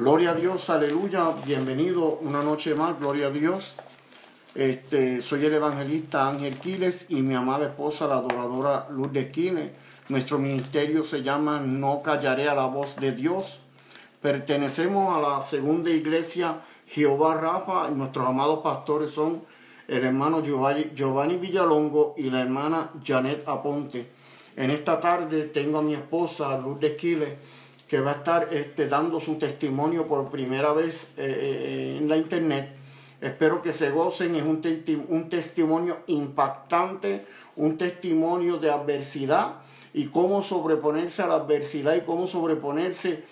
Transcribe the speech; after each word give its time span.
Gloria 0.00 0.30
a 0.30 0.34
Dios, 0.34 0.70
aleluya, 0.70 1.28
bienvenido 1.44 2.20
una 2.22 2.42
noche 2.42 2.74
más, 2.74 2.98
gloria 2.98 3.26
a 3.26 3.30
Dios. 3.30 3.74
Este, 4.54 5.20
soy 5.20 5.44
el 5.44 5.52
evangelista 5.52 6.26
Ángel 6.26 6.56
Quiles 6.56 7.04
y 7.10 7.20
mi 7.20 7.34
amada 7.34 7.66
esposa, 7.66 8.06
la 8.06 8.14
adoradora 8.14 8.88
Lourdes 8.88 9.30
Quiles. 9.30 9.70
Nuestro 10.08 10.38
ministerio 10.38 11.04
se 11.04 11.22
llama 11.22 11.60
No 11.60 12.00
callaré 12.02 12.48
a 12.48 12.54
la 12.54 12.64
voz 12.64 12.96
de 12.96 13.12
Dios. 13.12 13.60
Pertenecemos 14.22 15.14
a 15.14 15.20
la 15.20 15.42
segunda 15.42 15.90
iglesia 15.90 16.62
Jehová 16.86 17.34
Rafa 17.34 17.90
y 17.90 17.94
nuestros 17.94 18.26
amados 18.26 18.60
pastores 18.60 19.10
son 19.10 19.42
el 19.86 20.02
hermano 20.02 20.42
Giovanni 20.42 21.36
Villalongo 21.36 22.14
y 22.16 22.30
la 22.30 22.40
hermana 22.40 22.90
Janet 23.04 23.46
Aponte. 23.46 24.08
En 24.56 24.70
esta 24.70 24.98
tarde 24.98 25.42
tengo 25.48 25.80
a 25.80 25.82
mi 25.82 25.92
esposa 25.92 26.56
Lourdes 26.56 26.96
Quiles 26.96 27.59
que 27.90 28.00
va 28.00 28.12
a 28.12 28.14
estar 28.14 28.54
este, 28.54 28.86
dando 28.86 29.18
su 29.18 29.34
testimonio 29.34 30.06
por 30.06 30.30
primera 30.30 30.72
vez 30.72 31.08
eh, 31.16 31.26
eh, 31.26 31.98
en 32.00 32.08
la 32.08 32.16
internet. 32.16 32.76
Espero 33.20 33.60
que 33.60 33.72
se 33.72 33.90
gocen, 33.90 34.36
es 34.36 34.44
un, 34.44 34.62
un 35.08 35.28
testimonio 35.28 35.96
impactante, 36.06 37.26
un 37.56 37.76
testimonio 37.76 38.58
de 38.58 38.70
adversidad 38.70 39.56
y 39.92 40.06
cómo 40.06 40.40
sobreponerse 40.44 41.22
a 41.22 41.26
la 41.26 41.34
adversidad 41.34 41.96
y 41.96 42.02
cómo 42.02 42.28
sobreponerse 42.28 43.24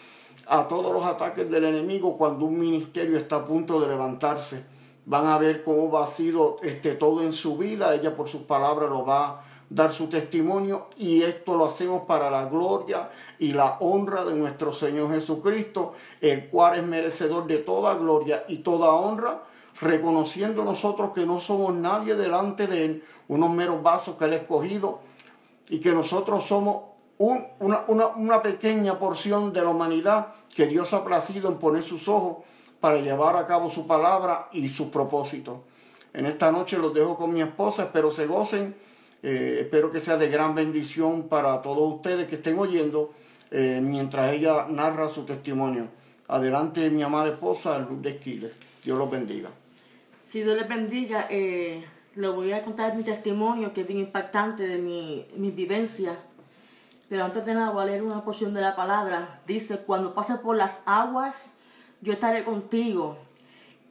a 0.48 0.66
todos 0.66 0.92
los 0.92 1.04
ataques 1.04 1.48
del 1.48 1.64
enemigo 1.64 2.18
cuando 2.18 2.44
un 2.44 2.58
ministerio 2.58 3.16
está 3.16 3.36
a 3.36 3.44
punto 3.44 3.80
de 3.80 3.86
levantarse. 3.86 4.64
Van 5.06 5.28
a 5.28 5.38
ver 5.38 5.62
cómo 5.62 5.88
va 5.88 6.04
sido 6.08 6.56
este, 6.64 6.96
todo 6.96 7.22
en 7.22 7.32
su 7.32 7.56
vida, 7.56 7.94
ella 7.94 8.16
por 8.16 8.26
sus 8.26 8.42
palabras 8.42 8.90
lo 8.90 9.06
va 9.06 9.44
dar 9.70 9.92
su 9.92 10.06
testimonio 10.08 10.88
y 10.96 11.22
esto 11.22 11.56
lo 11.56 11.66
hacemos 11.66 12.02
para 12.02 12.30
la 12.30 12.46
gloria 12.46 13.10
y 13.38 13.52
la 13.52 13.76
honra 13.80 14.24
de 14.24 14.34
nuestro 14.34 14.72
Señor 14.72 15.10
Jesucristo, 15.10 15.92
el 16.20 16.48
cual 16.48 16.78
es 16.78 16.84
merecedor 16.84 17.46
de 17.46 17.58
toda 17.58 17.94
gloria 17.96 18.44
y 18.48 18.58
toda 18.58 18.92
honra, 18.94 19.42
reconociendo 19.80 20.64
nosotros 20.64 21.12
que 21.14 21.26
no 21.26 21.40
somos 21.40 21.74
nadie 21.74 22.14
delante 22.14 22.66
de 22.66 22.84
Él, 22.84 23.04
unos 23.28 23.50
meros 23.50 23.82
vasos 23.82 24.16
que 24.16 24.24
Él 24.24 24.32
ha 24.32 24.36
escogido 24.36 25.00
y 25.68 25.80
que 25.80 25.92
nosotros 25.92 26.44
somos 26.44 26.82
una, 27.18 28.42
pequeña 28.42 28.98
porción 28.98 29.52
de 29.52 29.62
la 29.62 29.70
humanidad 29.70 30.28
que 30.54 30.66
Dios 30.66 30.94
ha 30.94 31.04
placido 31.04 31.48
en 31.48 31.58
poner 31.58 31.82
sus 31.82 32.08
ojos 32.08 32.38
para 32.80 32.98
llevar 32.98 33.36
a 33.36 33.46
cabo 33.46 33.68
su 33.68 33.86
palabra 33.86 34.48
y 34.52 34.68
sus 34.68 34.88
propósitos. 34.88 35.58
En 36.12 36.26
esta 36.26 36.50
noche 36.52 36.78
los 36.78 36.94
dejo 36.94 37.16
con 37.16 37.34
mi 37.34 37.42
esposa, 37.42 37.84
espero 37.84 38.10
se 38.10 38.26
gocen 38.26 38.76
eh, 39.22 39.58
espero 39.60 39.90
que 39.90 40.00
sea 40.00 40.16
de 40.16 40.28
gran 40.28 40.54
bendición 40.54 41.28
para 41.28 41.60
todos 41.60 41.94
ustedes 41.94 42.28
que 42.28 42.36
estén 42.36 42.58
oyendo 42.58 43.12
eh, 43.50 43.80
mientras 43.82 44.32
ella 44.32 44.66
narra 44.68 45.08
su 45.08 45.24
testimonio. 45.24 45.88
Adelante, 46.28 46.90
mi 46.90 47.02
amada 47.02 47.28
esposa, 47.28 47.78
Lourdes 47.78 48.16
Esquiles. 48.16 48.52
Dios 48.84 48.98
los 48.98 49.10
bendiga. 49.10 49.48
Si 50.26 50.42
Dios 50.42 50.56
les 50.56 50.68
bendiga, 50.68 51.26
eh, 51.30 51.84
voy 52.14 52.52
a 52.52 52.62
contar 52.62 52.96
mi 52.96 53.02
testimonio 53.02 53.72
que 53.72 53.80
es 53.80 53.88
bien 53.88 54.00
impactante 54.00 54.68
de 54.68 54.78
mi, 54.78 55.26
mi 55.36 55.50
vivencia. 55.50 56.16
Pero 57.08 57.24
antes 57.24 57.46
de 57.46 57.54
nada 57.54 57.70
voy 57.70 57.82
a 57.82 57.86
leer 57.86 58.02
una 58.02 58.22
porción 58.22 58.52
de 58.52 58.60
la 58.60 58.76
palabra. 58.76 59.40
Dice, 59.46 59.78
cuando 59.78 60.14
pases 60.14 60.36
por 60.38 60.54
las 60.54 60.80
aguas, 60.84 61.52
yo 62.02 62.12
estaré 62.12 62.44
contigo. 62.44 63.16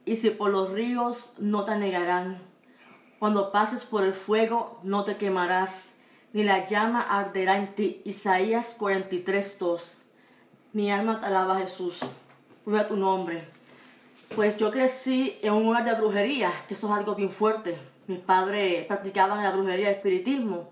Y 0.04 0.16
si 0.16 0.30
por 0.30 0.50
los 0.50 0.72
ríos, 0.72 1.32
no 1.38 1.64
te 1.64 1.76
negarán 1.76 2.47
cuando 3.18 3.50
pases 3.50 3.84
por 3.84 4.04
el 4.04 4.12
fuego 4.12 4.78
no 4.82 5.04
te 5.04 5.16
quemarás, 5.16 5.92
ni 6.32 6.44
la 6.44 6.64
llama 6.64 7.00
arderá 7.00 7.56
en 7.56 7.74
ti. 7.74 8.00
Isaías 8.04 8.76
43, 8.78 9.58
2. 9.58 10.02
Mi 10.72 10.90
alma 10.90 11.20
te 11.20 11.26
alaba 11.26 11.58
Jesús. 11.58 12.00
a 12.02 12.86
tu 12.86 12.96
nombre. 12.96 13.48
Pues 14.36 14.56
yo 14.58 14.70
crecí 14.70 15.38
en 15.42 15.54
un 15.54 15.64
lugar 15.64 15.84
de 15.84 15.94
brujería, 15.94 16.52
que 16.68 16.74
eso 16.74 16.86
es 16.86 16.92
algo 16.92 17.14
bien 17.14 17.30
fuerte. 17.30 17.78
Mis 18.06 18.18
padres 18.18 18.86
practicaban 18.86 19.42
la 19.42 19.50
brujería 19.50 19.90
y 19.90 19.94
espiritismo. 19.94 20.68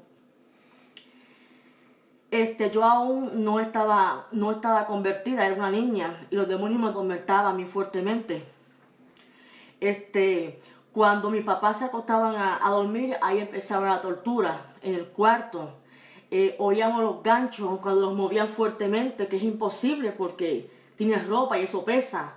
Este, 2.30 2.70
yo 2.70 2.84
aún 2.84 3.44
no 3.44 3.60
estaba, 3.60 4.26
no 4.30 4.50
estaba 4.50 4.84
convertida, 4.84 5.46
era 5.46 5.54
una 5.54 5.70
niña, 5.70 6.26
y 6.30 6.36
los 6.36 6.46
demonios 6.46 6.80
me 6.80 6.88
atormentaban 6.88 7.56
muy 7.56 7.64
fuertemente. 7.64 8.44
Este, 9.80 10.60
cuando 10.96 11.28
mis 11.28 11.44
papás 11.44 11.80
se 11.80 11.84
acostaban 11.84 12.34
a, 12.36 12.70
dormir, 12.70 13.18
ahí 13.20 13.40
empezaba 13.40 13.86
la 13.86 14.00
tortura 14.00 14.72
en 14.80 14.94
el 14.94 15.04
cuarto. 15.08 15.74
Eh, 16.30 16.56
oíamos 16.58 17.02
los 17.02 17.22
ganchos 17.22 17.80
cuando 17.80 18.00
los 18.00 18.14
movían 18.14 18.48
fuertemente, 18.48 19.28
que 19.28 19.36
es 19.36 19.42
imposible 19.42 20.12
porque 20.12 20.70
tienes 20.96 21.26
ropa 21.26 21.58
y 21.58 21.64
eso 21.64 21.84
pesa. 21.84 22.36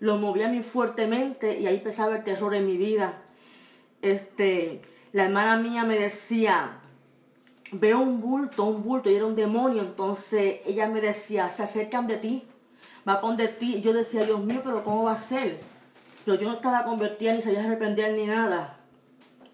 Los 0.00 0.18
movían 0.18 0.54
muy 0.54 0.62
fuertemente 0.62 1.60
y 1.60 1.66
ahí 1.66 1.76
empezaba 1.76 2.16
el 2.16 2.24
terror 2.24 2.54
en 2.54 2.66
mi 2.66 2.78
vida. 2.78 3.20
Este, 4.00 4.80
la 5.12 5.24
hermana 5.24 5.58
mía 5.58 5.84
me 5.84 5.98
decía, 5.98 6.78
veo 7.72 8.00
un 8.00 8.22
bulto, 8.22 8.64
un 8.64 8.84
bulto, 8.84 9.10
y 9.10 9.16
era 9.16 9.26
un 9.26 9.34
demonio. 9.34 9.82
Entonces 9.82 10.60
ella 10.64 10.88
me 10.88 11.02
decía, 11.02 11.50
se 11.50 11.62
acercan 11.62 12.06
de 12.06 12.16
ti, 12.16 12.44
va 13.06 13.20
poner 13.20 13.36
de 13.36 13.48
ti. 13.48 13.82
Yo 13.82 13.92
decía, 13.92 14.24
Dios 14.24 14.40
mío, 14.40 14.62
pero 14.64 14.82
¿cómo 14.82 15.04
va 15.04 15.12
a 15.12 15.16
ser? 15.16 15.67
Yo 16.34 16.48
no 16.48 16.54
estaba 16.54 16.84
convertida 16.84 17.32
ni 17.32 17.40
sabía 17.40 17.64
arrepender 17.64 18.14
ni 18.14 18.26
nada. 18.26 18.78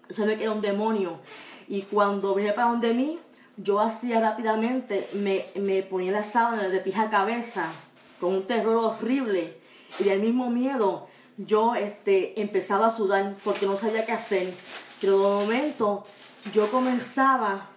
Sabía 0.09 0.37
que 0.37 0.43
era 0.43 0.53
un 0.53 0.61
demonio. 0.61 1.19
Y 1.67 1.83
cuando 1.83 2.33
venía 2.35 2.53
para 2.53 2.69
donde 2.69 2.93
mí, 2.93 3.19
yo 3.57 3.79
hacía 3.79 4.19
rápidamente, 4.19 5.07
me, 5.13 5.45
me 5.55 5.81
ponía 5.83 6.11
la 6.11 6.23
sábana 6.23 6.67
de 6.67 6.79
pija 6.79 7.03
a 7.03 7.09
cabeza, 7.09 7.71
con 8.19 8.35
un 8.35 8.43
terror 8.43 8.75
horrible. 8.75 9.57
Y 9.99 10.03
del 10.03 10.21
mismo 10.21 10.49
miedo, 10.49 11.07
yo 11.37 11.75
este, 11.75 12.39
empezaba 12.41 12.87
a 12.87 12.91
sudar 12.91 13.35
porque 13.43 13.65
no 13.65 13.77
sabía 13.77 14.05
qué 14.05 14.11
hacer. 14.11 14.53
Pero 15.01 15.13
de 15.13 15.45
momento, 15.45 16.05
yo 16.53 16.69
comenzaba 16.69 17.69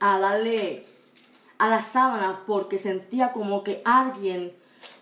a 0.00 0.18
darle 0.18 0.86
a 1.58 1.68
la 1.68 1.82
sábana 1.82 2.40
porque 2.46 2.78
sentía 2.78 3.32
como 3.32 3.62
que 3.62 3.82
alguien 3.84 4.52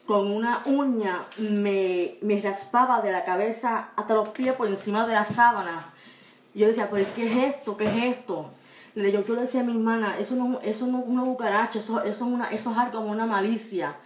con 0.09 0.33
una 0.33 0.63
uña 0.65 1.27
me, 1.37 2.17
me, 2.23 2.41
raspaba 2.41 3.03
de 3.03 3.13
la 3.13 3.27
cabeza 3.27 3.91
hasta 3.95 4.15
los 4.15 4.31
pies 4.31 4.55
por 4.55 4.67
encima 4.67 5.07
de 5.07 5.13
la 5.13 5.27
sábana. 5.27 5.93
yo 6.55 6.67
decía, 6.67 6.89
pues 6.89 7.07
¿qué 7.15 7.27
es 7.27 7.55
esto? 7.55 7.77
¿Qué 7.77 7.85
es 7.85 8.17
esto? 8.17 8.51
Yo, 8.95 9.23
yo 9.23 9.35
le 9.35 9.43
decía 9.43 9.61
a 9.61 9.65
mi 9.65 9.73
hermana, 9.73 10.17
eso 10.19 10.35
no, 10.35 10.61
eso 10.61 10.87
no 10.87 11.01
es 11.01 11.05
una 11.07 11.25
cucaracha, 11.25 11.81
eso, 11.81 12.03
eso, 12.03 12.09
es 12.09 12.33
una, 12.33 12.47
eso 12.47 12.71
es 12.71 12.79
algo 12.79 13.01
como 13.01 13.13
una 13.13 13.27
malicia. 13.27 13.97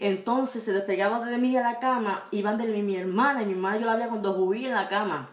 Entonces 0.00 0.64
se 0.64 0.72
despegaba 0.72 1.24
de 1.24 1.38
mí 1.38 1.56
a 1.56 1.62
la 1.62 1.78
cama, 1.78 2.24
iban 2.32 2.58
de 2.58 2.66
mi, 2.66 2.82
mi 2.82 2.96
hermana, 2.96 3.42
y 3.42 3.46
mi 3.46 3.52
hermana 3.52 3.78
yo 3.78 3.86
la 3.86 3.94
veía 3.94 4.08
cuando 4.08 4.32
jugué 4.32 4.66
en 4.66 4.74
la 4.74 4.88
cama. 4.88 5.28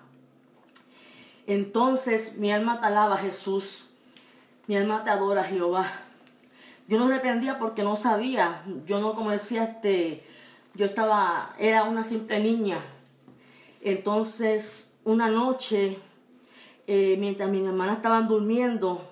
Entonces 1.47 2.37
mi 2.37 2.51
alma 2.51 2.79
te 2.79 2.85
alaba 2.85 3.17
Jesús, 3.17 3.89
mi 4.67 4.77
alma 4.77 5.03
te 5.03 5.09
adora 5.09 5.43
Jehová. 5.43 5.87
Yo 6.89 6.97
no 6.97 7.07
reprendía 7.07 7.59
porque 7.59 7.83
no 7.83 7.95
sabía. 7.95 8.63
Yo 8.87 8.99
no, 8.99 9.13
como 9.13 9.29
decía, 9.29 9.63
este, 9.63 10.23
yo 10.73 10.85
estaba, 10.87 11.53
era 11.59 11.83
una 11.83 12.03
simple 12.03 12.39
niña. 12.39 12.79
Entonces, 13.81 14.91
una 15.03 15.29
noche, 15.29 15.99
eh, 16.87 17.15
mientras 17.19 17.47
mis 17.51 17.63
hermanas 17.63 17.97
estaban 17.97 18.27
durmiendo, 18.27 19.07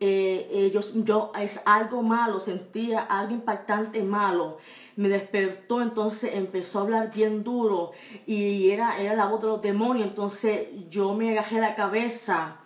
eh, 0.00 0.72
yo, 1.04 1.32
es 1.38 1.60
algo 1.66 2.02
malo, 2.02 2.40
sentía 2.40 3.02
algo 3.02 3.34
impactante 3.34 4.02
malo. 4.02 4.56
Me 4.96 5.10
despertó, 5.10 5.82
entonces 5.82 6.30
empezó 6.34 6.78
a 6.78 6.82
hablar 6.84 7.12
bien 7.14 7.44
duro 7.44 7.92
y 8.26 8.70
era, 8.70 8.98
era 8.98 9.14
la 9.14 9.26
voz 9.26 9.42
de 9.42 9.48
los 9.48 9.60
demonios. 9.60 10.06
Entonces 10.06 10.68
yo 10.88 11.12
me 11.12 11.32
agajé 11.32 11.60
la 11.60 11.74
cabeza 11.74 12.56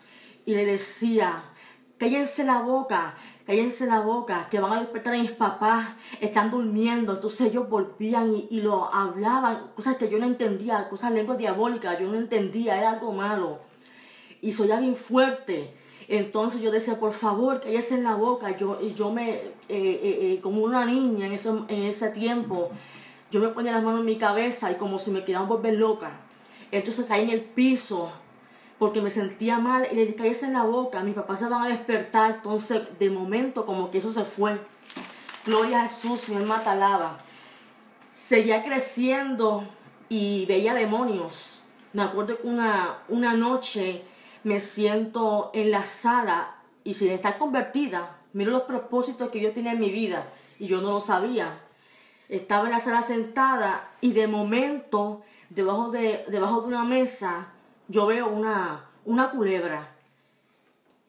y 0.44 0.54
le 0.54 0.64
decía, 0.64 1.42
cállense 1.98 2.44
la 2.44 2.62
boca, 2.62 3.16
cállense 3.46 3.86
la 3.86 4.00
boca, 4.00 4.48
que 4.50 4.58
van 4.58 4.72
a 4.72 4.80
despertar 4.80 5.14
a 5.14 5.18
mis 5.18 5.30
papás, 5.30 5.90
están 6.20 6.50
durmiendo. 6.50 7.14
Entonces 7.14 7.42
ellos 7.42 7.68
volvían 7.68 8.34
y, 8.50 8.60
lo 8.60 8.92
hablaban, 8.92 9.68
cosas 9.74 9.96
que 9.96 10.10
yo 10.10 10.18
no 10.18 10.26
entendía, 10.26 10.88
cosas 10.88 11.12
lenguas 11.12 11.38
diabólicas, 11.38 11.98
yo 11.98 12.08
no 12.08 12.16
entendía, 12.16 12.76
era 12.76 12.92
algo 12.92 13.12
malo. 13.12 13.60
Y 14.42 14.52
soy 14.52 14.68
ya 14.68 14.80
bien 14.80 14.96
fuerte. 14.96 15.74
Entonces 16.08 16.60
yo 16.60 16.70
decía, 16.70 16.98
por 16.98 17.12
favor, 17.12 17.60
cállense 17.60 18.00
la 18.02 18.16
boca. 18.16 18.56
Yo, 18.56 18.78
y 18.82 18.94
yo 18.94 19.12
me, 19.12 19.30
eh, 19.30 19.52
eh, 19.68 20.18
eh, 20.20 20.40
como 20.42 20.62
una 20.62 20.84
niña 20.84 21.26
en, 21.26 21.32
eso, 21.32 21.66
en 21.68 21.84
ese 21.84 22.10
tiempo, 22.10 22.70
yo 23.30 23.40
me 23.40 23.48
ponía 23.48 23.72
las 23.72 23.82
manos 23.82 24.00
en 24.00 24.06
mi 24.06 24.16
cabeza 24.16 24.70
y 24.72 24.74
como 24.74 24.98
si 24.98 25.10
me 25.10 25.20
querían 25.20 25.48
volver 25.48 25.74
loca. 25.74 26.20
Entonces 26.72 27.06
caí 27.06 27.22
en 27.22 27.30
el 27.30 27.42
piso 27.42 28.10
porque 28.78 29.00
me 29.00 29.10
sentía 29.10 29.58
mal 29.58 29.88
y 29.90 29.94
le 29.94 30.06
dije, 30.06 30.44
en 30.44 30.52
la 30.52 30.64
boca, 30.64 31.02
mis 31.02 31.14
papás 31.14 31.38
se 31.38 31.48
van 31.48 31.62
a 31.62 31.68
despertar, 31.68 32.36
entonces 32.36 32.82
de 32.98 33.10
momento 33.10 33.64
como 33.64 33.90
que 33.90 33.98
eso 33.98 34.12
se 34.12 34.24
fue. 34.24 34.60
Gloria 35.44 35.82
a 35.82 35.88
Jesús, 35.88 36.28
mi 36.28 36.36
alma 36.36 36.62
te 36.62 36.70
alaba. 36.70 37.18
Seguía 38.12 38.62
creciendo 38.62 39.64
y 40.08 40.44
veía 40.46 40.74
demonios. 40.74 41.62
Me 41.92 42.02
acuerdo 42.02 42.36
que 42.36 42.46
una, 42.46 42.98
una 43.08 43.34
noche 43.34 44.02
me 44.44 44.60
siento 44.60 45.50
en 45.54 45.70
la 45.70 45.84
sala 45.84 46.56
y 46.84 46.94
sin 46.94 47.10
estar 47.10 47.38
convertida, 47.38 48.16
miro 48.32 48.52
los 48.52 48.62
propósitos 48.62 49.30
que 49.30 49.40
yo 49.40 49.52
tenía 49.52 49.72
en 49.72 49.80
mi 49.80 49.90
vida 49.90 50.28
y 50.58 50.66
yo 50.66 50.80
no 50.80 50.92
lo 50.92 51.00
sabía. 51.00 51.60
estaba 52.28 52.66
en 52.66 52.72
la 52.72 52.80
sala 52.80 53.02
sentada 53.02 53.90
y 54.00 54.12
de 54.12 54.26
momento, 54.26 55.22
debajo 55.48 55.90
de, 55.90 56.24
debajo 56.28 56.60
de 56.60 56.66
una 56.68 56.84
mesa, 56.84 57.48
yo 57.88 58.06
veo 58.06 58.28
una, 58.28 58.84
una 59.04 59.30
culebra. 59.30 59.88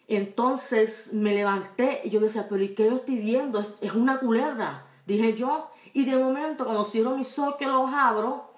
Entonces 0.07 1.11
me 1.13 1.33
levanté 1.33 2.01
y 2.03 2.09
yo 2.09 2.19
decía, 2.19 2.47
pero 2.47 2.63
¿y 2.63 2.69
qué 2.69 2.85
yo 2.85 2.95
estoy 2.95 3.17
viendo? 3.17 3.75
Es 3.81 3.93
una 3.93 4.19
culebra, 4.19 4.85
dije 5.05 5.35
yo. 5.35 5.69
Y 5.93 6.05
de 6.05 6.15
momento, 6.15 6.63
cuando 6.63 6.85
cierro 6.85 7.17
mis 7.17 7.37
ojos 7.39 7.55
que 7.55 7.65
los 7.65 7.91
abro, 7.91 8.53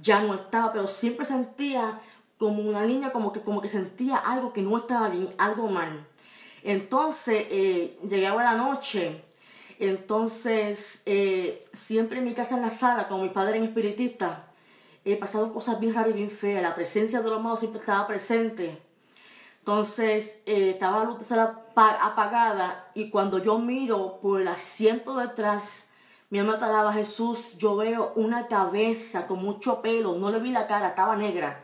ya 0.00 0.22
no 0.22 0.34
estaba, 0.34 0.72
pero 0.72 0.86
siempre 0.86 1.24
sentía 1.24 2.00
como 2.38 2.62
una 2.62 2.84
niña, 2.84 3.10
como 3.10 3.32
que, 3.32 3.40
como 3.40 3.60
que 3.60 3.68
sentía 3.68 4.16
algo 4.16 4.52
que 4.52 4.62
no 4.62 4.76
estaba 4.76 5.08
bien, 5.08 5.32
algo 5.38 5.68
mal. 5.68 6.06
Entonces, 6.62 7.46
eh, 7.50 7.98
llegaba 8.06 8.44
la 8.44 8.54
noche, 8.54 9.22
entonces, 9.78 11.02
eh, 11.06 11.66
siempre 11.72 12.18
en 12.18 12.24
mi 12.24 12.34
casa 12.34 12.54
en 12.54 12.62
la 12.62 12.70
sala, 12.70 13.08
con 13.08 13.22
mi 13.22 13.30
padre 13.30 13.56
en 13.56 13.64
espiritista, 13.64 14.51
he 15.04 15.16
pasado 15.16 15.52
cosas 15.52 15.80
bien 15.80 15.94
raras 15.94 16.10
y 16.10 16.14
bien 16.14 16.30
feas. 16.30 16.62
La 16.62 16.74
presencia 16.74 17.20
de 17.20 17.30
los 17.30 17.42
malos 17.42 17.60
siempre 17.60 17.80
estaba 17.80 18.06
presente. 18.06 18.80
Entonces, 19.58 20.40
eh, 20.44 20.70
estaba 20.70 21.04
la 21.04 21.04
luz 21.04 21.22
apagada 21.76 22.90
y 22.94 23.10
cuando 23.10 23.38
yo 23.38 23.58
miro 23.58 24.18
por 24.20 24.40
el 24.40 24.48
asiento 24.48 25.16
detrás, 25.16 25.88
mi 26.30 26.40
alma 26.40 26.58
te 26.58 26.94
Jesús, 26.94 27.56
yo 27.58 27.76
veo 27.76 28.12
una 28.16 28.48
cabeza 28.48 29.26
con 29.26 29.40
mucho 29.40 29.80
pelo, 29.80 30.16
no 30.16 30.30
le 30.30 30.40
vi 30.40 30.50
la 30.50 30.66
cara, 30.66 30.88
estaba 30.88 31.14
negra, 31.14 31.60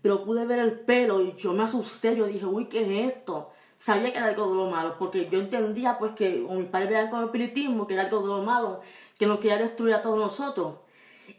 pero 0.00 0.24
pude 0.24 0.44
ver 0.46 0.60
el 0.60 0.78
pelo 0.78 1.22
y 1.22 1.34
yo 1.34 1.52
me 1.52 1.64
asusté, 1.64 2.14
yo 2.14 2.26
dije, 2.26 2.44
uy, 2.44 2.66
¿qué 2.66 2.82
es 2.82 3.14
esto? 3.14 3.50
Sabía 3.76 4.12
que 4.12 4.18
era 4.18 4.28
algo 4.28 4.48
de 4.48 4.54
lo 4.54 4.70
malo, 4.70 4.96
porque 4.98 5.28
yo 5.28 5.40
entendía 5.40 5.98
pues 5.98 6.12
que 6.12 6.44
con 6.46 6.58
mis 6.58 6.68
padres 6.68 6.90
veían 6.90 7.08
con 7.10 7.20
el 7.20 7.26
espiritismo, 7.26 7.86
que 7.86 7.94
era 7.94 8.04
algo 8.04 8.20
de 8.20 8.26
lo 8.28 8.42
malo, 8.42 8.80
que 9.18 9.26
nos 9.26 9.40
quería 9.40 9.56
destruir 9.56 9.94
a 9.94 10.02
todos 10.02 10.18
nosotros. 10.18 10.74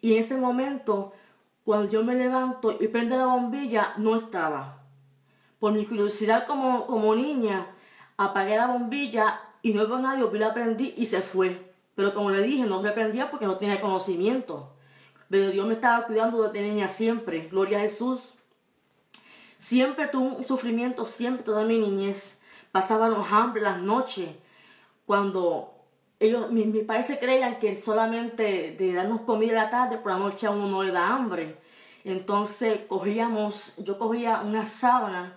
Y 0.01 0.13
en 0.13 0.19
ese 0.19 0.35
momento, 0.35 1.13
cuando 1.63 1.89
yo 1.89 2.03
me 2.03 2.15
levanto 2.15 2.75
y 2.79 2.87
prende 2.87 3.17
la 3.17 3.25
bombilla, 3.25 3.93
no 3.97 4.15
estaba. 4.15 4.83
Por 5.59 5.73
mi 5.73 5.85
curiosidad 5.85 6.45
como, 6.47 6.87
como 6.87 7.15
niña, 7.15 7.67
apagué 8.17 8.57
la 8.57 8.67
bombilla 8.67 9.41
y 9.61 9.73
no 9.73 9.85
veo 9.85 9.97
a 9.97 10.01
nadie, 10.01 10.39
la 10.39 10.53
prendí 10.53 10.93
y 10.97 11.05
se 11.05 11.21
fue. 11.21 11.71
Pero 11.95 12.13
como 12.13 12.31
le 12.31 12.41
dije, 12.41 12.63
no 12.63 12.81
reprendía 12.81 13.29
porque 13.29 13.45
no 13.45 13.57
tenía 13.57 13.79
conocimiento. 13.79 14.73
Pero 15.29 15.51
Dios 15.51 15.67
me 15.67 15.75
estaba 15.75 16.05
cuidando 16.07 16.49
de 16.49 16.61
niña 16.61 16.87
siempre. 16.87 17.47
Gloria 17.47 17.77
a 17.77 17.81
Jesús. 17.81 18.33
Siempre 19.57 20.07
tuve 20.07 20.35
un 20.37 20.45
sufrimiento, 20.45 21.05
siempre 21.05 21.43
toda 21.43 21.63
mi 21.63 21.77
niñez. 21.77 22.39
Pasaban 22.71 23.11
los 23.11 23.31
hambre, 23.31 23.61
las 23.61 23.79
noches. 23.79 24.29
Cuando 25.05 25.70
ellos, 26.21 26.51
mis, 26.51 26.67
mis 26.67 26.83
padres 26.83 27.07
se 27.07 27.17
creían 27.17 27.57
que 27.57 27.75
solamente 27.75 28.75
de 28.77 28.93
darnos 28.93 29.21
comida 29.21 29.49
en 29.49 29.55
la 29.55 29.69
tarde, 29.71 29.97
por 29.97 30.11
la 30.11 30.19
noche 30.19 30.45
a 30.45 30.51
uno 30.51 30.67
no 30.67 30.83
le 30.83 30.91
da 30.91 31.07
hambre. 31.07 31.57
Entonces 32.03 32.81
cogíamos, 32.87 33.75
yo 33.77 33.97
cogía 33.97 34.41
una 34.45 34.67
sábana 34.67 35.33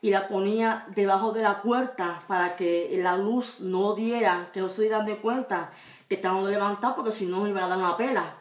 y 0.00 0.10
la 0.10 0.28
ponía 0.28 0.86
debajo 0.94 1.32
de 1.32 1.42
la 1.42 1.60
puerta 1.60 2.22
para 2.28 2.54
que 2.54 2.96
la 3.02 3.16
luz 3.16 3.60
no 3.60 3.96
diera, 3.96 4.50
que 4.52 4.60
no 4.60 4.68
se 4.68 4.82
dieran 4.82 5.06
de 5.06 5.16
cuenta 5.16 5.72
que 6.08 6.14
estaban 6.14 6.48
levantados 6.48 6.94
porque 6.94 7.10
si 7.10 7.26
no 7.26 7.40
me 7.40 7.50
iban 7.50 7.64
a 7.64 7.68
dar 7.68 7.78
una 7.78 7.96
pela. 7.96 8.36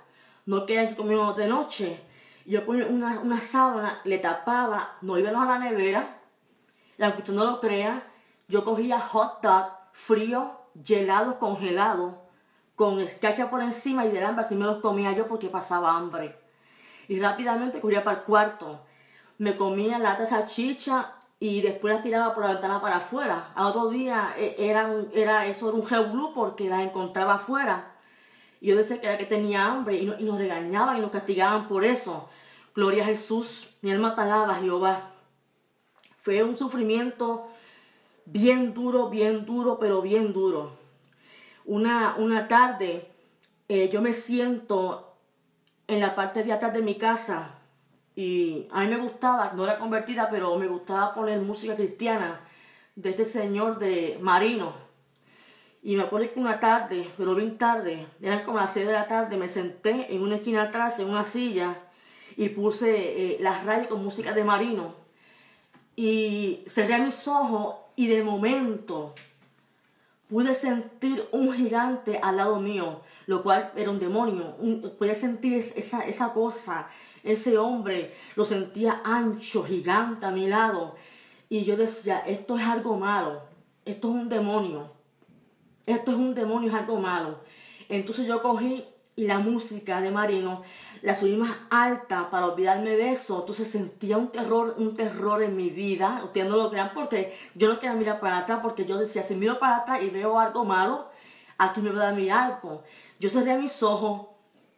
No 0.46 0.68
querían 0.68 0.90
que 0.90 0.96
comiéramos 0.96 1.36
de 1.36 1.48
noche. 1.48 2.00
Yo 2.46 2.64
ponía 2.64 2.86
una, 2.86 3.20
una 3.22 3.42
sábana, 3.42 4.02
le 4.04 4.20
tapaba, 4.20 4.98
no 5.02 5.18
íbamos 5.18 5.48
a 5.48 5.54
la 5.54 5.60
nevera. 5.60 6.20
Aunque 7.00 7.22
usted 7.22 7.34
no 7.34 7.44
lo 7.44 7.60
crea, 7.60 8.04
yo 8.48 8.64
cogía 8.64 9.00
hot 9.00 9.42
dog 9.42 9.66
frío, 9.94 10.61
gelado, 10.84 11.40
congelado, 11.40 12.22
con 12.76 13.00
escacha 13.00 13.50
por 13.50 13.62
encima 13.62 14.06
y 14.06 14.12
del 14.12 14.26
hambre 14.26 14.46
así 14.46 14.56
me 14.56 14.66
los 14.66 14.78
comía 14.78 15.12
yo 15.14 15.28
porque 15.28 15.50
pasaba 15.50 15.96
hambre. 15.96 16.38
Y 17.08 17.20
rápidamente 17.20 17.80
corría 17.80 18.04
para 18.04 18.20
el 18.20 18.24
cuarto. 18.24 18.82
Me 19.38 19.58
comía 19.58 20.00
lata 20.00 20.24
de 20.24 20.30
salchicha 20.30 21.14
y 21.40 21.62
después 21.62 21.94
las 21.94 22.04
tiraba 22.04 22.34
por 22.34 22.44
la 22.44 22.54
ventana 22.54 22.80
para 22.80 22.98
afuera. 22.98 23.52
Al 23.56 23.66
otro 23.66 23.90
día 23.90 24.34
e, 24.38 24.56
era, 24.58 25.46
eso 25.48 25.70
era 25.70 26.02
un 26.02 26.12
blue 26.12 26.34
porque 26.34 26.70
las 26.70 26.82
encontraba 26.82 27.36
afuera. 27.36 27.96
Y 28.62 28.68
yo 28.68 28.78
decía 28.78 29.02
que 29.02 29.08
era 29.08 29.18
que 29.18 29.26
tenía 29.26 29.66
hambre 29.66 29.96
y, 29.96 30.06
nos 30.06 30.38
regañaban 30.38 30.98
y 30.98 31.02
nos 31.02 31.10
castigaban 31.10 31.68
por 31.68 31.84
eso. 31.84 32.30
Gloria 32.76 33.04
a 33.04 33.08
Jesús, 33.08 33.76
mi 33.82 33.92
alma 33.92 34.14
te 34.14 34.22
alaba, 34.22 34.56
Jehová. 34.56 35.12
Fue 36.18 36.44
un 36.44 36.56
sufrimiento 36.56 37.51
bien 38.26 38.74
duro, 38.74 39.10
bien 39.10 39.46
duro, 39.46 39.80
pero 39.80 40.02
bien 40.02 40.34
duro. 40.34 40.72
Una, 41.66 42.16
una 42.18 42.48
tarde 42.48 43.12
eh, 43.74 43.90
yo 43.90 44.02
me 44.02 44.12
siento 44.12 45.16
en 45.88 46.02
la 46.02 46.14
parte 46.14 46.44
de 46.44 46.52
atrás 46.52 46.74
de 46.74 46.82
mi 46.82 46.96
casa 46.96 47.60
y 48.16 48.68
a 48.72 48.82
mí 48.82 48.88
me 48.88 48.98
gustaba, 48.98 49.54
no 49.56 49.64
era 49.64 49.78
convertida, 49.78 50.30
pero 50.30 50.58
me 50.58 50.68
gustaba 50.68 51.14
poner 51.14 51.40
música 51.40 51.76
cristiana 51.76 52.42
de 52.96 53.12
este 53.12 53.24
señor 53.24 53.80
de 53.80 54.18
Marino. 54.22 54.74
Y 55.82 55.96
me 55.96 56.04
acuerdo 56.04 56.34
que 56.34 56.40
una 56.42 56.60
tarde, 56.60 57.10
pero 57.18 57.34
bien 57.34 57.58
tarde, 57.58 58.08
eran 58.22 58.44
como 58.44 58.58
las 58.58 58.74
6 58.74 58.88
de 58.88 58.92
la 58.94 59.08
tarde, 59.08 59.38
me 59.38 59.48
senté 59.48 60.14
en 60.14 60.22
una 60.22 60.36
esquina 60.36 60.64
atrás, 60.64 61.00
en 61.00 61.10
una 61.10 61.24
silla, 61.24 61.76
y 62.36 62.50
puse 62.50 62.92
eh, 62.92 63.38
las 63.40 63.66
rayas 63.66 63.88
con 63.88 64.04
música 64.04 64.34
de 64.34 64.44
Marino. 64.44 64.94
Y 65.96 66.64
cerré 66.68 67.00
mis 67.00 67.28
ojos 67.28 67.76
y 67.96 68.08
de 68.08 68.24
momento 68.24 69.14
pude 70.30 70.54
sentir 70.54 71.28
un 71.32 71.52
gigante 71.54 72.20
al 72.24 72.38
lado 72.38 72.60
mío, 72.60 73.02
lo 73.28 73.44
cual 73.44 73.72
era 73.76 73.90
un 73.90 74.00
demonio. 74.00 74.56
pude 74.98 75.14
sentir 75.14 75.54
esa, 75.76 76.02
esa 76.02 76.32
cosa, 76.32 76.88
ese 77.24 77.58
hombre 77.58 78.16
lo 78.36 78.46
sentía 78.46 79.02
ancho, 79.04 79.64
gigante 79.64 80.26
a 80.26 80.32
mi 80.32 80.48
lado. 80.48 80.96
Y 81.50 81.64
yo 81.64 81.76
decía, 81.76 82.20
esto 82.20 82.58
es 82.58 82.66
algo 82.66 82.98
malo, 82.98 83.42
esto 83.84 84.08
es 84.08 84.16
un 84.16 84.30
demonio, 84.30 84.94
esto 85.86 86.12
es 86.12 86.18
un 86.18 86.34
demonio, 86.34 86.70
es 86.70 86.76
algo 86.76 86.98
malo. 86.98 87.40
Entonces 87.90 88.26
yo 88.26 88.42
cogí 88.42 88.86
y 89.18 89.26
la 89.26 89.40
música 89.40 90.00
de 90.00 90.12
Marino 90.12 90.64
la 91.02 91.16
subí 91.16 91.36
más 91.36 91.52
alta 91.70 92.30
para 92.30 92.48
olvidarme 92.48 92.92
de 92.92 93.12
eso. 93.12 93.40
Entonces 93.40 93.70
sentía 93.70 94.18
un 94.18 94.30
terror, 94.30 94.76
un 94.78 94.96
terror 94.96 95.42
en 95.42 95.56
mi 95.56 95.70
vida. 95.70 96.22
Ustedes 96.24 96.48
no 96.48 96.58
lo 96.58 96.70
crean 96.70 96.92
porque 96.94 97.38
yo 97.56 97.70
no 97.70 97.80
quería 97.80 97.96
mirar 97.96 98.20
para 98.20 98.40
atrás 98.40 98.60
porque 98.62 98.86
yo 98.86 98.98
decía, 98.98 99.24
si 99.24 99.36
miro 99.36 99.60
para 99.60 99.78
atrás 99.78 100.02
y 100.04 100.10
veo 100.10 100.40
algo 100.40 100.64
malo, 100.64 101.08
aquí 101.58 101.82
me 101.82 101.92
va 101.92 102.02
a 102.02 102.06
dar 102.06 102.16
mi 102.16 102.30
algo. 102.30 102.84
Yo 103.20 103.30
cerré 103.30 103.58
mis 103.58 103.82
ojos, 103.84 104.28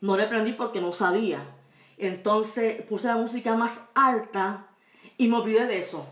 no 0.01 0.17
le 0.17 0.27
prendí 0.27 0.53
porque 0.53 0.81
no 0.81 0.93
sabía. 0.93 1.45
Entonces 1.97 2.81
puse 2.83 3.07
la 3.07 3.18
música 3.18 3.56
más 3.56 3.81
alta 3.94 4.68
y 5.18 5.27
me 5.27 5.37
olvidé 5.37 5.65
de 5.68 5.77
eso. 5.77 6.07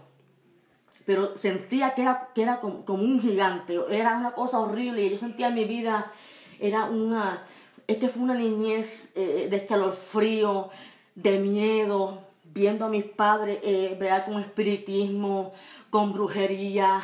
Pero 1.06 1.36
sentía 1.36 1.94
que 1.94 2.04
era, 2.04 2.30
que 2.34 2.44
era 2.44 2.60
como, 2.60 2.84
un 2.88 3.22
gigante, 3.22 3.80
era 3.90 4.18
una 4.18 4.32
cosa 4.32 4.60
horrible. 4.60 5.10
Yo 5.10 5.18
sentía 5.18 5.48
en 5.48 5.56
mi 5.56 5.66
vida, 5.66 6.12
era 6.60 6.86
una, 6.86 7.44
es 7.88 7.98
que 7.98 8.10
fue 8.10 8.24
una 8.24 8.36
niñez 8.36 9.12
eh, 9.16 9.48
de 9.50 9.58
escalofrío, 9.58 10.70
de 11.16 11.40
miedo, 11.40 12.20
viendo 12.54 12.86
a 12.86 12.90
mis 12.90 13.04
padres 13.04 13.60
eh, 13.64 13.98
con 14.26 14.40
espiritismo, 14.40 15.54
con 15.90 16.14
brujería, 16.14 17.02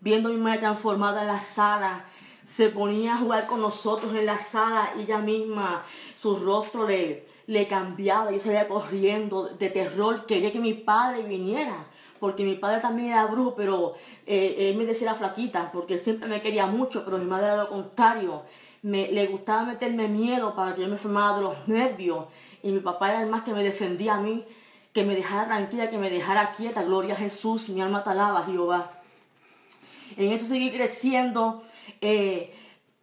viendo 0.00 0.28
a 0.28 0.32
mi 0.32 0.38
madre 0.38 0.58
transformada 0.58 1.22
en 1.22 1.28
la 1.28 1.40
sala. 1.40 2.04
Se 2.44 2.68
ponía 2.68 3.14
a 3.14 3.18
jugar 3.18 3.46
con 3.46 3.60
nosotros 3.60 4.14
en 4.14 4.26
la 4.26 4.38
sala 4.38 4.90
ella 4.96 5.18
misma, 5.18 5.82
su 6.16 6.36
rostro 6.36 6.86
le, 6.86 7.24
le 7.46 7.66
cambiaba, 7.66 8.30
yo 8.30 8.38
salía 8.38 8.68
corriendo 8.68 9.48
de 9.48 9.68
terror, 9.68 10.26
quería 10.26 10.52
que 10.52 10.60
mi 10.60 10.74
padre 10.74 11.22
viniera, 11.22 11.86
porque 12.20 12.44
mi 12.44 12.54
padre 12.54 12.80
también 12.80 13.08
era 13.08 13.26
brujo, 13.26 13.54
pero 13.56 13.94
eh, 14.26 14.70
él 14.70 14.76
me 14.76 14.86
decía 14.86 15.10
la 15.10 15.16
flaquita, 15.16 15.70
porque 15.72 15.98
siempre 15.98 16.28
me 16.28 16.40
quería 16.40 16.66
mucho, 16.66 17.04
pero 17.04 17.18
mi 17.18 17.26
madre 17.26 17.46
era 17.46 17.56
lo 17.56 17.68
contrario, 17.68 18.42
me, 18.86 19.08
le 19.10 19.26
gustaba 19.26 19.64
meterme 19.64 20.06
miedo 20.06 20.54
para 20.54 20.72
que 20.72 20.82
yo 20.82 20.86
me 20.86 20.92
enfermara 20.92 21.36
de 21.36 21.42
los 21.42 21.66
nervios, 21.66 22.26
y 22.62 22.70
mi 22.70 22.78
papá 22.78 23.10
era 23.10 23.22
el 23.22 23.28
más 23.28 23.42
que 23.42 23.52
me 23.52 23.64
defendía 23.64 24.14
a 24.14 24.20
mí, 24.20 24.44
que 24.92 25.02
me 25.02 25.16
dejara 25.16 25.46
tranquila, 25.46 25.90
que 25.90 25.98
me 25.98 26.08
dejara 26.08 26.52
quieta, 26.52 26.84
gloria 26.84 27.14
a 27.14 27.18
Jesús, 27.18 27.68
mi 27.70 27.80
alma 27.80 28.04
te 28.04 28.10
alaba, 28.10 28.44
Jehová. 28.44 28.92
En 30.16 30.32
esto 30.32 30.46
seguí 30.46 30.70
creciendo, 30.70 31.64
eh, 32.00 32.54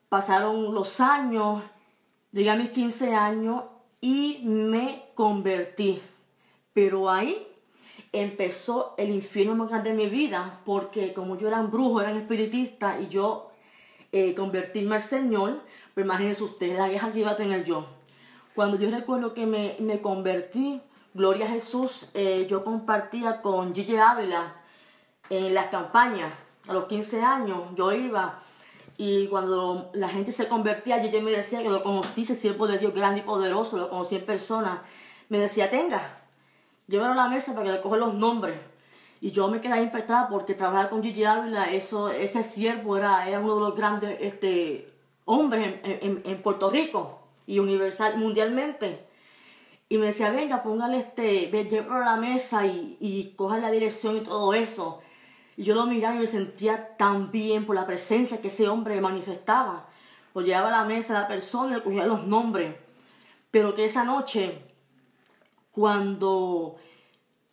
pasaron 0.07 0.73
los 0.73 1.01
años, 1.01 1.61
llegué 2.31 2.49
a 2.49 2.55
mis 2.55 2.69
15 2.69 3.13
años 3.13 3.63
y 3.99 4.39
me 4.45 5.03
convertí. 5.15 6.01
Pero 6.71 7.09
ahí 7.09 7.45
empezó 8.13 8.95
el 8.97 9.09
infierno 9.09 9.55
más 9.55 9.67
grande 9.67 9.89
de 9.89 9.97
mi 9.97 10.07
vida, 10.07 10.61
porque 10.63 11.11
como 11.13 11.37
yo 11.37 11.49
era 11.49 11.59
un 11.59 11.69
brujo, 11.69 11.99
era 11.99 12.11
espiritista 12.11 13.01
y 13.01 13.09
yo 13.09 13.52
eh, 14.13 14.35
convertirme 14.35 14.95
al 14.95 15.01
Señor, 15.01 15.61
pues 15.93 16.05
imagínense 16.05 16.43
ustedes 16.43 16.77
la 16.77 16.87
guerra 16.87 17.11
que 17.11 17.19
iba 17.19 17.31
a 17.31 17.35
tener 17.35 17.65
yo. 17.65 17.85
Cuando 18.55 18.77
yo 18.77 18.91
recuerdo 18.91 19.33
que 19.33 19.47
me, 19.47 19.75
me 19.79 20.01
convertí, 20.01 20.81
gloria 21.15 21.47
a 21.47 21.49
Jesús, 21.49 22.09
eh, 22.13 22.45
yo 22.47 22.63
compartía 22.63 23.41
con 23.41 23.73
Gigi 23.73 23.97
Ávila 23.97 24.53
en 25.29 25.55
las 25.55 25.67
campañas, 25.67 26.31
a 26.67 26.73
los 26.73 26.85
15 26.85 27.21
años, 27.21 27.59
yo 27.75 27.91
iba 27.91 28.39
Y 28.97 29.27
cuando 29.27 29.89
la 29.93 30.07
gente 30.07 30.31
se 30.31 30.47
convertía, 30.47 31.03
yo 31.03 31.21
me 31.21 31.31
decía 31.31 31.63
que 31.63 31.69
lo 31.69 31.81
conocí, 31.81 32.21
ese 32.21 32.35
siervo 32.35 32.67
de 32.67 32.77
Dios 32.77 32.93
grande 32.93 33.21
y 33.21 33.23
poderoso, 33.23 33.77
lo 33.77 33.89
conocí 33.89 34.15
en 34.15 34.25
persona. 34.25 34.83
Me 35.29 35.39
decía, 35.39 35.71
tenga, 35.71 36.19
llévalo 36.87 37.13
a 37.13 37.15
la 37.15 37.27
mesa 37.27 37.53
para 37.53 37.65
que 37.65 37.71
le 37.71 37.81
coja 37.81 37.97
los 37.97 38.13
nombres. 38.13 38.59
Y 39.23 39.31
yo 39.31 39.47
me 39.47 39.61
quedé 39.61 39.81
impactada 39.81 40.27
porque 40.27 40.53
trabajar 40.53 40.89
con 40.89 41.01
Gigi 41.01 41.23
Ávila, 41.23 41.71
eso, 41.71 42.11
ese 42.11 42.43
siervo 42.43 42.97
era, 42.97 43.25
era 43.25 43.39
uno 43.39 43.55
de 43.55 43.61
los 43.61 43.73
grandes 43.73 44.17
este, 44.19 44.93
hombres 45.23 45.79
en, 45.85 46.21
en, 46.25 46.41
Puerto 46.41 46.69
Rico 46.69 47.21
y 47.47 47.59
universal, 47.59 48.17
mundialmente. 48.17 49.07
Y 49.87 49.97
me 49.97 50.07
decía, 50.07 50.29
venga, 50.29 50.61
póngale 50.61 50.97
este, 50.97 51.49
llévalo 51.49 52.03
a 52.03 52.15
la 52.15 52.17
mesa 52.17 52.65
y, 52.65 52.97
y 52.99 53.33
coja 53.37 53.59
la 53.59 53.71
dirección 53.71 54.17
y 54.17 54.23
todo 54.23 54.53
eso. 54.53 55.01
Y 55.55 55.63
yo 55.63 55.73
lo 55.73 55.85
miraba 55.85 56.15
y 56.15 56.19
me 56.19 56.27
sentía 56.27 56.97
tan 56.97 57.31
bien 57.31 57.65
por 57.65 57.77
la 57.77 57.87
presencia 57.87 58.41
que 58.41 58.49
ese 58.49 58.67
hombre 58.67 58.99
manifestaba. 58.99 59.87
Pues 60.33 60.45
llevaba 60.45 60.67
a 60.67 60.79
la 60.79 60.83
mesa 60.83 61.17
a 61.17 61.21
la 61.21 61.27
persona 61.29 61.71
y 61.71 61.75
le 61.75 61.81
cogía 61.81 62.05
los 62.05 62.27
nombres. 62.27 62.75
Pero 63.51 63.73
que 63.73 63.85
esa 63.85 64.03
noche, 64.03 64.59
cuando 65.71 66.73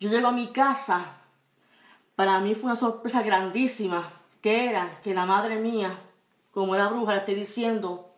yo 0.01 0.09
llego 0.09 0.27
a 0.27 0.33
mi 0.33 0.47
casa, 0.47 1.19
para 2.21 2.39
mí 2.39 2.53
fue 2.53 2.65
una 2.65 2.75
sorpresa 2.75 3.23
grandísima, 3.23 4.13
que 4.43 4.69
era 4.69 5.01
que 5.01 5.11
la 5.11 5.25
madre 5.25 5.55
mía, 5.55 5.97
como 6.51 6.75
era 6.75 6.87
bruja, 6.87 7.13
le 7.13 7.19
estoy 7.21 7.33
diciendo, 7.33 8.13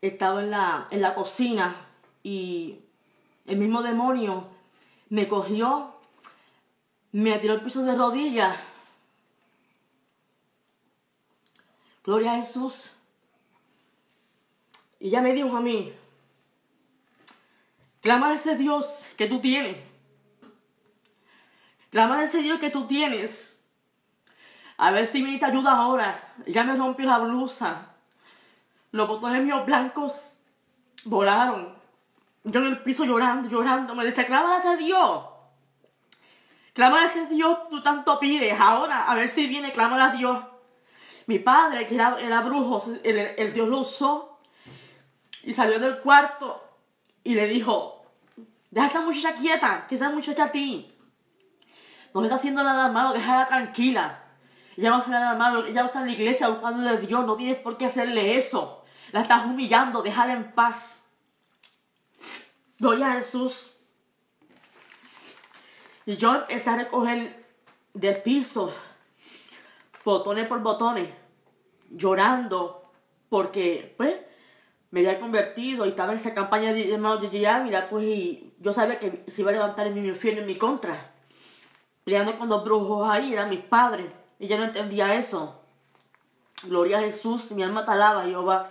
estaba 0.00 0.42
en 0.42 0.50
la, 0.50 0.88
en 0.90 1.00
la 1.00 1.14
cocina 1.14 1.86
y 2.24 2.80
el 3.46 3.58
mismo 3.58 3.80
demonio 3.80 4.48
me 5.08 5.28
cogió, 5.28 5.94
me 7.12 7.38
tiró 7.38 7.52
al 7.54 7.60
piso 7.60 7.84
de 7.84 7.94
rodillas. 7.94 8.56
Gloria 12.02 12.32
a 12.32 12.40
Jesús. 12.40 12.90
Y 14.98 15.10
ella 15.10 15.22
me 15.22 15.32
dijo 15.32 15.56
a 15.56 15.60
mí, 15.60 15.92
clama 18.00 18.30
a 18.30 18.34
ese 18.34 18.56
Dios 18.56 19.06
que 19.16 19.28
tú 19.28 19.40
tienes 19.40 19.91
Clama 21.92 22.20
a 22.20 22.22
ese 22.22 22.38
Dios 22.38 22.58
que 22.58 22.70
tú 22.70 22.86
tienes. 22.86 23.60
A 24.78 24.90
ver 24.92 25.06
si 25.06 25.22
me 25.22 25.36
te 25.38 25.44
ayuda 25.44 25.72
ahora. 25.72 26.34
Ya 26.46 26.64
me 26.64 26.74
rompió 26.74 27.04
la 27.04 27.18
blusa. 27.18 27.88
Los 28.92 29.06
botones 29.06 29.44
míos 29.44 29.66
blancos 29.66 30.32
volaron. 31.04 31.74
Yo 32.44 32.60
en 32.60 32.66
el 32.68 32.82
piso 32.82 33.04
llorando, 33.04 33.46
llorando. 33.46 33.94
Me 33.94 34.06
decía, 34.06 34.26
clama 34.26 34.56
a 34.56 34.58
ese 34.60 34.78
Dios. 34.78 35.24
Clama 36.72 37.02
a 37.02 37.04
ese 37.04 37.26
Dios 37.26 37.58
que 37.58 37.68
tú 37.68 37.82
tanto 37.82 38.18
pides. 38.18 38.58
Ahora, 38.58 39.04
a 39.04 39.14
ver 39.14 39.28
si 39.28 39.46
viene, 39.46 39.70
clama 39.70 40.02
a 40.02 40.16
Dios. 40.16 40.42
Mi 41.26 41.40
padre, 41.40 41.86
que 41.86 41.94
era, 41.94 42.40
brujo, 42.40 42.82
el, 43.04 43.18
el 43.36 43.52
Dios 43.52 43.68
lo 43.68 43.80
usó. 43.80 44.38
Y 45.42 45.52
salió 45.52 45.78
del 45.78 45.98
cuarto 45.98 46.70
y 47.22 47.34
le 47.34 47.46
dijo, 47.48 48.02
deja 48.70 48.86
a 48.86 48.88
esa 48.88 49.00
muchacha 49.02 49.34
quieta, 49.34 49.86
que 49.86 49.96
esa 49.96 50.08
muchacha 50.08 50.44
a 50.44 50.52
ti 50.52 50.88
no 52.20 52.24
está 52.24 52.36
haciendo 52.36 52.62
nada 52.62 52.90
malo, 52.90 53.12
déjala 53.12 53.46
tranquila. 53.46 54.22
Ella 54.76 54.90
no 54.90 54.96
hace 54.96 55.10
nada 55.10 55.34
malo, 55.34 55.66
ella 55.66 55.86
está 55.86 56.00
en 56.00 56.06
la 56.06 56.12
iglesia 56.12 56.48
buscando 56.48 56.82
de 56.82 56.98
Dios, 56.98 57.26
no 57.26 57.36
tienes 57.36 57.58
por 57.58 57.76
qué 57.76 57.86
hacerle 57.86 58.36
eso. 58.36 58.84
La 59.12 59.20
estás 59.20 59.46
humillando, 59.46 60.02
déjala 60.02 60.34
en 60.34 60.52
paz. 60.52 61.00
Gloria 62.78 63.12
a 63.12 63.14
Jesús. 63.14 63.74
Y 66.04 66.16
yo 66.16 66.34
empecé 66.34 66.70
a 66.70 66.76
recoger 66.76 67.46
del 67.94 68.22
piso, 68.22 68.72
botones 70.04 70.48
por 70.48 70.60
botones, 70.60 71.08
llorando, 71.90 72.90
porque, 73.28 73.94
pues, 73.96 74.16
me 74.90 75.00
había 75.00 75.20
convertido 75.20 75.86
y 75.86 75.90
estaba 75.90 76.12
en 76.12 76.18
esa 76.18 76.34
campaña 76.34 76.72
de 76.72 76.92
hermanos 76.92 77.20
de 77.20 77.60
mira, 77.64 77.88
pues, 77.88 78.04
y 78.04 78.54
yo 78.58 78.72
sabía 78.72 78.98
que 78.98 79.24
se 79.28 79.42
iba 79.42 79.50
a 79.50 79.54
levantar 79.54 79.86
en 79.86 79.94
mi 79.94 80.08
infierno 80.08 80.40
en 80.40 80.46
mi 80.46 80.56
contra 80.56 81.11
peleando 82.04 82.38
con 82.38 82.48
dos 82.48 82.64
brujos 82.64 83.08
ahí, 83.08 83.32
eran 83.32 83.50
mis 83.50 83.60
padres. 83.60 84.10
Yo 84.38 84.58
no 84.58 84.64
entendía 84.64 85.14
eso. 85.14 85.60
Gloria 86.64 86.98
a 86.98 87.02
Jesús, 87.02 87.52
mi 87.52 87.62
alma 87.62 87.84
te 87.84 87.92
alaba, 87.92 88.24
Jehová. 88.24 88.70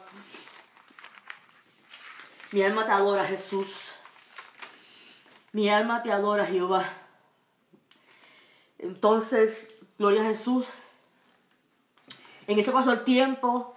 Mi 2.51 2.61
alma 2.63 2.85
te 2.85 2.91
adora, 2.91 3.25
Jesús. 3.25 3.91
Mi 5.53 5.69
alma 5.69 6.01
te 6.01 6.11
adora, 6.11 6.45
Jehová. 6.45 6.89
Entonces, 8.77 9.67
gloria 9.97 10.21
a 10.21 10.25
Jesús. 10.25 10.67
En 12.47 12.59
ese 12.59 12.71
pasó 12.71 12.91
el 12.91 13.03
tiempo. 13.03 13.75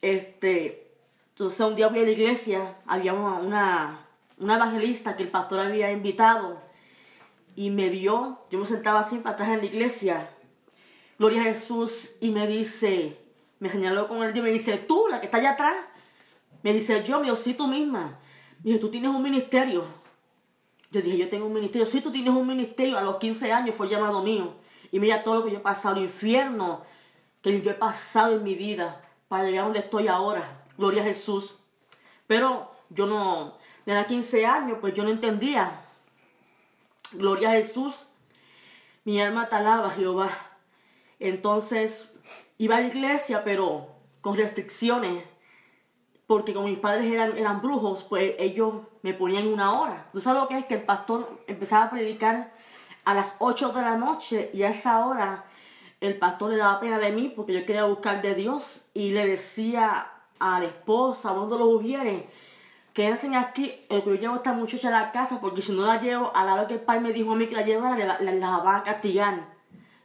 Este, 0.00 0.94
entonces 1.30 1.60
un 1.60 1.74
día 1.74 1.88
fui 1.88 2.00
a 2.00 2.04
la 2.04 2.10
iglesia, 2.10 2.76
había 2.86 3.12
una, 3.12 4.06
una 4.38 4.54
evangelista 4.54 5.16
que 5.16 5.24
el 5.24 5.30
pastor 5.30 5.60
había 5.60 5.90
invitado 5.90 6.67
y 7.58 7.70
me 7.70 7.88
vio, 7.88 8.38
yo 8.50 8.60
me 8.60 8.66
sentaba 8.66 9.00
así 9.00 9.18
para 9.18 9.34
atrás 9.34 9.48
en 9.48 9.58
la 9.58 9.64
iglesia, 9.64 10.30
gloria 11.18 11.40
a 11.40 11.44
Jesús, 11.44 12.12
y 12.20 12.30
me 12.30 12.46
dice, 12.46 13.18
me 13.58 13.68
señaló 13.68 14.06
con 14.06 14.22
el 14.22 14.32
dedo 14.32 14.46
y 14.46 14.50
me 14.50 14.52
dice, 14.52 14.76
tú, 14.76 15.06
la 15.10 15.18
que 15.18 15.26
está 15.26 15.38
allá 15.38 15.50
atrás, 15.50 15.74
me 16.62 16.72
dice, 16.72 17.02
yo, 17.02 17.18
mío, 17.18 17.34
sí, 17.34 17.54
tú 17.54 17.66
misma, 17.66 18.16
me 18.62 18.70
dice, 18.70 18.78
tú 18.78 18.92
tienes 18.92 19.10
un 19.10 19.20
ministerio. 19.24 19.86
Yo 20.92 21.02
dije, 21.02 21.18
yo 21.18 21.28
tengo 21.28 21.46
un 21.46 21.52
ministerio, 21.52 21.84
sí, 21.84 22.00
tú 22.00 22.12
tienes 22.12 22.32
un 22.32 22.46
ministerio, 22.46 22.96
a 22.96 23.02
los 23.02 23.16
15 23.16 23.50
años 23.50 23.74
fue 23.74 23.88
llamado 23.88 24.22
mío, 24.22 24.54
y 24.92 25.00
mira 25.00 25.24
todo 25.24 25.40
lo 25.40 25.44
que 25.44 25.50
yo 25.50 25.56
he 25.56 25.60
pasado, 25.60 25.96
el 25.96 26.04
infierno 26.04 26.82
que 27.42 27.60
yo 27.60 27.72
he 27.72 27.74
pasado 27.74 28.36
en 28.36 28.44
mi 28.44 28.54
vida, 28.54 29.02
para 29.26 29.42
llegar 29.42 29.62
a 29.62 29.64
donde 29.64 29.80
estoy 29.80 30.06
ahora, 30.06 30.64
gloria 30.76 31.02
a 31.02 31.06
Jesús. 31.06 31.58
Pero 32.28 32.70
yo 32.88 33.06
no, 33.06 33.58
desde 33.84 34.06
15 34.06 34.46
años, 34.46 34.78
pues 34.80 34.94
yo 34.94 35.02
no 35.02 35.10
entendía 35.10 35.86
Gloria 37.12 37.50
a 37.50 37.52
Jesús. 37.52 38.08
Mi 39.04 39.20
alma 39.20 39.48
te 39.48 39.56
alaba, 39.56 39.90
Jehová. 39.90 40.30
Entonces, 41.18 42.14
iba 42.58 42.76
a 42.76 42.80
la 42.80 42.88
iglesia, 42.88 43.44
pero 43.44 43.88
con 44.20 44.36
restricciones. 44.36 45.24
Porque 46.26 46.52
como 46.52 46.68
mis 46.68 46.78
padres 46.78 47.06
eran, 47.06 47.38
eran 47.38 47.62
brujos, 47.62 48.04
pues 48.04 48.34
ellos 48.38 48.74
me 49.00 49.14
ponían 49.14 49.46
una 49.46 49.72
hora. 49.72 50.10
¿Tú 50.12 50.20
sabes 50.20 50.42
lo 50.42 50.48
que 50.48 50.58
es? 50.58 50.66
Que 50.66 50.74
el 50.74 50.82
pastor 50.82 51.42
empezaba 51.46 51.84
a 51.84 51.90
predicar 51.90 52.52
a 53.06 53.14
las 53.14 53.36
8 53.38 53.70
de 53.70 53.80
la 53.80 53.96
noche 53.96 54.50
y 54.52 54.62
a 54.64 54.68
esa 54.68 55.06
hora 55.06 55.46
el 56.02 56.18
pastor 56.18 56.50
le 56.50 56.58
daba 56.58 56.78
pena 56.78 56.98
de 56.98 57.10
mí 57.10 57.32
porque 57.34 57.54
yo 57.54 57.64
quería 57.64 57.84
buscar 57.84 58.20
de 58.20 58.34
Dios 58.34 58.86
y 58.92 59.12
le 59.12 59.26
decía 59.26 60.12
a 60.38 60.60
la 60.60 60.66
esposa, 60.66 61.30
a 61.30 61.32
uno 61.32 61.46
de 61.46 61.58
los 61.58 61.68
quédense 62.98 63.32
aquí, 63.36 63.72
el 63.90 64.02
que 64.02 64.10
yo 64.10 64.14
llevo 64.16 64.34
a 64.34 64.36
esta 64.38 64.52
muchacha 64.52 64.88
a 64.88 64.90
la 64.90 65.12
casa, 65.12 65.40
porque 65.40 65.62
si 65.62 65.70
no 65.70 65.86
la 65.86 66.00
llevo, 66.00 66.32
a 66.34 66.44
la 66.44 66.54
hora 66.54 66.66
que 66.66 66.74
el 66.74 66.80
padre 66.80 67.02
me 67.02 67.12
dijo 67.12 67.30
a 67.30 67.36
mí 67.36 67.46
que 67.46 67.54
la 67.54 67.62
llevara, 67.62 68.18
la, 68.18 68.32
la, 68.32 68.58
van 68.58 68.80
a 68.80 68.82
castigar. 68.82 69.54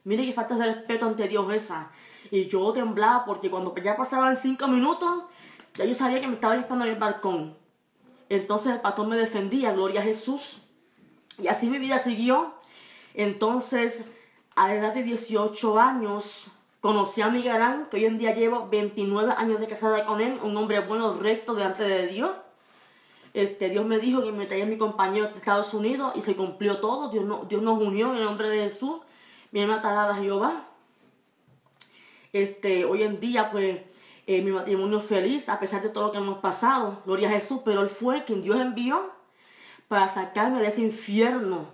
Mire 0.04 0.24
que 0.24 0.32
falta 0.32 0.54
de 0.54 0.76
respeto 0.76 1.08
ante 1.08 1.28
Dios 1.28 1.52
esa. 1.52 1.90
Y 2.30 2.46
yo 2.46 2.72
temblaba 2.72 3.26
porque 3.26 3.50
cuando 3.50 3.74
ya 3.78 3.98
pasaban 3.98 4.38
cinco 4.38 4.68
minutos, 4.68 5.24
ya 5.74 5.86
yo 5.86 5.96
sabía 5.96 6.22
que 6.22 6.28
me 6.28 6.36
estaba 6.36 6.56
esperando 6.56 6.86
en 6.86 6.92
el 6.92 7.00
balcón. 7.00 7.58
Entonces 8.30 8.74
el 8.74 8.82
pastor 8.82 9.08
me 9.08 9.18
defendía, 9.18 9.72
gloria 9.72 10.02
a 10.02 10.04
Jesús. 10.04 10.62
Y 11.42 11.48
así 11.48 11.72
mi 11.72 11.80
vida 11.80 11.98
siguió. 11.98 12.54
Entonces, 13.16 14.06
a 14.54 14.68
la 14.68 14.76
edad 14.76 14.94
de 14.94 15.02
18 15.02 15.80
años, 15.80 16.52
conocí 16.80 17.24
a 17.24 17.30
Miguel 17.30 17.54
Galán, 17.54 17.88
que 17.90 17.98
hoy 17.98 18.06
en 18.06 18.20
día 18.20 18.36
llevo 18.36 18.68
29 18.70 19.34
años 19.36 19.60
de 19.60 19.66
casada 19.66 20.06
con 20.06 20.22
él, 20.22 20.40
un 20.44 20.56
hombre 20.58 20.80
bueno, 20.82 21.16
recto 21.16 21.56
delante 21.56 21.86
de 21.86 22.06
Dios. 22.06 22.30
Este, 23.34 23.70
Dios 23.70 23.86
me 23.86 23.98
dijo 23.98 24.24
que 24.24 24.32
me 24.32 24.46
traía 24.46 24.66
mi 24.66 24.78
compañero 24.78 25.28
de 25.30 25.40
Estados 25.40 25.74
Unidos 25.74 26.14
y 26.16 26.22
se 26.22 26.36
cumplió 26.36 26.80
todo. 26.80 27.10
Dios, 27.10 27.26
no, 27.26 27.46
Dios 27.46 27.64
nos 27.64 27.82
unió 27.82 28.12
en 28.12 28.18
el 28.18 28.24
nombre 28.26 28.48
de 28.48 28.64
Jesús. 28.64 29.02
Mi 29.52 29.62
hermana 29.62 29.82
talada 29.82 30.16
Jehová. 30.16 30.68
Este, 32.32 32.86
hoy 32.86 33.04
en 33.04 33.20
día, 33.20 33.52
pues, 33.52 33.82
eh, 34.28 34.42
mi 34.42 34.52
matrimonio 34.52 35.00
es 35.00 35.06
feliz 35.06 35.50
a 35.50 35.60
pesar 35.60 35.82
de 35.82 35.90
todo 35.90 36.08
lo 36.08 36.12
que 36.12 36.20
hemos 36.20 36.40
pasado. 36.40 37.02
Gloria 37.06 37.30
a 37.30 37.32
Jesús. 37.32 37.62
Pero 37.66 37.82
Él 37.82 37.90
fue 37.90 38.24
quien 38.24 38.44
Dios 38.44 38.60
envió 38.60 39.12
para 39.88 40.08
sacarme 40.10 40.62
de 40.62 40.68
ese 40.68 40.82
infierno 40.82 41.66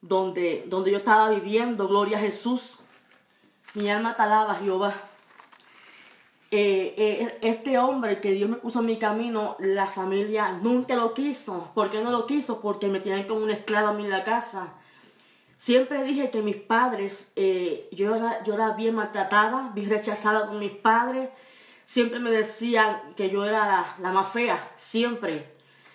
donde, 0.00 0.64
donde 0.68 0.90
yo 0.90 0.96
estaba 0.96 1.28
viviendo. 1.30 1.86
Gloria 1.86 2.16
a 2.16 2.20
Jesús. 2.20 2.78
Mi 3.74 3.90
alma 3.90 4.16
te 4.16 4.22
alaba, 4.22 4.54
Jehová. 4.54 4.94
Eh, 6.58 6.94
eh, 6.96 7.38
este 7.42 7.78
hombre 7.78 8.18
que 8.18 8.32
Dios 8.32 8.48
me 8.48 8.56
puso 8.56 8.80
en 8.80 8.86
mi 8.86 8.96
camino, 8.96 9.56
la 9.58 9.84
familia 9.84 10.52
nunca 10.62 10.96
lo 10.96 11.12
quiso. 11.12 11.70
¿Por 11.74 11.90
qué 11.90 12.02
no 12.02 12.10
lo 12.10 12.26
quiso? 12.26 12.62
Porque 12.62 12.88
me 12.88 12.98
tenían 12.98 13.24
como 13.24 13.42
una 13.42 13.52
esclava 13.52 13.90
a 13.90 13.92
mí 13.92 14.04
en 14.04 14.10
la 14.10 14.24
casa. 14.24 14.72
Siempre 15.58 16.02
dije 16.02 16.30
que 16.30 16.40
mis 16.40 16.56
padres, 16.56 17.30
eh, 17.36 17.90
yo, 17.92 18.14
era, 18.14 18.42
yo 18.44 18.54
era 18.54 18.70
bien 18.70 18.94
maltratada, 18.94 19.70
bien 19.74 19.90
rechazada 19.90 20.46
por 20.46 20.56
mis 20.56 20.70
padres. 20.70 21.28
Siempre 21.84 22.20
me 22.20 22.30
decían 22.30 23.12
que 23.16 23.28
yo 23.28 23.44
era 23.44 23.66
la, 23.66 23.94
la 24.00 24.10
más 24.12 24.32
fea, 24.32 24.72
siempre. 24.76 25.52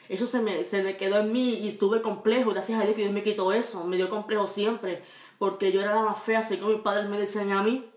Eso 0.10 0.28
se 0.28 0.42
me, 0.42 0.64
se 0.64 0.84
me 0.84 0.96
quedó 0.96 1.22
en 1.22 1.32
mí 1.32 1.56
y 1.56 1.70
estuve 1.70 2.04
complejo. 2.04 2.52
Gracias 2.52 2.80
a 2.80 2.84
Dios 2.84 2.96
que 2.96 3.02
Dios 3.02 3.14
me 3.14 3.24
quitó 3.24 3.52
eso. 3.52 3.84
Me 3.86 3.98
dio 3.98 4.10
complejo 4.10 4.46
siempre. 4.46 5.02
Porque 5.40 5.72
yo 5.72 5.82
era 5.82 5.96
la 5.96 6.04
más 6.04 6.22
fea, 6.22 6.44
según 6.44 6.74
mis 6.74 6.82
padres 6.82 7.10
me 7.10 7.18
decían 7.18 7.52
a 7.52 7.64
mí. 7.64 7.91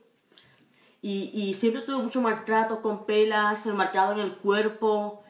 Y, 1.06 1.52
siempre 1.52 1.82
tuve 1.82 2.02
mucho 2.02 2.23
maltrato 2.23 2.80
con 2.80 3.04
pelas, 3.04 3.66
marcaba 3.66 4.14
en 4.14 4.20
el 4.20 4.37
cuerpo. 4.37 5.23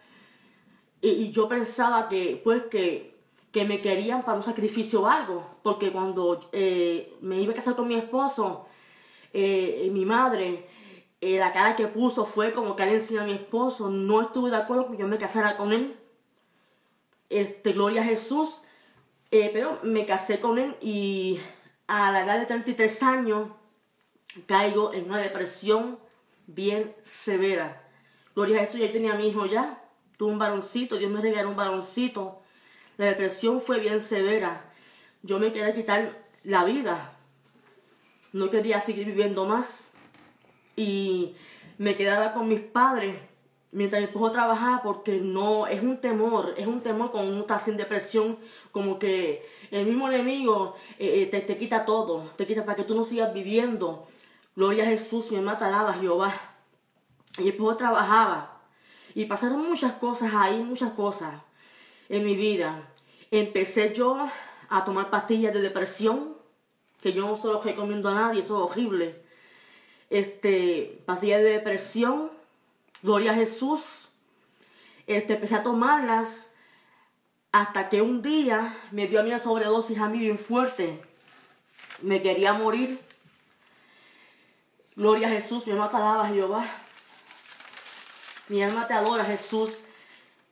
Y, 1.00 1.32
yo 1.32 1.48
pensaba 1.48 2.08
que, 2.08 2.40
pues, 2.44 2.62
que, 2.70 3.18
que, 3.50 3.64
me 3.64 3.80
querían 3.80 4.22
para 4.22 4.36
un 4.36 4.44
sacrificio 4.44 5.02
o 5.02 5.08
algo. 5.08 5.50
Porque 5.64 5.90
cuando 5.90 6.38
eh, 6.52 7.16
me 7.22 7.40
iba 7.40 7.52
a 7.52 7.56
casar 7.56 7.74
con 7.74 7.88
mi 7.88 7.96
esposo, 7.96 8.66
eh, 9.32 9.88
mi 9.92 10.04
madre, 10.04 10.68
eh, 11.20 11.38
la 11.40 11.52
cara 11.52 11.74
que 11.74 11.88
puso 11.88 12.24
fue 12.24 12.52
como 12.52 12.76
que 12.76 12.86
le 12.86 12.94
enseñó 12.94 13.22
a 13.22 13.26
mi 13.26 13.32
esposo. 13.32 13.90
No 13.90 14.20
estuve 14.22 14.50
de 14.50 14.58
acuerdo 14.58 14.88
que 14.92 14.96
yo 14.96 15.08
me 15.08 15.18
casara 15.18 15.56
con 15.56 15.72
él. 15.72 15.96
Este, 17.30 17.72
gloria 17.72 18.02
a 18.02 18.04
Jesús. 18.04 18.62
pero 19.28 19.80
me 19.82 20.06
casé 20.06 20.38
con 20.38 20.58
él 20.58 20.76
y 20.80 21.40
a 21.88 22.12
la 22.12 22.22
edad 22.24 22.38
de 22.38 22.46
33 22.46 23.02
años 23.02 23.48
caigo 24.46 24.92
en 24.92 25.06
una 25.06 25.18
depresión 25.18 25.98
bien 26.46 26.94
severa. 27.02 27.82
Gloria 28.34 28.58
a 28.58 28.60
Jesús, 28.60 28.80
yo 28.80 28.90
tenía 28.90 29.14
a 29.14 29.16
mi 29.16 29.28
hijo 29.28 29.46
ya, 29.46 29.82
tuve 30.16 30.32
un 30.32 30.38
varoncito, 30.38 30.96
Dios 30.96 31.10
me 31.10 31.20
regaló 31.20 31.50
un 31.50 31.56
varoncito. 31.56 32.40
La 32.96 33.06
depresión 33.06 33.60
fue 33.60 33.80
bien 33.80 34.02
severa. 34.02 34.72
Yo 35.22 35.38
me 35.38 35.52
quería 35.52 35.74
quitar 35.74 36.22
la 36.44 36.64
vida. 36.64 37.16
No 38.32 38.50
quería 38.50 38.80
seguir 38.80 39.06
viviendo 39.06 39.44
más. 39.44 39.88
Y 40.76 41.34
me 41.78 41.96
quedaba 41.96 42.32
con 42.32 42.48
mis 42.48 42.60
padres 42.60 43.16
mientras 43.74 44.00
mi 44.00 44.06
esposo 44.06 44.30
trabajaba 44.30 44.82
porque 44.82 45.18
no, 45.18 45.66
es 45.66 45.82
un 45.82 45.98
temor, 46.00 46.54
es 46.56 46.66
un 46.66 46.80
temor 46.80 47.10
cuando 47.10 47.32
uno 47.32 47.40
está 47.40 47.58
sin 47.58 47.76
depresión, 47.76 48.38
como 48.70 49.00
que 49.00 49.44
el 49.72 49.86
mismo 49.86 50.08
enemigo 50.08 50.76
eh, 50.98 51.22
eh, 51.22 51.26
te, 51.26 51.40
te, 51.40 51.58
quita 51.58 51.84
todo, 51.84 52.30
te 52.36 52.46
quita 52.46 52.64
para 52.64 52.76
que 52.76 52.84
tú 52.84 52.94
no 52.94 53.04
sigas 53.04 53.34
viviendo. 53.34 54.06
Gloria 54.56 54.84
a 54.84 54.88
Jesús, 54.88 55.30
mi 55.30 55.38
alma 55.38 55.52
alaba 55.52 55.94
Jehová. 55.94 56.32
Y 57.38 57.44
después 57.44 57.76
trabajaba. 57.76 58.61
Y 59.14 59.25
pasaron 59.26 59.62
muchas 59.68 59.94
cosas 59.94 60.32
ahí, 60.34 60.62
muchas 60.62 60.92
cosas 60.92 61.34
en 62.08 62.25
mi 62.25 62.37
vida. 62.37 62.88
Empecé 63.30 63.94
yo 63.94 64.28
a 64.68 64.84
tomar 64.84 65.11
pastillas 65.11 65.52
de 65.52 65.61
depresión, 65.61 66.34
que 67.00 67.12
yo 67.12 67.26
no 67.26 67.37
se 67.37 67.49
lo 67.49 67.61
recomiendo 67.61 68.08
a 68.08 68.14
nadie, 68.14 68.40
eso 68.40 68.64
es 68.64 68.70
horrible. 68.70 69.23
Este, 70.11 71.02
pastillas 71.06 71.42
de 71.42 71.50
depresión, 71.50 72.30
gloria 73.02 73.32
a 73.32 73.34
Jesús. 73.34 74.08
Este, 75.06 75.34
empecé 75.34 75.56
a 75.56 75.62
tomarlas 75.62 76.50
hasta 77.52 77.88
que 77.88 78.02
un 78.02 78.23
día 78.23 78.76
me 78.90 79.06
dio 79.06 79.20
a 79.20 79.23
mí 79.23 79.30
una 79.30 79.38
sobredosis 79.38 79.99
a 79.99 80.08
mí 80.08 80.18
bien 80.18 80.38
fuerte. 80.38 81.00
Me 82.02 82.23
quería 82.23 82.52
morir. 82.52 82.99
Gloria 84.96 85.26
a 85.26 85.30
Jesús, 85.30 85.66
mi 85.66 85.72
alma 85.72 85.90
te 85.90 85.96
alaba, 85.96 86.28
Jehová. 86.28 86.64
Mi 88.48 88.62
alma 88.62 88.86
te 88.86 88.94
adora, 88.94 89.24
Jesús. 89.24 89.80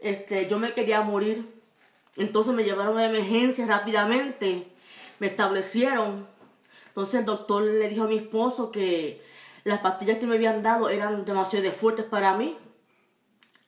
Este, 0.00 0.48
yo 0.48 0.58
me 0.58 0.74
quería 0.74 1.00
morir. 1.02 1.48
Entonces 2.16 2.52
me 2.52 2.64
llevaron 2.64 2.98
a 2.98 3.04
emergencia 3.04 3.66
rápidamente. 3.66 4.66
Me 5.20 5.28
establecieron. 5.28 6.26
Entonces 6.88 7.20
el 7.20 7.24
doctor 7.24 7.62
le 7.62 7.88
dijo 7.88 8.02
a 8.02 8.08
mi 8.08 8.16
esposo 8.16 8.72
que 8.72 9.22
las 9.62 9.78
pastillas 9.78 10.18
que 10.18 10.26
me 10.26 10.34
habían 10.34 10.62
dado 10.64 10.88
eran 10.88 11.24
demasiado 11.24 11.70
fuertes 11.70 12.04
para 12.04 12.36
mí. 12.36 12.56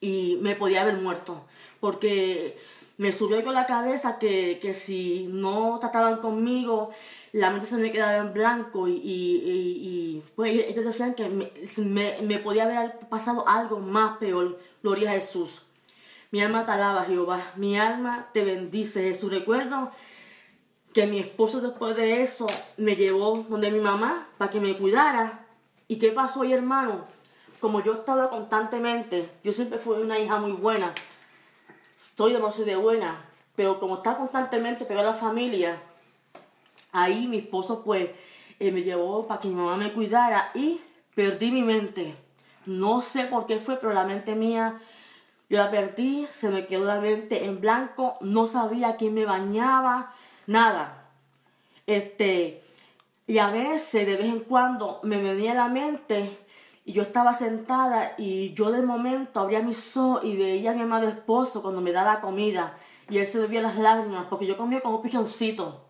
Y 0.00 0.38
me 0.43 0.57
podía 0.57 0.83
haber 0.83 0.97
muerto. 0.97 1.45
Porque 1.78 2.59
me 2.97 3.12
subió 3.12 3.45
con 3.45 3.54
la 3.54 3.66
cabeza 3.66 4.19
que, 4.19 4.59
que 4.61 4.75
si 4.75 5.28
no 5.31 5.78
trataban 5.81 6.16
conmigo, 6.19 6.90
la 7.35 7.50
mente 7.50 7.67
se 7.67 7.76
me 7.76 7.91
quedaba 7.91 8.19
en 8.19 8.33
blanco 8.33 8.87
y, 8.87 9.00
y, 9.03 10.23
pues 10.37 10.53
ellos 10.69 10.85
decían 10.85 11.14
que 11.14 11.29
me, 11.29 12.21
me, 12.23 12.38
podía 12.38 12.62
haber 12.62 13.00
pasado 13.09 13.49
algo 13.49 13.81
más 13.81 14.19
peor. 14.19 14.61
Gloria 14.85 15.11
a 15.11 15.14
Jesús. 15.14 15.62
Mi 16.31 16.41
alma 16.41 16.64
te 16.64 16.71
alaba, 16.71 17.03
Jehová. 17.03 17.53
Mi 17.57 17.76
alma 17.76 18.29
te 18.33 18.45
bendice, 18.45 19.03
Jesús. 19.03 19.33
Recuerdo 19.33 19.91
que 20.93 21.09
mi 21.09 21.19
esposo 21.19 21.61
después 21.61 21.97
de 21.97 22.23
eso 22.23 22.47
me 22.76 22.95
llevó 22.95 23.45
donde 23.49 23.73
mi 23.73 23.80
mamá 23.80 24.28
para 24.39 24.52
que 24.52 24.61
me 24.61 24.76
cuidara. 24.76 25.45
¿Y 25.89 25.99
qué 25.99 26.13
pasó 26.13 26.41
hoy, 26.41 26.52
hermano? 26.52 27.04
Como 27.58 27.82
yo 27.82 27.95
estaba 27.95 28.30
constantemente, 28.30 29.28
yo 29.43 29.52
siempre 29.52 29.80
fui 29.80 29.97
una 29.97 30.21
hija 30.21 30.39
muy 30.39 30.52
buena. 30.52 30.95
Estoy 31.99 32.32
demasiado 32.32 32.67
de 32.67 32.76
buena. 32.76 33.25
Pero 33.56 33.80
como 33.80 33.97
estaba 33.97 34.19
constantemente 34.19 34.85
pegada 34.85 35.11
la 35.11 35.17
familia, 35.17 35.82
ahí 36.95 37.26
mi 37.26 37.39
esposo 37.39 37.85
pues 37.85 38.09
eh, 38.59 38.73
me 38.73 38.83
llevó 38.83 39.26
para 39.26 39.41
que 39.41 39.49
mi 39.49 39.54
mamá 39.54 39.76
me 39.76 39.93
cuidara 39.93 40.50
y 40.54 40.80
perdí 41.15 41.50
mi 41.50 41.63
mente. 41.63 42.15
No 42.65 43.02
sé 43.02 43.25
por 43.25 43.47
qué 43.47 43.59
fue, 43.61 43.76
pero 43.76 43.93
la 43.93 44.04
mente 44.04 44.35
mía, 44.35 44.80
yo 45.50 45.59
la 45.59 45.71
perdí, 45.71 46.26
se 46.30 46.49
me 46.49 46.67
quedó 46.67 46.85
la 46.85 47.00
mente 47.00 47.45
en 47.45 47.61
blanco, 47.61 48.17
no 48.23 48.47
sabía 48.47 48.97
quién 48.97 49.13
me 49.13 49.26
bañaba, 49.26 50.15
nada. 50.47 51.11
Este, 51.87 52.63
y 53.26 53.39
a 53.39 53.50
veces, 53.50 54.07
de 54.07 54.17
vez 54.17 54.26
en 54.26 54.41
cuando, 54.41 55.00
me 55.02 55.21
venía 55.21 55.52
la 55.52 55.69
mente 55.69 56.39
y 56.87 56.93
yo 56.93 57.02
estaba 57.02 57.35
sentada 57.35 58.15
y 58.17 58.54
yo 58.54 58.71
de 58.71 58.83
momento 58.83 59.41
abría 59.41 59.61
mis 59.61 59.97
ojos 59.97 60.25
y 60.25 60.37
veía 60.37 60.71
a 60.71 60.75
mi 60.75 60.83
amado 60.83 61.09
esposo 61.09 61.61
cuando 61.63 61.80
me 61.80 61.93
daba 61.93 62.21
comida 62.21 62.78
y 63.09 63.19
él 63.19 63.26
se 63.26 63.41
bebía 63.41 63.63
las 63.63 63.76
lágrimas 63.76 64.26
porque 64.28 64.47
yo 64.47 64.57
comía 64.57 64.80
como 64.80 64.97
un 64.97 65.02
pichoncito. 65.02 65.83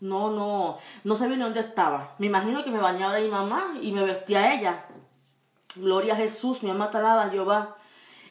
No, 0.00 0.30
no, 0.30 0.78
no 1.04 1.16
sabía 1.16 1.36
ni 1.36 1.42
dónde 1.42 1.60
estaba. 1.60 2.14
Me 2.18 2.26
imagino 2.26 2.64
que 2.64 2.70
me 2.70 2.78
bañaba 2.78 3.18
mi 3.18 3.28
mamá 3.28 3.74
y 3.80 3.92
me 3.92 4.02
vestía 4.02 4.54
ella. 4.54 4.86
Gloria 5.76 6.14
a 6.14 6.16
Jesús, 6.16 6.62
mi 6.62 6.70
alma 6.70 6.90
te 6.90 6.98
alaba, 6.98 7.28
Jehová. 7.28 7.76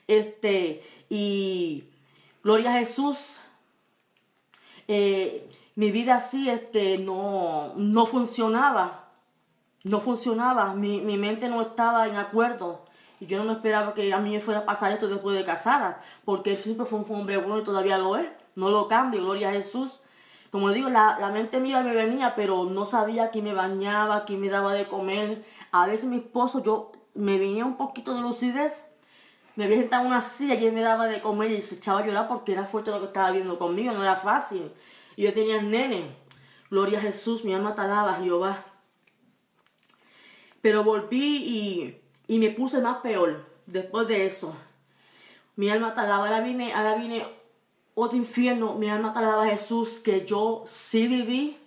Este, 0.08 0.84
y 1.10 1.86
gloria 2.44 2.72
a 2.72 2.80
Jesús. 2.80 3.40
Eh, 4.88 5.48
mi 5.76 5.92
vida 5.92 6.16
así, 6.16 6.50
este, 6.50 6.98
no, 6.98 7.74
no 7.76 8.06
funcionaba. 8.08 9.12
No 9.84 10.02
funcionaba. 10.02 10.74
Mi, 10.74 11.02
mi 11.02 11.18
mente 11.18 11.48
no 11.48 11.62
estaba 11.62 12.08
en 12.08 12.16
acuerdo. 12.16 12.86
Y 13.20 13.28
yo 13.28 13.38
no 13.38 13.46
me 13.46 13.54
esperaba 13.54 13.94
que 13.94 14.12
a 14.12 14.18
mí 14.18 14.32
me 14.32 14.42
fuera 14.42 14.62
a 14.62 14.66
pasar 14.66 14.92
esto 14.92 15.08
después 15.08 15.38
de 15.38 15.46
casada. 15.46 16.02
Porque 16.26 16.52
él 16.52 16.58
siempre 16.58 16.88
fue 16.88 17.00
un 17.00 17.06
hombre 17.16 17.38
bueno 17.38 17.60
y 17.60 17.64
todavía 17.64 18.00
lo 18.00 18.18
es. 18.18 18.28
No 18.56 18.70
lo 18.70 18.88
cambio, 18.88 19.22
gloria 19.22 19.50
a 19.50 19.54
Jesús. 19.54 20.02
Como 20.52 20.72
digo, 20.72 20.90
la, 20.90 21.18
la, 21.20 21.30
mente 21.30 21.60
mía 21.60 21.82
me 21.82 21.94
venía, 21.94 22.34
pero 22.36 22.66
no 22.66 22.86
sabía 22.86 23.30
quién 23.30 23.44
me 23.44 23.54
bañaba, 23.54 24.26
quién 24.26 24.42
me 24.42 24.50
daba 24.50 24.74
de 24.74 24.88
comer. 24.88 25.46
A 25.72 25.86
veces 25.86 26.06
mi 26.06 26.18
esposo, 26.18 26.64
yo 26.64 26.92
me 27.14 27.38
venía 27.38 27.66
un 27.66 27.78
poquito 27.78 28.16
de 28.16 28.22
lucidez, 28.22 28.88
me 29.56 29.66
había 29.66 29.78
sentado 29.78 30.04
en 30.04 30.08
una 30.08 30.22
silla 30.22 30.56
y 30.56 30.66
él 30.66 30.74
me 30.74 30.82
daba 30.82 31.08
de 31.08 31.22
comer 31.22 31.52
y 31.52 31.62
se 31.62 31.76
echaba 31.76 32.00
a 32.00 32.06
llorar 32.06 32.28
porque 32.28 32.54
era 32.54 32.66
fuerte 32.66 32.92
lo 32.92 33.00
que 33.00 33.08
estaba 33.08 33.32
viendo 33.32 33.60
conmigo, 33.60 33.92
no 33.92 34.02
era 34.02 34.16
fácil. 34.16 34.72
Y 35.16 35.24
yo 35.24 35.34
tenía 35.34 35.62
nene. 35.62 36.16
Gloria 36.72 37.00
a 37.00 37.02
Jesús, 37.02 37.44
mi 37.44 37.54
alma 37.54 37.76
te 37.76 37.82
alaba, 37.82 38.16
Jehová. 38.16 38.64
Pero 40.62 40.84
volví 40.84 41.38
y, 41.38 42.02
y 42.28 42.40
me 42.40 42.52
puse 42.52 42.80
más 42.80 42.98
peor 42.98 43.46
después 43.66 44.08
de 44.08 44.26
eso. 44.26 44.56
Mi 45.56 45.70
alma 45.70 45.94
te 45.94 46.02
alaba, 46.02 46.28
ahora 46.28 46.42
vine, 46.42 46.74
ahora 46.74 46.96
vine 46.96 47.26
otro 48.02 48.18
infierno, 48.18 48.76
mi 48.76 48.90
alma 48.90 49.12
alaba 49.16 49.44
a 49.44 49.50
Jesús, 49.50 50.00
que 50.00 50.26
yo 50.26 50.64
sí 50.66 51.08
viví, 51.08 51.58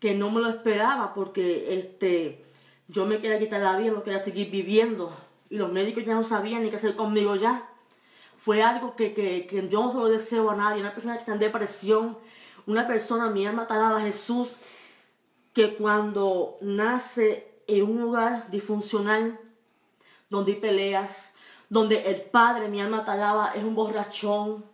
que 0.00 0.14
no 0.14 0.30
me 0.30 0.40
lo 0.40 0.48
esperaba, 0.48 1.14
porque 1.14 1.78
este, 1.78 2.44
yo 2.88 3.06
me 3.06 3.18
quería 3.20 3.38
quitar 3.38 3.60
la 3.60 3.76
vida, 3.76 3.92
no 3.92 4.02
quería 4.02 4.18
seguir 4.18 4.50
viviendo, 4.50 5.12
y 5.50 5.56
los 5.56 5.70
médicos 5.70 6.04
ya 6.04 6.14
no 6.14 6.24
sabían 6.24 6.62
ni 6.62 6.70
qué 6.70 6.76
hacer 6.76 6.96
conmigo 6.96 7.36
ya. 7.36 7.68
Fue 8.38 8.62
algo 8.62 8.96
que, 8.96 9.14
que, 9.14 9.46
que 9.46 9.68
yo 9.68 9.82
no 9.82 9.92
se 9.92 9.98
lo 9.98 10.08
deseo 10.08 10.50
a 10.50 10.56
nadie, 10.56 10.80
una 10.80 10.94
persona 10.94 11.14
que 11.14 11.20
está 11.20 11.32
en 11.32 11.38
depresión, 11.38 12.18
una 12.66 12.86
persona, 12.86 13.30
mi 13.30 13.46
alma 13.46 13.66
alaba 13.70 13.98
a 13.98 14.00
Jesús, 14.00 14.58
que 15.52 15.74
cuando 15.74 16.58
nace 16.60 17.52
en 17.66 17.82
un 17.84 18.00
lugar 18.00 18.50
disfuncional, 18.50 19.38
donde 20.28 20.52
hay 20.52 20.58
peleas, 20.58 21.34
donde 21.68 22.10
el 22.10 22.22
padre, 22.22 22.68
mi 22.68 22.80
alma 22.80 23.04
alaba, 23.06 23.52
es 23.54 23.62
un 23.62 23.74
borrachón, 23.74 24.71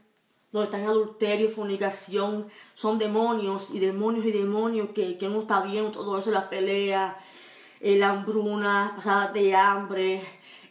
donde 0.52 0.66
están 0.66 0.86
adulterio, 0.86 1.50
fornicación, 1.50 2.48
son 2.74 2.98
demonios 2.98 3.70
y 3.70 3.78
demonios 3.78 4.24
y 4.24 4.32
demonios 4.32 4.90
que, 4.94 5.18
que 5.18 5.28
no 5.28 5.40
está 5.40 5.60
bien, 5.60 5.92
todo 5.92 6.18
eso, 6.18 6.30
la 6.30 6.48
pelea, 6.48 7.18
la 7.80 8.10
hambruna, 8.10 8.94
pasadas 8.96 9.32
de 9.34 9.54
hambre, 9.54 10.22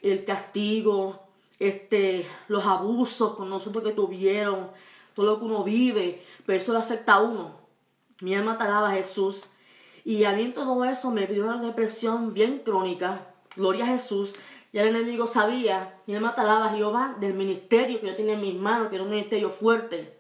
el 0.01 0.25
castigo, 0.25 1.27
este, 1.59 2.27
los 2.47 2.65
abusos 2.65 3.35
con 3.35 3.49
nosotros 3.49 3.83
que 3.83 3.91
tuvieron, 3.91 4.69
todo 5.13 5.25
lo 5.25 5.39
que 5.39 5.45
uno 5.45 5.63
vive, 5.63 6.23
pero 6.45 6.57
eso 6.57 6.73
le 6.73 6.79
afecta 6.79 7.15
a 7.15 7.21
uno. 7.21 7.51
Mi 8.21 8.35
alma 8.35 8.57
alaba 8.59 8.91
Jesús. 8.91 9.43
Y 10.03 10.23
a 10.23 10.33
mí 10.33 10.49
todo 10.49 10.85
eso 10.85 11.11
me 11.11 11.27
dio 11.27 11.43
una 11.43 11.61
depresión 11.61 12.33
bien 12.33 12.59
crónica. 12.59 13.27
Gloria 13.55 13.85
a 13.85 13.87
Jesús. 13.87 14.33
Ya 14.73 14.81
el 14.81 14.89
enemigo 14.89 15.27
sabía, 15.27 16.01
mi 16.05 16.15
alma 16.15 16.35
talaba 16.35 16.65
a 16.65 16.75
Jehová 16.75 17.15
del 17.19 17.33
ministerio 17.33 17.99
que 18.01 18.07
yo 18.07 18.15
tenía 18.15 18.33
en 18.33 18.41
mis 18.41 18.55
manos, 18.55 18.89
que 18.89 18.95
era 18.95 19.03
un 19.03 19.09
ministerio 19.09 19.49
fuerte. 19.49 20.17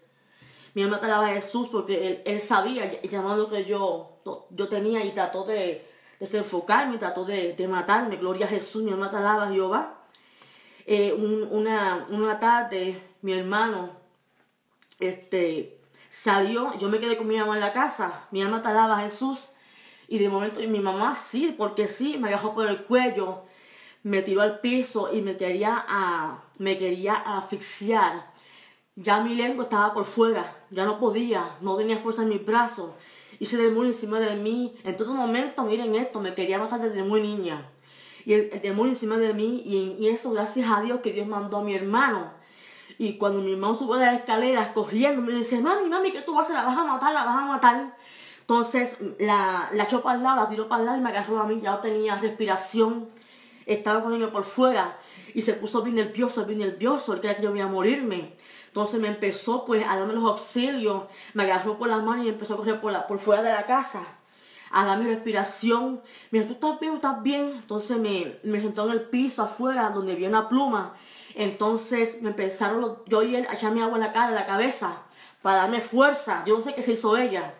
Mi 0.73 0.83
alma 0.83 0.97
alaba 0.97 1.27
a 1.27 1.33
Jesús 1.33 1.67
porque 1.71 2.21
él, 2.25 2.41
sabía 2.41 2.85
el 2.85 3.09
llamado 3.09 3.49
que 3.49 3.65
yo, 3.65 4.19
yo 4.49 4.67
tenía 4.67 5.03
y 5.03 5.11
trató 5.11 5.43
de, 5.43 5.85
desenfocarme, 6.19 6.97
trató 6.97 7.25
de, 7.25 7.53
de 7.53 7.67
matarme. 7.67 8.17
Gloria 8.17 8.45
a 8.45 8.49
Jesús, 8.49 8.83
mi 8.83 8.91
alma 8.91 9.09
te 9.09 9.17
alaba, 9.17 9.49
Jehová. 9.49 9.97
Eh, 10.85 11.13
una, 11.13 12.07
una 12.09 12.39
tarde, 12.39 13.01
mi 13.21 13.33
hermano 13.33 13.91
este, 14.99 15.81
salió, 16.09 16.77
yo 16.77 16.89
me 16.89 16.99
quedé 16.99 17.17
con 17.17 17.27
mi 17.27 17.37
mamá 17.37 17.55
en 17.55 17.61
la 17.61 17.73
casa, 17.73 18.27
mi 18.31 18.41
alma 18.41 18.61
te 18.61 18.69
alaba, 18.69 19.01
Jesús. 19.01 19.49
Y 20.07 20.19
de 20.19 20.29
momento, 20.29 20.61
mi 20.61 20.79
mamá 20.79 21.15
sí, 21.15 21.53
porque 21.57 21.87
sí, 21.87 22.17
me 22.17 22.29
agarró 22.29 22.53
por 22.53 22.67
el 22.67 22.83
cuello, 22.85 23.43
me 24.07 24.21
tiró 24.21 24.41
al 24.41 24.59
piso 24.59 25.13
y 25.13 25.21
me 25.21 25.35
quería, 25.35 25.85
a, 25.87 26.43
me 26.57 26.77
quería 26.77 27.15
asfixiar. 27.15 28.31
Ya 28.95 29.19
mi 29.21 29.35
lengua 29.35 29.65
estaba 29.65 29.93
por 29.93 30.05
fuera, 30.05 30.55
ya 30.71 30.85
no 30.85 30.97
podía, 30.97 31.57
no 31.61 31.75
tenía 31.75 31.99
fuerza 31.99 32.23
en 32.23 32.29
mis 32.29 32.45
brazos. 32.45 32.91
Se 33.41 33.57
demonio 33.57 33.91
encima 33.91 34.19
de 34.19 34.35
mí. 34.35 34.75
En 34.83 34.95
todo 34.97 35.13
momento, 35.13 35.61
miren 35.63 35.93
esto, 35.95 36.19
me 36.19 36.33
quería 36.33 36.57
matar 36.57 36.81
desde 36.81 37.03
muy 37.03 37.21
niña. 37.21 37.69
Y 38.25 38.33
el, 38.33 38.61
demonio 38.61 38.93
encima 38.93 39.17
de 39.17 39.33
mí, 39.33 39.61
y, 39.65 39.97
y 39.99 40.07
eso 40.07 40.31
gracias 40.31 40.67
a 40.71 40.81
Dios 40.81 41.01
que 41.01 41.11
Dios 41.11 41.27
mandó 41.27 41.57
a 41.57 41.63
mi 41.63 41.75
hermano. 41.75 42.31
Y 42.97 43.17
cuando 43.17 43.41
mi 43.41 43.51
hermano 43.51 43.75
subió 43.75 43.97
las 43.97 44.15
escaleras 44.15 44.69
corriendo, 44.69 45.21
me 45.21 45.33
dice, 45.33 45.61
mami, 45.61 45.87
mami, 45.89 46.11
¿qué 46.11 46.21
tú 46.21 46.33
vas 46.33 46.49
a 46.49 46.53
hacer? 46.53 46.55
La 46.55 46.63
vas 46.63 46.77
a 46.77 46.83
matar, 46.83 47.13
la 47.13 47.25
vas 47.25 47.37
a 47.37 47.45
matar. 47.45 47.97
Entonces 48.39 48.97
la, 49.19 49.69
la 49.73 49.83
echó 49.83 50.01
para 50.01 50.15
el 50.17 50.23
lado, 50.23 50.37
la 50.37 50.47
tiró 50.47 50.67
para 50.67 50.79
el 50.79 50.85
lado 50.85 50.97
y 50.97 51.01
me 51.01 51.09
agarró 51.09 51.39
a 51.39 51.45
mí. 51.45 51.59
Ya 51.61 51.71
no 51.71 51.79
tenía 51.79 52.15
respiración, 52.15 53.09
estaba 53.67 54.01
con 54.01 54.13
niño 54.13 54.31
por 54.31 54.43
fuera 54.43 54.97
y 55.33 55.41
se 55.41 55.53
puso 55.53 55.81
bien 55.83 55.97
nervioso, 55.97 56.45
bien 56.45 56.59
nervioso. 56.59 57.13
Él 57.13 57.19
creía 57.19 57.37
que 57.37 57.43
yo 57.43 57.55
iba 57.55 57.65
a 57.65 57.69
morirme. 57.69 58.33
Entonces 58.67 58.99
me 58.99 59.07
empezó 59.07 59.65
pues 59.65 59.83
a 59.87 59.97
darme 59.97 60.13
los 60.13 60.23
auxilios, 60.23 61.03
me 61.33 61.43
agarró 61.43 61.77
por 61.77 61.89
la 61.89 61.97
mano 61.97 62.23
y 62.23 62.29
empezó 62.29 62.53
a 62.53 62.57
correr 62.57 62.79
por, 62.79 62.91
la, 62.91 63.07
por 63.07 63.19
fuera 63.19 63.43
de 63.43 63.51
la 63.51 63.65
casa 63.65 64.05
a 64.71 64.85
darme 64.85 65.05
respiración. 65.05 66.01
Mira, 66.31 66.47
tú 66.47 66.53
estás 66.53 66.79
bien, 66.79 66.95
estás 66.95 67.23
bien. 67.23 67.51
Entonces 67.55 67.97
me, 67.97 68.39
me 68.43 68.61
sentó 68.61 68.85
en 68.85 68.91
el 68.91 69.01
piso 69.01 69.43
afuera 69.43 69.89
donde 69.89 70.13
había 70.13 70.29
una 70.29 70.49
pluma. 70.49 70.95
Entonces 71.35 72.21
me 72.21 72.29
empezaron 72.29 72.97
yo 73.05 73.23
y 73.23 73.35
él 73.35 73.47
a 73.49 73.53
echarme 73.53 73.83
agua 73.83 73.97
en 73.97 74.03
la 74.03 74.11
cara, 74.11 74.29
en 74.29 74.35
la 74.35 74.45
cabeza, 74.45 75.03
para 75.41 75.57
darme 75.57 75.81
fuerza. 75.81 76.43
Yo 76.45 76.55
no 76.55 76.61
sé 76.61 76.73
qué 76.73 76.81
se 76.81 76.93
hizo 76.93 77.15
ella. 77.17 77.53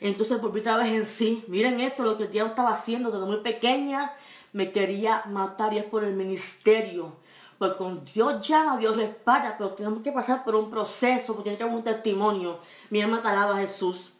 Entonces 0.00 0.40
volví 0.40 0.60
otra 0.60 0.76
vez 0.76 0.92
en 0.92 1.06
sí. 1.06 1.44
Miren 1.46 1.80
esto, 1.80 2.02
lo 2.02 2.16
que 2.16 2.24
el 2.24 2.30
diablo 2.30 2.50
estaba 2.50 2.70
haciendo 2.70 3.10
desde 3.10 3.24
muy 3.24 3.38
pequeña. 3.38 4.12
Me 4.52 4.70
quería 4.72 5.24
matar 5.26 5.72
y 5.72 5.78
es 5.78 5.84
por 5.84 6.04
el 6.04 6.14
ministerio. 6.14 7.16
Porque 7.58 7.76
con 7.76 8.04
Dios 8.04 8.46
llama, 8.46 8.76
Dios 8.76 8.96
respalda, 8.96 9.56
pero 9.56 9.70
tenemos 9.70 10.02
que 10.02 10.12
pasar 10.12 10.44
por 10.44 10.54
un 10.54 10.70
proceso, 10.70 11.34
porque 11.34 11.50
tiene 11.50 11.58
que 11.58 11.64
haber 11.64 11.76
un 11.76 11.84
testimonio. 11.84 12.58
Mi 12.90 13.00
alma 13.00 13.22
te 13.22 13.28
alaba 13.28 13.56
a 13.56 13.60
Jesús. 13.60 14.14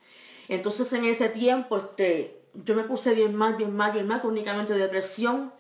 Entonces 0.48 0.92
en 0.92 1.04
ese 1.04 1.28
tiempo 1.28 1.76
este, 1.78 2.42
yo 2.54 2.74
me 2.74 2.84
puse 2.84 3.14
bien 3.14 3.34
mal, 3.34 3.56
bien 3.56 3.74
mal, 3.74 3.92
bien 3.92 4.06
mal, 4.06 4.20
con 4.20 4.32
únicamente 4.32 4.74
depresión. 4.74 5.52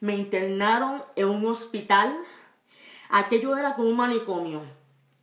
Me 0.00 0.16
internaron 0.16 1.02
en 1.14 1.28
un 1.28 1.46
hospital. 1.46 2.16
Aquello 3.10 3.56
era 3.56 3.74
como 3.74 3.88
un 3.88 3.96
manicomio. 3.96 4.62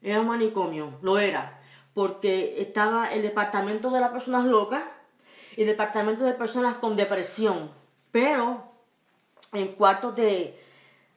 Era 0.01 0.21
un 0.21 0.27
manicomio, 0.27 0.97
lo 1.01 1.17
era 1.19 1.57
porque 1.97 2.61
estaba 2.61 3.11
el 3.11 3.23
departamento 3.23 3.89
de 3.89 3.99
las 3.99 4.11
personas 4.11 4.45
locas 4.45 4.83
y 5.55 5.61
el 5.61 5.67
departamento 5.67 6.23
de 6.23 6.33
personas 6.33 6.77
con 6.77 6.95
depresión. 6.95 7.71
Pero 8.11 8.71
en 9.53 9.73
cuartos 9.73 10.15
de, 10.15 10.59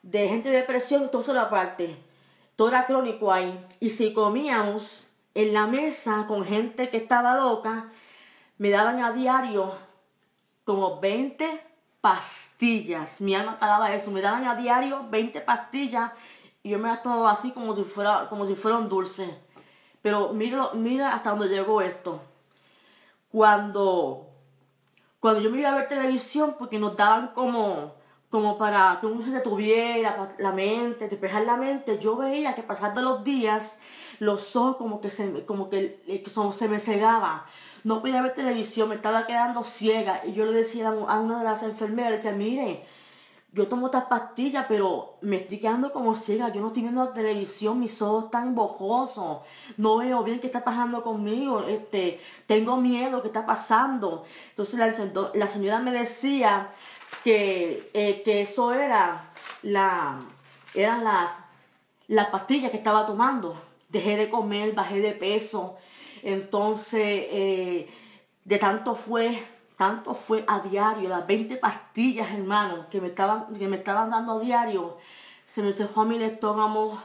de 0.03 0.29
gente 0.29 0.49
de 0.49 0.57
depresión, 0.59 1.11
todo 1.11 1.33
la 1.33 1.51
parte, 1.51 1.97
todo 2.57 2.69
era 2.69 2.87
crónico 2.87 3.33
ahí. 3.33 3.67
Y 3.81 3.91
si 3.91 4.13
comíamos 4.13 5.11
en 5.35 5.53
la 5.55 5.67
mesa 5.67 6.25
con 6.27 6.45
gente 6.45 6.89
que 6.91 6.97
estaba 6.97 7.35
loca, 7.35 7.91
me 8.59 8.71
daban 8.71 9.03
a 9.03 9.13
diario 9.13 9.73
como 10.65 11.01
20 11.01 11.71
pastillas. 12.01 13.21
Mi 13.21 13.35
alma 13.35 13.59
talaba 13.59 13.95
eso. 13.95 14.11
Me 14.11 14.21
daban 14.21 14.47
a 14.47 14.55
diario 14.55 15.07
20 15.11 15.41
pastillas 15.41 16.13
y 16.63 16.71
yo 16.71 16.79
me 16.79 16.89
las 16.89 17.03
tomaba 17.03 17.31
así 17.31 17.53
como 17.53 17.75
si 17.75 17.85
fuera, 17.85 18.29
como 18.29 18.47
si 18.47 18.55
fuera 18.55 18.79
un 18.79 18.89
dulce. 18.89 19.39
Pero 20.03 20.33
mira, 20.33 20.71
mira 20.75 21.15
hasta 21.15 21.31
dónde 21.31 21.49
llegó 21.49 21.81
esto. 21.83 22.21
Cuando, 23.31 24.27
cuando 25.21 25.41
yo 25.41 25.51
me 25.51 25.59
iba 25.59 25.71
a 25.71 25.77
ver 25.77 25.89
televisión, 25.89 26.57
porque 26.59 26.79
nos 26.79 26.97
daban 26.97 27.29
como, 27.29 27.95
como 28.31 28.57
para 28.59 28.99
que 29.01 29.07
uno 29.07 29.25
se 29.25 29.33
detuviera 29.33 30.35
la 30.39 30.53
mente, 30.53 31.09
despejar 31.09 31.43
la 31.43 31.57
mente, 31.57 31.99
yo 31.99 32.17
veía 32.17 32.55
que 32.55 32.63
pasando 32.63 33.03
los 33.03 33.25
días, 33.25 33.77
los 34.21 34.55
ojos 34.55 34.77
como 34.77 35.01
que 35.01 35.11
se, 35.11 35.45
como 35.45 35.69
que, 35.69 36.01
se 36.53 36.69
me 36.69 36.79
cegaba. 36.79 37.47
No 37.83 38.01
podía 38.01 38.23
ver 38.23 38.35
televisión, 38.35 38.91
me 38.91 38.95
estaba 38.95 39.27
quedando 39.27 39.65
ciega. 39.65 40.23
Y 40.25 40.33
yo 40.33 40.45
le 40.45 40.53
decía 40.53 40.89
a 40.89 41.21
una 41.21 41.39
de 41.39 41.45
las 41.45 41.63
enfermeras, 41.65 42.11
le 42.11 42.17
decía, 42.19 42.33
mire, 42.33 42.85
yo 43.53 43.67
tomo 43.67 43.87
esta 43.87 44.09
pastilla, 44.09 44.67
pero 44.69 45.17
me 45.23 45.37
estoy 45.37 45.59
quedando 45.59 45.93
como 45.93 46.15
ciega. 46.15 46.53
Yo 46.53 46.61
no 46.61 46.69
estoy 46.69 46.83
viendo 46.83 47.05
la 47.05 47.13
televisión, 47.13 47.81
mis 47.81 48.01
ojos 48.01 48.27
están 48.27 48.55
bojosos. 48.55 49.39
No 49.77 49.97
veo 49.97 50.23
bien 50.23 50.39
qué 50.39 50.47
está 50.47 50.63
pasando 50.63 51.03
conmigo. 51.03 51.65
Este, 51.67 52.21
tengo 52.47 52.77
miedo, 52.77 53.23
qué 53.23 53.29
está 53.29 53.45
pasando. 53.47 54.25
Entonces 54.51 54.79
la, 54.79 55.31
la 55.35 55.49
señora 55.49 55.81
me 55.81 55.91
decía 55.91 56.69
que, 57.25 57.91
eh, 57.95 58.23
que 58.25 58.43
eso 58.43 58.73
era 58.73 59.25
la, 59.63 60.19
eran 60.75 61.05
las, 61.05 61.39
las 62.09 62.29
pastillas 62.29 62.71
que 62.71 62.77
estaba 62.77 63.07
tomando. 63.07 63.57
Dejé 63.89 64.17
de 64.17 64.29
comer, 64.29 64.73
bajé 64.73 65.01
de 65.01 65.13
peso. 65.13 65.77
Entonces, 66.23 67.03
eh, 67.03 67.89
de 68.45 68.59
tanto 68.59 68.95
fue 68.95 69.43
tanto 69.81 70.13
fue 70.13 70.45
a 70.47 70.61
diario, 70.61 71.09
las 71.09 71.27
20 71.27 71.57
pastillas, 71.57 72.31
hermano, 72.35 72.85
que 72.91 73.01
me 73.01 73.07
estaban, 73.07 73.55
que 73.55 73.67
me 73.67 73.77
estaban 73.77 74.11
dando 74.11 74.37
a 74.37 74.39
diario. 74.39 74.99
Se 75.47 75.63
me 75.63 75.73
dejó 75.73 76.05
mi 76.05 76.23
estómago, 76.23 76.99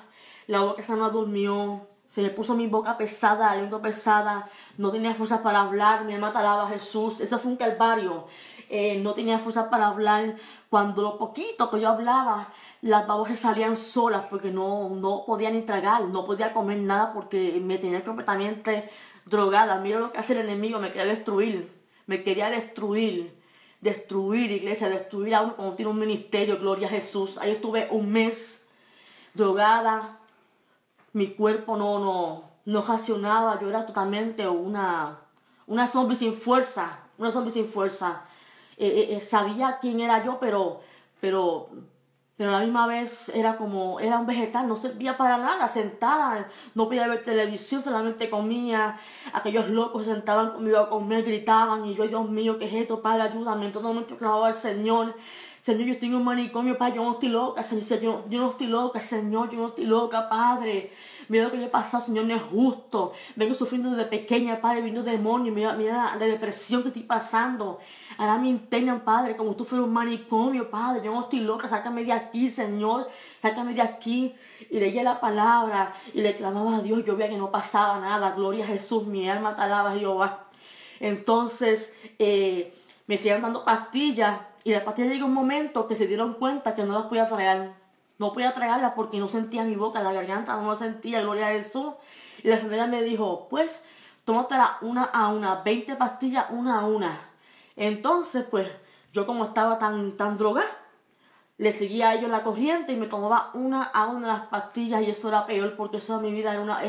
la 0.48 0.60
boca 0.60 0.84
se 0.84 0.94
me 0.94 1.10
durmió, 1.10 1.88
se 2.06 2.22
me 2.22 2.32
puso 2.32 2.54
mi 2.54 2.68
boca 2.68 2.98
pesada, 2.98 3.56
la 3.56 3.62
lengua 3.62 3.82
pesada, 3.82 4.50
no 4.78 4.91
tenía 4.91 5.15
fuerza 5.15 5.41
para 5.41 5.62
hablar, 5.62 6.04
mi 6.04 6.15
hermana 6.15 6.34
talaba 6.34 6.63
a 6.63 6.68
Jesús, 6.68 7.22
eso 7.22 7.39
fue 7.39 7.52
un 7.52 7.58
calvario. 7.58 8.28
Eh, 8.69 8.99
no 9.01 9.13
tenía 9.13 9.39
fuerza 9.39 9.69
para 9.69 9.88
hablar. 9.88 10.36
Cuando 10.69 11.01
lo 11.01 11.17
poquito 11.17 11.69
que 11.69 11.80
yo 11.80 11.89
hablaba, 11.89 12.54
las 12.82 13.08
babosas 13.08 13.39
salían 13.39 13.78
solas 13.78 14.25
porque 14.30 14.51
no, 14.51 14.89
no 14.89 15.23
podía 15.25 15.51
ni 15.51 15.62
tragar, 15.62 16.04
no 16.06 16.25
podía 16.25 16.54
comer 16.54 16.80
nada 16.80 17.13
porque 17.13 17.60
me 17.63 17.78
tenía 17.78 18.04
completamente 18.04 18.89
drogada. 19.25 19.80
Mira 19.80 19.99
lo 19.99 20.12
que 20.12 20.17
hace 20.17 20.34
el 20.34 20.39
enemigo, 20.39 20.80
me 20.80 20.89
quería 20.89 21.06
destruir 21.06 21.75
me 22.08 22.23
quería 22.23 22.49
destruir, 22.49 23.41
destruir 23.82 24.51
iglesia, 24.51 24.89
destruir 24.89 25.36
a 25.36 25.41
uno 25.41 25.56
como 25.56 25.73
tiene 25.73 25.91
un 25.91 25.99
ministerio, 25.99 26.60
gloria 26.60 26.88
a 26.88 26.91
Jesús. 26.91 27.38
Ahí 27.38 27.51
estuve 27.51 27.88
un 27.91 28.12
mes 28.12 28.67
drogada, 29.34 30.19
mi 31.13 31.34
cuerpo 31.34 31.78
no, 31.78 31.99
no, 31.99 32.51
no 32.65 33.60
yo 33.60 33.69
era 33.69 33.86
totalmente 33.86 34.47
una, 34.47 35.19
una 35.67 35.88
zombie 35.88 36.15
sin 36.15 36.34
fuerza, 36.34 36.99
una 37.17 37.32
zombie 37.32 37.51
sin 37.51 37.67
fuerza. 37.67 38.25
Eh, 38.77 38.88
eh, 38.88 39.15
eh, 39.15 39.19
sabía 39.19 39.79
quién 39.81 39.99
era 39.99 40.23
yo, 40.23 40.38
pero, 40.39 40.81
pero 41.21 41.69
pero 42.38 42.49
a 42.49 42.59
la 42.59 42.65
misma 42.65 42.85
vez 42.85 43.29
era 43.29 43.55
como, 43.55 43.99
era 44.01 44.19
un 44.19 44.25
vegetal, 44.25 44.67
no 44.67 44.75
servía 44.75 45.15
para 45.15 45.38
nada, 45.38 45.69
sentada, 45.69 46.49
no 46.73 46.88
podía 46.88 47.07
ver 47.07 47.23
televisión, 47.23 47.81
solamente 47.81 48.29
comía, 48.29 48.99
aquellos 49.31 49.69
locos 49.69 50.05
se 50.05 50.13
sentaban 50.13 50.51
conmigo 50.51 50.77
a 50.77 50.89
comer, 50.89 51.23
gritaban, 51.23 51.85
y 51.85 51.95
yo, 51.95 52.05
Dios 52.07 52.29
mío, 52.29 52.59
¿qué 52.59 52.65
es 52.65 52.73
esto? 52.73 53.01
Padre, 53.01 53.23
ayúdame, 53.23 53.67
en 53.67 53.71
todo 53.71 53.83
momento 53.83 54.17
clamaba 54.17 54.47
al 54.47 54.53
Señor, 54.53 55.15
Señor, 55.61 55.88
yo 55.88 55.93
estoy 55.93 56.09
en 56.09 56.15
un 56.15 56.25
manicomio, 56.25 56.77
Padre, 56.77 56.97
yo 56.97 57.03
no 57.03 57.13
estoy 57.13 57.29
loca, 57.29 57.63
Señor, 57.63 58.27
yo 58.29 58.39
no 58.39 58.49
estoy 58.49 58.67
loca, 58.67 58.99
Señor, 58.99 59.49
yo 59.49 59.57
no 59.57 59.67
estoy 59.69 59.85
loca, 59.85 60.27
Padre. 60.29 60.91
Mira 61.27 61.45
lo 61.45 61.51
que 61.51 61.57
yo 61.57 61.65
he 61.65 61.69
pasado, 61.69 62.05
Señor, 62.05 62.25
no 62.25 62.35
es 62.35 62.41
justo. 62.41 63.13
Vengo 63.35 63.53
sufriendo 63.53 63.91
desde 63.91 64.05
pequeña, 64.05 64.61
Padre, 64.61 64.81
vino 64.81 65.03
demonio, 65.03 65.51
mira, 65.51 65.73
mira 65.73 66.15
la, 66.15 66.25
depresión 66.25 66.81
que 66.81 66.89
estoy 66.89 67.03
pasando. 67.03 67.79
Ahora 68.17 68.38
me 68.38 68.49
internan, 68.49 69.01
Padre, 69.01 69.35
como 69.35 69.55
tú 69.55 69.65
fueras 69.65 69.88
un 69.88 69.93
manicomio, 69.93 70.69
Padre, 70.69 71.01
yo 71.03 71.13
no 71.13 71.21
estoy 71.21 71.39
loca, 71.39 71.67
sácame 71.69 72.03
de 72.03 72.13
aquí, 72.13 72.49
Señor, 72.49 73.09
sácame 73.41 73.73
de 73.73 73.81
aquí. 73.81 74.35
Y 74.69 74.79
leía 74.79 75.03
la 75.03 75.19
palabra 75.19 75.93
y 76.13 76.21
le 76.21 76.35
clamaba 76.35 76.77
a 76.77 76.81
Dios, 76.81 77.03
yo 77.05 77.15
veía 77.15 77.29
que 77.29 77.38
no 77.38 77.51
pasaba 77.51 77.99
nada, 77.99 78.31
gloria 78.31 78.65
a 78.65 78.67
Jesús, 78.67 79.05
mi 79.05 79.29
alma 79.29 79.55
te 79.55 79.61
alaba 79.61 79.97
Jehová. 79.97 80.47
Entonces, 80.99 81.93
eh, 82.19 82.73
me 83.07 83.17
siguen 83.17 83.41
dando 83.41 83.63
pastillas 83.63 84.39
y 84.63 84.71
las 84.71 84.83
pastillas 84.83 85.11
llegó 85.11 85.27
un 85.27 85.33
momento 85.33 85.88
que 85.88 85.95
se 85.95 86.07
dieron 86.07 86.33
cuenta 86.33 86.73
que 86.75 86.83
no 86.83 86.93
las 86.93 87.03
podía 87.03 87.27
tragar. 87.27 87.85
No 88.17 88.34
podía 88.34 88.54
tragarlas 88.54 88.93
porque 88.95 89.19
no 89.19 89.28
sentía 89.28 89.63
mi 89.63 89.75
boca, 89.75 90.01
la 90.01 90.13
garganta 90.13 90.56
no 90.62 90.75
sentía, 90.75 91.21
gloria 91.21 91.47
a 91.47 91.51
Jesús. 91.51 91.93
Y 92.43 92.47
la 92.47 92.56
enfermera 92.56 92.88
me 92.88 93.04
dijo, 93.04 93.47
pues, 93.49 93.84
tómatela 94.23 94.78
una 94.82 95.04
a 95.04 95.30
una, 95.30 95.56
20 95.63 95.95
pastillas 95.95 96.45
una 96.49 96.80
a 96.80 96.86
una. 96.86 97.19
Entonces, 97.75 98.45
pues, 98.49 98.69
yo 99.12 99.25
como 99.25 99.45
estaba 99.45 99.78
tan, 99.78 100.15
tan 100.17 100.38
drogada, 100.38 100.69
le 101.58 101.71
seguía 101.71 102.10
a 102.10 102.15
ellos 102.15 102.30
la 102.30 102.43
corriente 102.43 102.91
y 102.91 102.97
me 102.97 103.08
tomaba 103.08 103.51
una 103.54 103.84
a 103.84 104.08
una 104.08 104.28
las 104.28 104.41
pastillas 104.47 105.01
y 105.01 105.12
eso 105.12 105.30
era 105.30 105.45
peor 105.45 105.75
porque 105.78 105.97
eso 105.97 106.19
mi 106.19 106.32
vida 106.32 106.51
era 106.51 106.62
una 106.62 106.82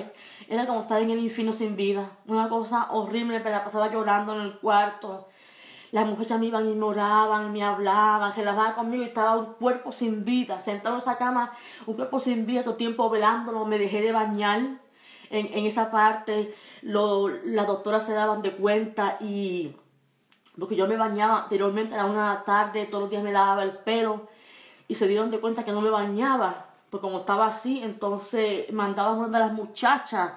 era 0.49 0.67
como 0.67 0.81
estar 0.81 1.01
en 1.01 1.11
el 1.11 1.21
infierno 1.21 1.53
sin 1.53 1.77
vida 1.77 2.11
una 2.27 2.49
cosa 2.49 2.89
horrible 2.91 3.39
me 3.39 3.51
la 3.51 3.63
pasaba 3.63 3.93
llorando 3.93 4.35
en 4.35 4.41
el 4.41 4.59
cuarto 4.59 5.29
las 5.93 6.07
muchachas 6.07 6.39
me 6.41 6.47
iban 6.47 6.69
y 6.69 6.75
me 6.75 6.85
oraban, 6.85 7.53
me 7.53 7.63
hablaban, 7.63 8.35
relajaban 8.35 8.75
conmigo 8.75 9.03
y 9.03 9.07
estaba 9.07 9.37
un 9.37 9.55
cuerpo 9.55 9.93
sin 9.93 10.25
vida, 10.25 10.61
sentado 10.61 10.97
en 10.97 11.01
esa 11.01 11.17
cama, 11.17 11.53
un 11.87 11.95
cuerpo 11.95 12.19
sin 12.19 12.47
vida, 12.47 12.63
todo 12.63 12.73
el 12.73 12.79
tiempo 12.79 13.09
velándolo, 13.11 13.65
me 13.65 13.79
dejé 13.79 14.01
de 14.03 14.13
bañar. 14.13 14.61
En, 15.29 15.47
en 15.53 15.67
esa 15.67 15.91
parte, 15.91 16.55
lo, 16.83 17.29
las 17.29 17.67
doctoras 17.67 18.07
se 18.07 18.13
daban 18.13 18.43
de 18.43 18.53
cuenta 18.53 19.17
y 19.19 19.75
porque 20.59 20.77
yo 20.77 20.87
me 20.87 20.97
bañaba 20.97 21.43
anteriormente 21.43 21.95
a 21.95 21.99
la 21.99 22.07
una 22.07 22.45
tarde, 22.45 22.87
todos 22.87 23.03
los 23.03 23.11
días 23.11 23.23
me 23.23 23.33
lavaba 23.33 23.63
el 23.63 23.73
pelo 23.79 24.29
y 24.89 24.95
se 24.95 25.09
dieron 25.09 25.31
de 25.31 25.41
cuenta 25.41 25.65
que 25.65 25.73
no 25.73 25.81
me 25.81 25.91
bañaba, 25.91 26.67
pues 26.91 27.01
como 27.01 27.19
estaba 27.19 27.47
así, 27.47 27.81
entonces 27.83 28.73
mandaban 28.73 29.19
una 29.19 29.29
de 29.29 29.39
las 29.39 29.53
muchachas 29.53 30.33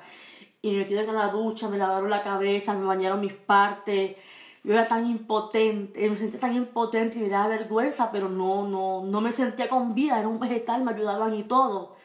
y 0.61 0.71
me 0.71 0.79
metieron 0.79 1.07
en 1.09 1.15
la 1.15 1.27
ducha, 1.29 1.69
me 1.69 1.77
lavaron 1.77 2.09
la 2.09 2.21
cabeza, 2.21 2.73
me 2.73 2.85
bañaron 2.85 3.21
mis 3.21 3.33
partes. 3.33 4.17
Yo 4.63 4.73
era 4.73 4.87
tan 4.87 5.05
impotente, 5.09 6.09
me 6.09 6.17
sentía 6.17 6.39
tan 6.39 6.55
impotente 6.55 7.17
y 7.17 7.21
me 7.21 7.29
daba 7.29 7.47
vergüenza, 7.47 8.11
pero 8.11 8.27
no, 8.27 8.67
no, 8.67 9.03
no 9.05 9.21
me 9.21 9.31
sentía 9.31 9.69
con 9.69 9.95
vida, 9.95 10.19
era 10.19 10.27
un 10.27 10.39
vegetal, 10.39 10.83
me 10.83 10.91
ayudaban 10.91 11.33
y 11.35 11.43
todo. 11.43 11.95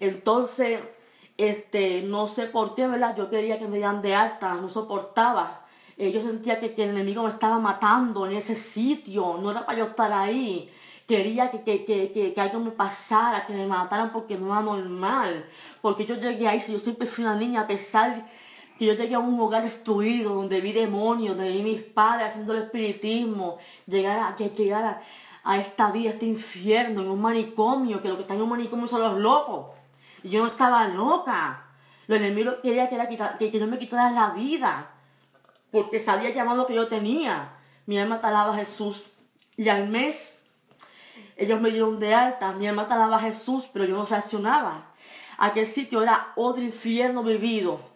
Entonces, 0.00 0.80
este, 1.38 2.02
no 2.02 2.26
sé 2.26 2.46
por 2.46 2.74
qué, 2.74 2.86
¿verdad? 2.88 3.16
Yo 3.16 3.30
quería 3.30 3.58
que 3.58 3.68
me 3.68 3.76
dieran 3.76 4.02
de 4.02 4.14
alta, 4.14 4.54
no 4.54 4.68
soportaba. 4.68 5.64
Eh, 5.96 6.10
yo 6.10 6.22
sentía 6.22 6.58
que, 6.58 6.74
que, 6.74 6.84
el 6.84 6.90
enemigo 6.90 7.22
me 7.22 7.28
estaba 7.28 7.58
matando 7.58 8.26
en 8.26 8.36
ese 8.36 8.56
sitio, 8.56 9.38
no 9.40 9.50
era 9.50 9.64
para 9.64 9.78
yo 9.78 9.84
estar 9.86 10.12
ahí. 10.12 10.70
Quería 11.06 11.50
que, 11.50 11.62
que, 11.62 11.84
que, 11.84 12.32
que, 12.34 12.40
algo 12.40 12.60
me 12.60 12.70
pasara, 12.70 13.46
que 13.46 13.52
me 13.52 13.66
mataran 13.66 14.12
porque 14.12 14.36
no 14.36 14.46
era 14.46 14.62
normal. 14.62 15.44
Porque 15.80 16.06
yo 16.06 16.16
llegué 16.16 16.48
ahí, 16.48 16.58
yo 16.60 16.78
siempre 16.78 17.06
fui 17.06 17.24
una 17.24 17.36
niña, 17.36 17.62
a 17.62 17.66
pesar 17.66 18.26
que 18.82 18.88
yo 18.88 18.94
llegué 18.94 19.14
a 19.14 19.20
un 19.20 19.38
hogar 19.38 19.62
destruido, 19.62 20.34
donde 20.34 20.60
vi 20.60 20.72
demonios, 20.72 21.36
donde 21.36 21.52
vi 21.52 21.62
mis 21.62 21.82
padres 21.82 22.30
haciendo 22.30 22.52
el 22.52 22.64
espiritismo, 22.64 23.58
llegar 23.86 24.18
a, 24.18 24.34
llegar 24.34 25.00
a, 25.44 25.58
esta 25.58 25.92
vida, 25.92 26.10
a 26.10 26.12
este 26.14 26.26
infierno, 26.26 27.02
en 27.02 27.08
un 27.08 27.20
manicomio, 27.20 28.02
que 28.02 28.08
lo 28.08 28.16
que 28.16 28.22
están 28.22 28.38
en 28.38 28.42
un 28.42 28.48
manicomio 28.48 28.88
son 28.88 29.02
los 29.02 29.20
locos. 29.20 29.70
Y 30.24 30.30
yo 30.30 30.42
no 30.42 30.48
estaba 30.48 30.88
loca. 30.88 31.64
Lo 32.08 32.16
enemigo 32.16 32.54
quería 32.60 32.88
que, 32.88 32.96
era 32.96 33.08
que, 33.38 33.52
que 33.52 33.60
no 33.60 33.68
me 33.68 33.78
quitara 33.78 34.10
la 34.10 34.30
vida 34.30 34.90
porque 35.70 36.00
sabía 36.00 36.30
el 36.30 36.34
llamado 36.34 36.66
que 36.66 36.74
yo 36.74 36.88
tenía. 36.88 37.52
Mi 37.86 38.00
alma 38.00 38.20
talaba 38.20 38.52
a 38.52 38.56
Jesús. 38.56 39.04
Y 39.56 39.68
al 39.68 39.90
mes, 39.90 40.42
ellos 41.36 41.60
me 41.60 41.70
dieron 41.70 42.00
de 42.00 42.14
alta. 42.14 42.50
Mi 42.50 42.66
alma 42.66 42.88
talaba 42.88 43.18
a 43.18 43.20
Jesús, 43.20 43.70
pero 43.72 43.84
yo 43.84 43.96
no 43.96 44.06
reaccionaba. 44.06 44.86
Aquel 45.38 45.68
sitio 45.68 46.02
era 46.02 46.32
otro 46.34 46.64
infierno 46.64 47.22
vivido. 47.22 47.91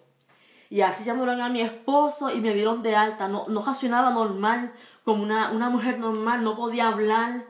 Y 0.71 0.81
así 0.81 1.05
llamaron 1.05 1.41
a 1.41 1.49
mi 1.49 1.61
esposo 1.61 2.31
y 2.31 2.41
me 2.41 2.55
dieron 2.55 2.83
de 2.83 2.97
alta. 2.97 3.29
No, 3.29 3.47
no 3.49 3.63
reaccionaba 3.63 4.11
normal, 4.11 4.73
como 5.05 5.23
una, 5.23 5.51
una 5.51 5.71
mujer 5.71 5.99
normal, 5.99 6.43
no 6.43 6.57
podía 6.57 6.89
hablar. 6.89 7.45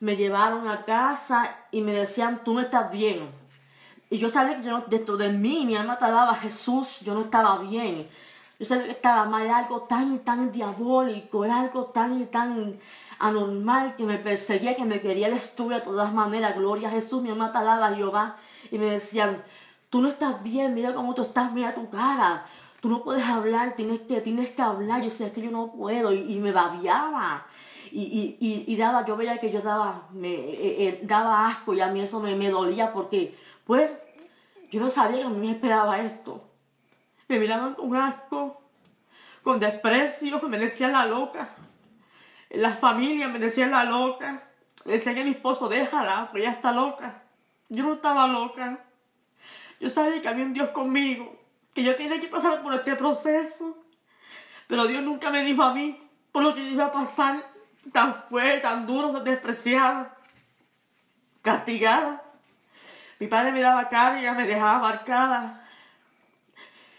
Me 0.00 0.16
llevaron 0.16 0.68
a 0.68 0.84
casa 0.84 1.56
y 1.70 1.82
me 1.82 1.92
decían, 1.92 2.42
tú 2.44 2.54
no 2.54 2.60
estás 2.60 2.90
bien. 2.90 3.28
Y 4.10 4.18
yo 4.18 4.28
sabía 4.28 4.60
que 4.60 4.66
yo, 4.66 4.84
dentro 4.86 5.16
de 5.16 5.30
mí, 5.30 5.64
mi 5.66 5.76
alma 5.76 5.98
talaba 5.98 6.34
Jesús, 6.34 7.00
yo 7.00 7.14
no 7.14 7.22
estaba 7.22 7.58
bien. 7.58 8.08
Yo 8.58 8.64
sabía 8.64 8.84
que 8.84 8.92
estaba 8.92 9.24
mal, 9.24 9.42
era 9.42 9.58
algo 9.58 9.82
tan 9.82 10.14
y 10.14 10.18
tan 10.18 10.52
diabólico, 10.52 11.44
era 11.44 11.60
algo 11.60 11.86
tan 11.86 12.20
y 12.20 12.26
tan 12.26 12.78
anormal 13.18 13.96
que 13.96 14.04
me 14.04 14.18
perseguía, 14.18 14.76
que 14.76 14.84
me 14.84 15.00
quería 15.00 15.28
destruir 15.30 15.78
de 15.78 15.80
todas 15.80 16.12
maneras. 16.12 16.54
Gloria 16.54 16.88
a 16.88 16.92
Jesús, 16.92 17.22
mi 17.22 17.30
mamá 17.30 17.52
talaba 17.52 17.94
Jehová 17.94 18.36
y 18.70 18.78
me 18.78 18.86
decían, 18.86 19.42
tú 19.90 20.00
no 20.00 20.08
estás 20.08 20.42
bien, 20.42 20.74
mira 20.74 20.92
cómo 20.92 21.14
tú 21.14 21.22
estás, 21.22 21.52
mira 21.52 21.74
tu 21.74 21.90
cara. 21.90 22.46
Tú 22.84 22.90
no 22.90 23.02
puedes 23.02 23.24
hablar, 23.24 23.76
tienes 23.76 24.02
que, 24.02 24.20
tienes 24.20 24.50
que 24.50 24.60
hablar. 24.60 25.00
Yo 25.00 25.08
es 25.08 25.32
que 25.32 25.40
yo 25.40 25.50
no 25.50 25.72
puedo. 25.72 26.12
Y, 26.12 26.38
me 26.38 26.52
babiaba. 26.52 27.46
Y, 27.90 28.02
y, 28.02 28.36
y, 28.38 28.64
y, 28.70 28.76
daba, 28.76 29.06
yo 29.06 29.16
veía 29.16 29.38
que 29.38 29.50
yo 29.50 29.62
daba, 29.62 30.06
me, 30.12 30.34
eh, 30.34 30.88
eh, 30.88 31.00
daba 31.02 31.48
asco 31.48 31.72
y 31.72 31.80
a 31.80 31.86
mí 31.86 32.02
eso 32.02 32.20
me, 32.20 32.36
me 32.36 32.50
dolía 32.50 32.92
porque, 32.92 33.34
pues, 33.64 33.90
yo 34.70 34.82
no 34.82 34.90
sabía 34.90 35.20
que 35.20 35.24
a 35.24 35.30
mí 35.30 35.46
me 35.46 35.52
esperaba 35.52 35.98
esto 36.02 36.42
me 37.26 37.38
miraban 37.38 37.74
con 37.74 37.96
asco, 37.96 38.60
con 39.42 39.58
desprecio, 39.58 40.38
me 40.42 40.58
decían 40.58 40.92
la 40.92 41.06
loca. 41.06 41.48
La 42.50 42.76
familia 42.76 43.28
me 43.28 43.38
decían 43.38 43.70
la 43.70 43.84
loca. 43.84 44.44
Le 44.84 44.92
decían 44.92 45.16
a 45.16 45.24
mi 45.24 45.30
esposo, 45.30 45.70
déjala, 45.70 46.28
porque 46.30 46.42
ella 46.42 46.52
está 46.52 46.70
loca. 46.70 47.22
Yo 47.70 47.84
no 47.84 47.94
estaba 47.94 48.26
loca. 48.26 48.84
Yo 49.80 49.88
sabía 49.88 50.20
que 50.20 50.28
había 50.28 50.44
un 50.44 50.52
Dios 50.52 50.68
conmigo, 50.68 51.34
que 51.74 51.82
yo 51.82 51.96
tenía 51.96 52.20
que 52.20 52.28
pasar 52.28 52.62
por 52.62 52.72
este 52.72 52.94
proceso. 52.94 53.76
Pero 54.66 54.86
Dios 54.86 55.02
nunca 55.02 55.30
me 55.30 55.42
dijo 55.42 55.62
a 55.62 55.74
mí 55.74 56.00
por 56.32 56.42
lo 56.42 56.54
que 56.54 56.60
iba 56.60 56.86
a 56.86 56.92
pasar 56.92 57.44
tan 57.92 58.14
fuerte, 58.14 58.60
tan 58.60 58.86
duro, 58.86 59.10
tan 59.10 59.24
despreciada, 59.24 60.16
castigada. 61.42 62.22
Mi 63.18 63.26
padre 63.26 63.52
me 63.52 63.60
daba 63.60 63.88
carga, 63.88 64.32
me 64.32 64.46
dejaba 64.46 64.78
marcada. 64.78 65.68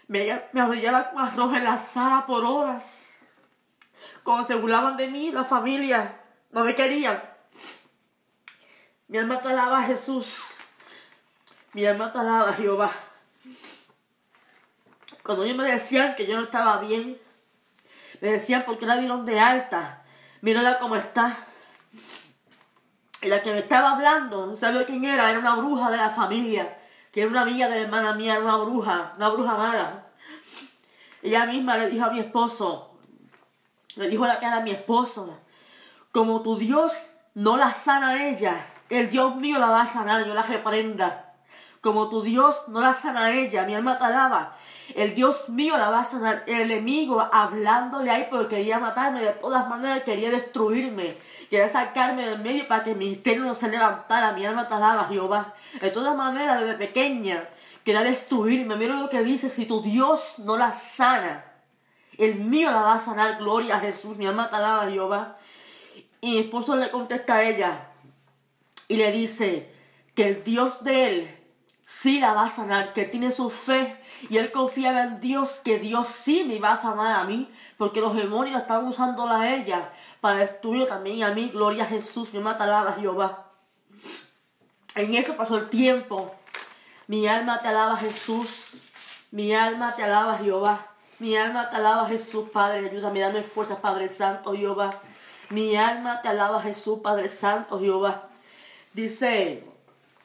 Me, 0.07 0.43
me 0.51 0.61
arrollaba 0.61 1.09
con 1.09 1.19
arroz 1.19 1.53
en 1.55 1.63
la 1.63 1.77
sala 1.77 2.25
por 2.25 2.45
horas. 2.45 3.09
Cuando 4.23 4.45
se 4.45 4.55
burlaban 4.55 4.97
de 4.97 5.07
mí, 5.07 5.31
la 5.31 5.45
familia 5.45 6.19
no 6.51 6.63
me 6.63 6.75
querían. 6.75 7.21
Mi 9.07 9.17
alma 9.17 9.41
te 9.41 9.49
alaba 9.49 9.79
a 9.79 9.83
Jesús. 9.83 10.57
Mi 11.73 11.85
alma 11.85 12.11
te 12.11 12.19
alaba 12.19 12.49
a 12.49 12.53
Jehová. 12.53 12.91
Cuando 15.25 15.43
ellos 15.43 15.57
me 15.57 15.71
decían 15.71 16.15
que 16.15 16.27
yo 16.27 16.37
no 16.37 16.43
estaba 16.43 16.77
bien, 16.77 17.19
me 18.21 18.31
decían 18.31 18.63
por 18.63 18.77
qué 18.77 18.85
la 18.85 18.97
dieron 18.97 19.25
de 19.25 19.39
alta. 19.39 20.03
Mírala 20.41 20.77
cómo 20.77 20.95
está. 20.95 21.37
Y 23.21 23.27
la 23.27 23.41
que 23.41 23.51
me 23.51 23.59
estaba 23.59 23.93
hablando, 23.93 24.45
no 24.45 24.55
sabía 24.55 24.85
quién 24.85 25.03
era, 25.03 25.29
era 25.29 25.39
una 25.39 25.55
bruja 25.55 25.89
de 25.89 25.97
la 25.97 26.11
familia 26.11 26.77
que 27.15 27.21
era 27.21 27.29
una 27.29 27.43
amiga 27.43 27.69
de 27.69 27.75
la 27.77 27.81
hermana 27.83 28.13
mía, 28.13 28.37
una 28.41 28.57
bruja, 28.57 29.13
una 29.15 29.29
bruja 29.29 29.55
mala. 29.55 30.03
Ella 31.23 31.45
misma 31.45 31.77
le 31.77 31.89
dijo 31.89 32.03
a 32.03 32.09
mi 32.09 32.19
esposo, 32.19 32.91
le 33.95 34.09
dijo 34.09 34.25
a 34.25 34.27
la 34.27 34.39
cara 34.39 34.57
a 34.57 34.61
mi 34.61 34.71
esposo, 34.71 35.39
como 36.11 36.41
tu 36.41 36.57
Dios 36.57 37.09
no 37.33 37.55
la 37.55 37.73
sana 37.73 38.09
a 38.09 38.27
ella, 38.27 38.65
el 38.89 39.09
Dios 39.09 39.33
mío 39.37 39.59
la 39.59 39.69
va 39.69 39.83
a 39.83 39.87
sanar, 39.87 40.25
yo 40.25 40.33
la 40.33 40.41
reprenda. 40.41 41.35
Como 41.79 42.09
tu 42.09 42.21
Dios 42.21 42.67
no 42.67 42.81
la 42.81 42.91
sana 42.93 43.27
a 43.27 43.31
ella, 43.31 43.63
mi 43.63 43.75
alma 43.75 43.97
te 43.97 44.03
alaba. 44.03 44.57
El 44.93 45.15
Dios 45.15 45.49
mío 45.49 45.77
la 45.77 45.89
va 45.89 46.01
a 46.01 46.03
sanar. 46.03 46.43
El 46.45 46.71
enemigo 46.71 47.27
hablándole 47.31 48.11
ahí 48.11 48.27
porque 48.29 48.57
quería 48.57 48.79
matarme, 48.79 49.23
de 49.23 49.33
todas 49.33 49.67
maneras 49.67 50.03
quería 50.03 50.29
destruirme. 50.29 51.17
Quería 51.49 51.67
sacarme 51.67 52.27
del 52.27 52.39
medio 52.39 52.67
para 52.67 52.83
que 52.83 52.93
mi 52.93 53.05
ministerio 53.05 53.43
no 53.43 53.55
se 53.55 53.67
levantara. 53.67 54.33
Mi 54.33 54.45
alma 54.45 54.67
te 54.67 54.75
alaba, 54.75 55.07
Jehová. 55.07 55.53
De 55.79 55.89
todas 55.89 56.15
maneras, 56.15 56.61
desde 56.61 56.75
pequeña, 56.75 57.49
quería 57.83 58.01
destruirme. 58.01 58.75
Mira 58.75 58.95
lo 58.95 59.09
que 59.09 59.23
dice, 59.23 59.49
si 59.49 59.65
tu 59.65 59.81
Dios 59.81 60.39
no 60.39 60.57
la 60.57 60.71
sana, 60.71 61.45
el 62.17 62.35
mío 62.35 62.71
la 62.71 62.81
va 62.81 62.93
a 62.93 62.99
sanar. 62.99 63.37
Gloria 63.39 63.77
a 63.77 63.79
Jesús. 63.79 64.17
Mi 64.17 64.27
alma 64.27 64.49
te 64.49 64.57
alaba, 64.57 64.89
Jehová. 64.89 65.37
Y 66.21 66.31
mi 66.31 66.37
esposo 66.39 66.75
le 66.75 66.91
contesta 66.91 67.35
a 67.35 67.43
ella 67.43 67.89
y 68.87 68.97
le 68.97 69.11
dice 69.11 69.71
que 70.15 70.27
el 70.27 70.43
Dios 70.43 70.83
de 70.83 71.07
él 71.07 71.44
sí 71.85 72.19
la 72.19 72.33
va 72.33 72.47
a 72.47 72.49
sanar, 72.49 72.91
que 72.93 73.05
tiene 73.05 73.31
su 73.31 73.49
fe 73.49 73.97
y 74.29 74.37
él 74.37 74.51
confiaba 74.51 75.03
en 75.03 75.19
Dios, 75.21 75.61
que 75.63 75.79
Dios 75.79 76.07
sí 76.09 76.43
me 76.43 76.59
va 76.59 76.73
a 76.73 76.81
sanar 76.81 77.21
a 77.21 77.23
mí, 77.23 77.49
porque 77.77 78.01
los 78.01 78.15
demonios 78.15 78.59
estaban 78.59 78.87
usándola 78.87 79.39
a 79.39 79.55
ella 79.55 79.91
para 80.19 80.39
destruir 80.39 80.87
también 80.87 81.23
a 81.23 81.31
mí, 81.31 81.49
gloria 81.49 81.83
a 81.83 81.87
Jesús, 81.87 82.33
mi 82.33 82.39
mata 82.39 82.63
alaba 82.63 82.93
Jehová. 82.93 83.51
En 84.95 85.13
eso 85.13 85.35
pasó 85.35 85.57
el 85.57 85.69
tiempo. 85.69 86.33
Mi 87.07 87.27
alma 87.27 87.61
te 87.61 87.67
alaba 87.67 87.97
Jesús, 87.97 88.81
mi 89.29 89.53
alma 89.53 89.93
te 89.95 90.01
alaba 90.01 90.39
Jehová, 90.39 90.87
mi 91.19 91.37
alma 91.37 91.69
te 91.69 91.75
alaba 91.75 92.07
Jesús, 92.07 92.49
Padre, 92.49 92.89
ayúdame, 92.89 93.19
dame 93.19 93.43
fuerzas, 93.43 93.79
Padre 93.79 94.09
Santo, 94.09 94.53
Jehová. 94.53 95.01
Mi 95.51 95.75
alma 95.75 96.19
te 96.21 96.29
alaba 96.29 96.63
Jesús, 96.63 96.99
Padre 97.03 97.29
Santo, 97.29 97.79
Jehová. 97.79 98.29
Dice, 98.93 99.63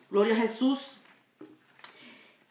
gloria 0.09 0.35
a 0.35 0.39
Jesús, 0.39 1.00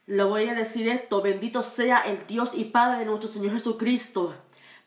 le 0.10 0.24
voy 0.24 0.50
a 0.50 0.56
decir 0.56 0.89
esto, 0.89 1.22
bendito 1.22 1.62
sea 1.62 2.00
el 2.00 2.26
Dios 2.26 2.56
y 2.56 2.65
Padre 2.65 3.00
de 3.00 3.06
nuestro 3.06 3.30
Señor 3.30 3.54
Jesucristo, 3.54 4.34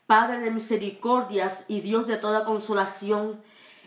Padre 0.05 0.41
de 0.41 0.51
misericordias 0.51 1.63
y 1.69 1.79
Dios 1.79 2.07
de 2.07 2.17
toda 2.17 2.43
consolación, 2.43 3.41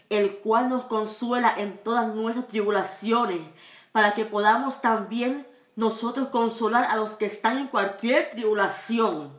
el 0.09 0.39
cual 0.39 0.71
nos 0.71 0.87
consuela 0.87 1.53
en 1.55 1.77
todas 1.77 2.15
nuestras 2.15 2.47
tribulaciones, 2.47 3.43
para 3.93 4.15
que 4.15 4.25
podamos 4.25 4.81
también 4.81 5.47
nosotros 5.75 6.29
consolar 6.29 6.85
a 6.85 6.97
los 6.97 7.11
que 7.13 7.27
están 7.27 7.59
en 7.59 7.69
cualquier 7.69 8.31
tribulación, 8.31 9.31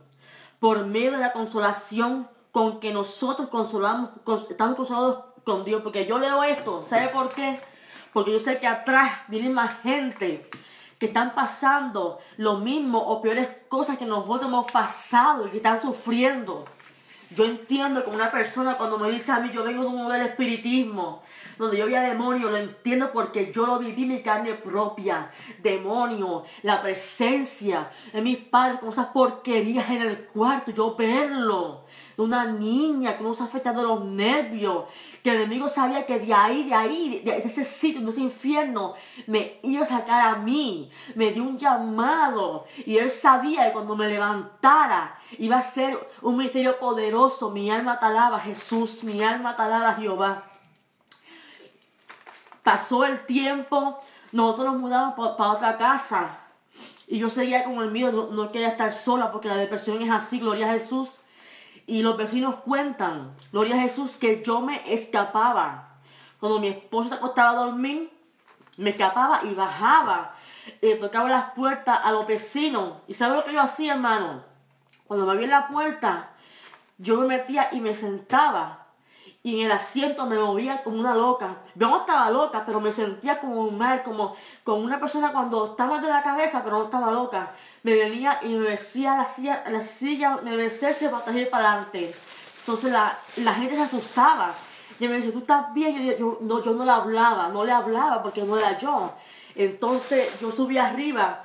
por 0.60 0.86
medio 0.86 1.14
de 1.14 1.18
la 1.18 1.34
consolación 1.34 2.30
con 2.52 2.80
que 2.80 2.94
nosotros 2.94 3.50
consolamos, 3.50 4.12
estamos 4.52 4.76
consolados 4.76 5.24
con 5.44 5.66
Dios. 5.66 5.82
Porque 5.82 6.06
yo 6.06 6.20
leo 6.20 6.44
esto, 6.44 6.86
¿sabe 6.86 7.10
por 7.10 7.30
qué? 7.30 7.60
Porque 8.14 8.34
yo 8.34 8.40
sé 8.40 8.60
que 8.60 8.68
atrás 8.68 9.22
viene 9.30 9.50
más 9.50 9.82
gente 9.82 10.48
que 11.00 11.08
están 11.08 11.34
pasando 11.36 12.20
lo 12.38 12.58
mismo 12.58 13.00
o 13.00 13.22
peores 13.22 13.50
cosas 13.68 13.98
que 13.98 14.06
nosotros 14.06 14.50
hemos 14.50 14.72
pasado 14.72 15.48
y 15.48 15.52
que 15.52 15.58
están 15.58 15.82
sufriendo. 15.82 16.66
Yo 17.30 17.46
entiendo 17.46 18.04
que 18.04 18.10
una 18.10 18.32
persona 18.32 18.78
cuando 18.78 18.98
me 18.98 19.12
dice 19.12 19.32
a 19.32 19.40
mí, 19.40 19.52
yo 19.52 19.64
vengo 19.64 19.82
de 19.82 19.88
un 19.88 19.98
mundo 19.98 20.14
del 20.14 20.28
espiritismo, 20.28 21.22
donde 21.58 21.78
yo 21.78 21.86
había 21.86 22.02
demonio, 22.02 22.50
lo 22.50 22.58
entiendo 22.58 23.12
porque 23.12 23.52
yo 23.52 23.66
lo 23.66 23.80
viví 23.80 24.06
mi 24.06 24.22
carne 24.22 24.54
propia. 24.54 25.32
Demonio, 25.60 26.44
la 26.64 26.82
presencia 26.82 27.90
de 28.14 28.22
mis 28.22 28.38
padres 28.38 28.80
con 28.80 28.90
esas 28.90 29.08
porquerías 29.08 29.90
en 29.90 30.02
el 30.02 30.26
cuarto, 30.26 30.72
yo 30.72 30.96
verlo. 30.96 31.86
De 32.16 32.24
una 32.24 32.46
niña 32.46 33.18
que 33.18 33.24
nos 33.24 33.42
ha 33.42 33.46
afectado 33.46 33.84
los 33.84 34.04
nervios, 34.06 34.86
que 35.24 35.32
el 35.32 35.42
enemigo 35.42 35.70
sabía 35.70 36.06
que 36.06 36.20
de 36.20 36.34
ahí, 36.34 36.64
de 36.64 36.74
ahí, 36.74 37.22
de, 37.24 37.38
ese 37.38 37.64
sitio, 37.64 38.02
de 38.02 38.10
ese 38.10 38.22
infierno, 38.22 38.94
me 39.28 39.60
iba 39.64 39.84
a 39.84 39.88
sacar 39.88 40.36
a 40.36 40.36
mí. 40.38 40.90
Me 41.16 41.32
dio 41.32 41.44
un 41.44 41.58
llamado 41.58 42.66
y 42.86 42.98
él 42.98 43.10
sabía 43.10 43.66
que 43.66 43.74
cuando 43.74 43.96
me 43.96 44.08
levantara 44.08 45.18
iba 45.38 45.58
a 45.58 45.62
ser 45.62 45.98
un 46.22 46.38
ministerio 46.38 46.80
poderoso. 46.80 47.52
Mi 47.52 47.70
alma 47.70 48.00
talaba 48.00 48.40
Jesús, 48.40 49.04
mi 49.04 49.24
alma 49.24 49.56
talaba 49.56 49.94
Jehová. 49.94 50.44
Pasó 52.68 53.06
el 53.06 53.26
tiempo, 53.26 53.98
nosotros 54.34 54.66
nos 54.66 54.76
mudamos 54.76 55.14
para 55.14 55.52
otra 55.52 55.78
casa. 55.78 56.40
Y 57.08 57.18
yo 57.18 57.30
seguía 57.30 57.64
con 57.64 57.76
el 57.76 57.92
mío, 57.92 58.12
no, 58.12 58.52
quería 58.52 58.68
estar 58.68 58.92
sola 58.92 59.32
porque 59.32 59.48
la 59.48 59.56
depresión 59.56 60.02
es 60.02 60.10
así, 60.10 60.38
gloria 60.38 60.68
a 60.68 60.74
Jesús. 60.74 61.20
Y 61.86 62.02
los 62.02 62.18
vecinos 62.18 62.56
cuentan, 62.56 63.32
gloria 63.54 63.78
a 63.78 63.80
Jesús, 63.80 64.18
que 64.18 64.44
yo 64.44 64.60
me 64.60 64.94
escapaba. 64.94 65.92
Cuando 66.42 66.60
mi 66.60 66.68
esposo 66.68 67.08
se 67.08 67.16
acostaba 67.16 67.52
a 67.52 67.66
dormir, 67.68 68.12
me 68.76 68.90
escapaba 68.90 69.46
y 69.46 69.54
bajaba. 69.54 70.36
Y 70.82 70.96
tocaba 70.96 71.30
las 71.30 71.52
puertas 71.52 71.98
a 72.04 72.12
los 72.12 72.28
vecinos. 72.28 72.96
¿Y 73.08 73.14
sabe 73.14 73.38
lo 73.38 73.46
que 73.46 73.54
yo 73.54 73.62
hacía, 73.62 73.94
hermano? 73.94 74.44
Cuando 75.08 75.26
me 75.26 75.32
abría 75.32 75.48
la 75.48 75.68
puerta, 75.70 76.32
yo 76.98 77.22
me 77.22 77.28
metía 77.28 77.70
y 77.72 77.80
me 77.80 77.96
sentaba 77.96 78.87
y 79.48 79.62
en 79.62 79.68
el 79.68 79.72
asiento 79.72 80.26
me 80.26 80.38
movía 80.38 80.84
como 80.84 81.00
una 81.00 81.16
loca. 81.16 81.56
Yo 81.74 81.88
no 81.88 82.00
estaba 82.00 82.30
loca, 82.30 82.66
pero 82.66 82.82
me 82.82 82.92
sentía 82.92 83.40
como 83.40 83.72
mal, 83.72 84.04
como, 84.04 84.36
como 84.66 84.80
una 84.80 85.00
persona 85.00 85.32
cuando 85.32 85.68
estaba 85.68 86.02
de 86.02 86.10
la 86.10 86.22
cabeza, 86.22 86.62
pero 86.66 86.80
no 86.80 86.84
estaba 86.84 87.12
loca. 87.12 87.54
Me 87.82 87.96
venía 87.96 88.40
y 88.42 88.50
me 88.50 88.72
decía 88.72 89.16
la 89.16 89.24
silla, 89.24 89.64
la 89.70 89.80
silla 89.80 90.40
me 90.44 90.58
besé 90.58 90.94
para 91.08 91.40
ir 91.40 91.50
para 91.50 91.72
adelante. 91.72 92.14
Entonces 92.60 92.92
la, 92.92 93.18
la, 93.38 93.54
gente 93.54 93.78
se 93.78 93.84
asustaba. 93.84 94.54
Y 95.00 95.08
me 95.08 95.14
decía, 95.14 95.32
¿tú 95.32 95.40
estás 95.40 95.74
bien? 95.74 95.96
Yo, 95.96 96.18
yo, 96.18 96.38
no, 96.42 96.62
yo 96.62 96.74
no 96.74 96.84
le 96.84 96.92
hablaba, 96.92 97.48
no 97.48 97.64
le 97.64 97.72
hablaba 97.72 98.22
porque 98.22 98.44
no 98.44 98.58
era 98.58 98.78
yo. 98.78 99.14
Entonces 99.56 100.42
yo 100.42 100.52
subí 100.52 100.78
arriba 100.78 101.44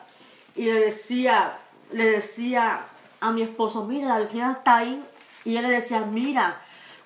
y 0.56 0.64
le 0.64 0.80
decía, 0.80 1.56
le 1.92 2.10
decía 2.10 2.80
a 3.20 3.30
mi 3.30 3.42
esposo, 3.42 3.84
mira, 3.84 4.08
la 4.08 4.18
vecina 4.18 4.50
está 4.50 4.78
ahí. 4.78 5.04
Y 5.44 5.56
él 5.56 5.62
le 5.62 5.70
decía, 5.70 6.00
mira, 6.00 6.60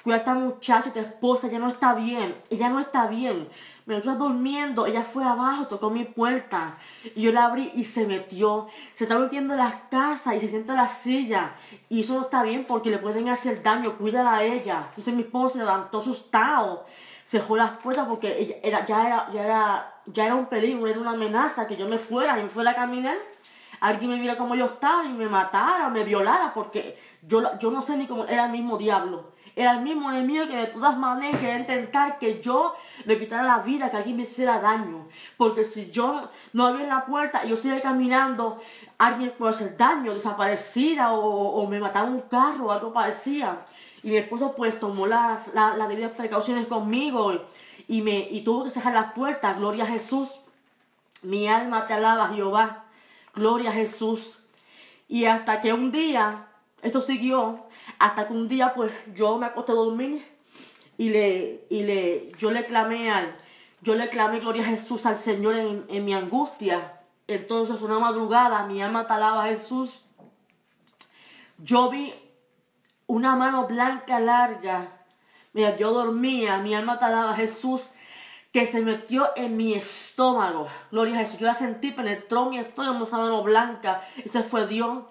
cuida 0.06 0.18
a 0.18 0.18
esta 0.18 0.34
muchacha, 0.34 0.92
tu 0.92 1.00
esposa, 1.00 1.48
ella 1.48 1.58
no 1.58 1.66
está 1.66 1.92
bien, 1.92 2.36
ella 2.48 2.68
no 2.68 2.78
está 2.78 3.08
bien. 3.08 3.48
Me 3.86 3.96
estaba 3.96 4.14
durmiendo, 4.14 4.86
ella 4.86 5.02
fue 5.02 5.24
abajo, 5.24 5.66
tocó 5.66 5.90
mi 5.90 6.04
puerta. 6.04 6.78
Y 7.16 7.22
yo 7.22 7.32
la 7.32 7.46
abrí 7.46 7.72
y 7.74 7.82
se 7.82 8.06
metió. 8.06 8.68
Se 8.94 9.02
está 9.02 9.18
metiendo 9.18 9.54
en 9.54 9.58
la 9.58 9.88
casa 9.90 10.36
y 10.36 10.38
se 10.38 10.48
sienta 10.48 10.74
en 10.74 10.78
la 10.78 10.86
silla. 10.86 11.56
Y 11.88 12.02
eso 12.02 12.14
no 12.14 12.22
está 12.22 12.44
bien 12.44 12.66
porque 12.68 12.88
le 12.88 12.98
pueden 12.98 13.28
hacer 13.28 13.64
daño, 13.64 13.96
cuídala 13.98 14.36
a 14.36 14.44
ella. 14.44 14.84
Entonces 14.90 15.12
mi 15.12 15.22
esposo 15.22 15.54
se 15.54 15.58
levantó 15.58 15.98
asustado. 15.98 16.86
Se 17.24 17.38
dejó 17.38 17.56
las 17.56 17.78
puertas 17.78 18.06
porque 18.06 18.38
ella 18.38 18.54
era, 18.62 18.86
ya, 18.86 19.06
era, 19.08 19.32
ya, 19.32 19.44
era, 19.44 19.94
ya 20.06 20.26
era 20.26 20.36
un 20.36 20.46
peligro, 20.46 20.86
era 20.86 21.00
una 21.00 21.10
amenaza 21.10 21.66
que 21.66 21.76
yo 21.76 21.88
me 21.88 21.98
fuera 21.98 22.38
y 22.38 22.44
me 22.44 22.48
fuera 22.48 22.70
a 22.70 22.74
caminar 22.76 23.16
alguien 23.80 24.10
me 24.10 24.18
viera 24.18 24.38
como 24.38 24.54
yo 24.54 24.64
estaba 24.64 25.04
y 25.04 25.10
me 25.10 25.28
matara, 25.28 25.90
me 25.90 26.02
violara, 26.02 26.52
porque 26.54 26.98
yo, 27.22 27.58
yo 27.58 27.70
no 27.70 27.82
sé 27.82 27.96
ni 27.96 28.06
cómo 28.06 28.24
era 28.24 28.46
el 28.46 28.52
mismo 28.52 28.78
diablo. 28.78 29.35
Era 29.58 29.72
el 29.72 29.80
mismo 29.80 30.12
enemigo 30.12 30.46
que 30.46 30.54
de 30.54 30.66
todas 30.66 30.98
maneras 30.98 31.40
quería 31.40 31.56
intentar 31.56 32.18
que 32.18 32.42
yo 32.42 32.74
me 33.06 33.18
quitara 33.18 33.42
la 33.42 33.58
vida, 33.60 33.90
que 33.90 33.96
alguien 33.96 34.18
me 34.18 34.24
hiciera 34.24 34.60
daño. 34.60 35.08
Porque 35.38 35.64
si 35.64 35.90
yo 35.90 36.28
no 36.52 36.66
abría 36.66 36.86
la 36.86 37.06
puerta 37.06 37.42
y 37.42 37.48
yo 37.48 37.56
seguía 37.56 37.80
caminando, 37.80 38.60
alguien 38.98 39.32
puede 39.38 39.52
hacer 39.54 39.74
daño, 39.78 40.12
desaparecida 40.12 41.14
o, 41.14 41.66
me 41.68 41.80
mataba 41.80 42.06
un 42.06 42.20
carro 42.20 42.66
o 42.66 42.70
algo 42.70 42.92
parecía. 42.92 43.64
Y 44.02 44.10
mi 44.10 44.18
esposo 44.18 44.54
pues 44.54 44.78
tomó 44.78 45.06
las, 45.06 45.54
las, 45.54 45.88
debidas 45.88 46.12
precauciones 46.12 46.66
conmigo 46.66 47.32
y, 47.88 48.02
me, 48.02 48.28
y 48.30 48.42
tuvo 48.42 48.64
que 48.64 48.70
cerrar 48.70 48.92
las 48.92 49.12
puertas. 49.14 49.56
Gloria 49.56 49.84
a 49.84 49.86
Jesús. 49.86 50.38
Mi 51.22 51.48
alma 51.48 51.86
te 51.86 51.94
alaba, 51.94 52.28
Jehová. 52.28 52.84
Gloria 53.34 53.70
a 53.70 53.72
Jesús. 53.72 54.44
Y 55.08 55.24
hasta 55.24 55.62
que 55.62 55.72
un 55.72 55.90
día, 55.90 56.46
esto 56.82 57.00
siguió, 57.00 57.65
hasta 57.98 58.26
que 58.26 58.32
un 58.32 58.48
día, 58.48 58.74
pues, 58.74 58.92
yo 59.14 59.38
me 59.38 59.46
acosté 59.46 59.72
a 59.72 59.76
dormir 59.76 60.26
y 60.98 61.10
le, 61.10 61.66
y 61.70 61.82
le, 61.82 62.30
yo 62.38 62.50
le 62.50 62.64
clamé 62.64 63.10
al, 63.10 63.34
yo 63.82 63.94
le 63.94 64.08
clamé 64.08 64.40
gloria 64.40 64.62
a 64.62 64.66
Jesús 64.66 65.06
al 65.06 65.16
Señor 65.16 65.54
en, 65.54 66.04
mi 66.04 66.14
angustia. 66.14 67.00
Entonces, 67.26 67.80
una 67.82 67.98
madrugada, 67.98 68.66
mi 68.66 68.82
alma 68.82 69.06
talaba 69.06 69.44
a 69.44 69.48
Jesús. 69.48 70.08
Yo 71.58 71.90
vi 71.90 72.12
una 73.06 73.36
mano 73.36 73.66
blanca 73.66 74.18
larga. 74.20 74.88
Mira, 75.52 75.76
yo 75.76 75.92
dormía, 75.92 76.58
mi 76.58 76.74
alma 76.74 76.98
talaba 76.98 77.30
a 77.30 77.36
Jesús 77.36 77.90
que 78.52 78.66
se 78.66 78.80
metió 78.80 79.30
en 79.36 79.56
mi 79.56 79.74
estómago. 79.74 80.66
Gloria 80.90 81.16
a 81.16 81.18
Jesús. 81.20 81.38
Yo 81.38 81.46
la 81.46 81.54
sentí, 81.54 81.90
penetró 81.90 82.46
mi 82.46 82.58
estómago, 82.58 83.04
esa 83.04 83.18
mano 83.18 83.42
blanca. 83.42 84.02
Ese 84.16 84.42
fue 84.42 84.66
Dios. 84.66 85.04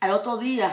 Al 0.00 0.12
otro 0.12 0.38
día, 0.38 0.72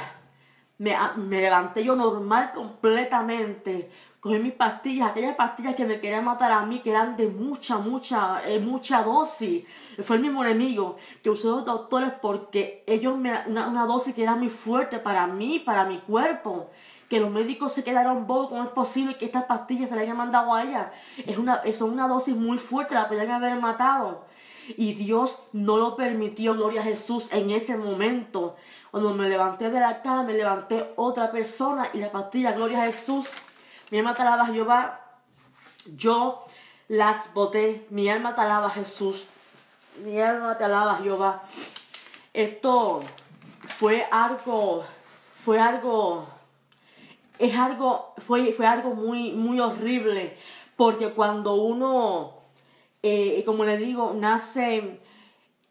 me, 0.84 0.98
me 1.16 1.42
levanté 1.42 1.84
yo 1.84 1.96
normal 1.96 2.52
completamente. 2.54 3.90
Cogí 4.20 4.40
mis 4.40 4.54
pastillas, 4.54 5.12
aquellas 5.12 5.36
pastillas 5.36 5.76
que 5.76 5.86
me 5.86 6.00
querían 6.00 6.24
matar 6.24 6.52
a 6.52 6.66
mí, 6.66 6.80
que 6.80 6.92
eran 6.92 7.18
de 7.18 7.28
mucha, 7.28 7.78
mucha, 7.78 8.42
eh, 8.48 8.60
mucha 8.60 9.04
dosis. 9.04 9.66
Fue 10.02 10.18
el 10.18 10.22
mismo 10.22 10.44
enemigo 10.44 10.98
que 11.22 11.30
usó 11.30 11.58
los 11.58 11.66
doctores 11.66 12.12
porque 12.22 12.84
ellos 12.88 13.18
me, 13.18 13.32
una, 13.48 13.68
una 13.68 13.86
dosis 13.86 14.14
que 14.14 14.24
era 14.24 14.36
muy 14.36 14.50
fuerte 14.50 15.00
para 15.00 15.28
mí, 15.28 15.60
para 15.60 15.86
mi 15.86 16.00
cuerpo 16.00 16.70
que 17.10 17.20
los 17.20 17.30
médicos 17.30 17.74
se 17.74 17.84
quedaron 17.84 18.26
bobos, 18.26 18.50
¿cómo 18.50 18.64
es 18.64 18.70
posible 18.70 19.18
que 19.18 19.26
estas 19.26 19.44
pastillas 19.44 19.90
se 19.90 19.96
le 19.96 20.02
hayan 20.02 20.18
mandado 20.18 20.54
a 20.54 20.64
ella? 20.64 20.92
Es 21.28 21.38
una, 21.38 21.62
son 21.74 21.92
una 21.92 22.08
dosis 22.08 22.36
muy 22.36 22.58
fuerte, 22.58 22.96
la 22.96 23.08
podían 23.08 23.30
haber 23.30 23.60
matado. 23.60 24.26
Y 24.78 24.94
Dios 24.94 25.40
no 25.52 25.78
lo 25.78 25.96
permitió, 25.96 26.54
gloria 26.54 26.82
a 26.82 26.86
Jesús, 26.86 27.32
en 27.32 27.52
ese 27.52 27.78
momento. 27.78 28.56
Cuando 28.94 29.16
me 29.16 29.28
levanté 29.28 29.72
de 29.72 29.80
la 29.80 30.04
cama, 30.04 30.22
me 30.22 30.34
levanté 30.34 30.94
otra 30.98 31.32
persona 31.32 31.90
y 31.94 31.98
la 31.98 32.12
pastilla, 32.12 32.52
gloria 32.52 32.84
a 32.84 32.86
Jesús, 32.86 33.28
mi 33.90 33.98
alma 33.98 34.14
te 34.14 34.22
alaba 34.22 34.46
Jehová, 34.46 35.02
yo 35.98 36.46
las 36.90 37.34
boté, 37.34 37.88
mi 37.90 38.08
alma 38.08 38.36
te 38.36 38.42
alaba 38.42 38.70
Jesús, 38.70 39.24
mi 40.04 40.22
alma 40.22 40.60
te 40.60 40.66
alaba 40.66 41.00
Jehová. 41.02 41.42
Esto 42.36 43.02
fue 43.68 44.08
algo, 44.12 44.86
fue 45.44 45.60
algo, 45.60 46.28
es 47.40 47.58
algo, 47.58 48.14
fue, 48.20 48.54
fue 48.54 48.68
algo 48.68 48.94
muy, 48.94 49.32
muy 49.32 49.60
horrible, 49.60 50.38
porque 50.78 51.10
cuando 51.14 51.56
uno, 51.56 52.36
eh, 53.02 53.42
como 53.44 53.66
le 53.66 53.78
digo, 53.78 54.14
nace 54.16 55.00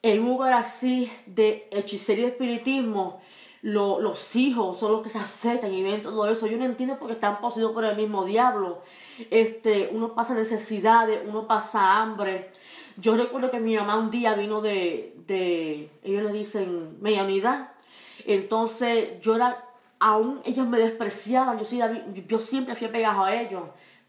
en 0.02 0.22
un 0.22 0.30
lugar 0.30 0.52
así 0.52 1.10
de 1.26 1.68
hechicería 1.70 2.24
y 2.24 2.28
espiritismo, 2.28 3.22
los 3.62 4.34
hijos 4.34 4.78
son 4.78 4.90
los 4.90 5.02
que 5.02 5.10
se 5.10 5.18
afectan 5.18 5.72
y 5.72 5.82
ven 5.84 6.00
todo 6.00 6.28
eso. 6.28 6.48
Yo 6.48 6.58
no 6.58 6.64
entiendo 6.64 6.98
porque 6.98 7.14
están 7.14 7.40
poseídos 7.40 7.72
por 7.72 7.84
el 7.84 7.96
mismo 7.96 8.24
diablo. 8.24 8.82
Este, 9.30 9.90
uno 9.92 10.14
pasa 10.14 10.34
necesidades, 10.34 11.20
uno 11.24 11.46
pasa 11.46 12.00
hambre. 12.00 12.50
Yo 12.96 13.16
recuerdo 13.16 13.52
que 13.52 13.60
mi 13.60 13.76
mamá 13.76 13.96
un 13.96 14.10
día 14.10 14.34
vino 14.34 14.60
de, 14.60 15.14
de 15.28 15.90
ellos 16.02 16.24
le 16.24 16.32
dicen, 16.32 17.00
medianidad. 17.00 17.70
Entonces 18.26 19.20
yo 19.20 19.36
era, 19.36 19.64
aún 20.00 20.40
ellos 20.44 20.66
me 20.66 20.80
despreciaban, 20.80 21.60
yo, 21.60 22.40
siempre 22.40 22.74
fui 22.74 22.88
pegado 22.88 23.22
a 23.22 23.36
ellos. 23.36 23.62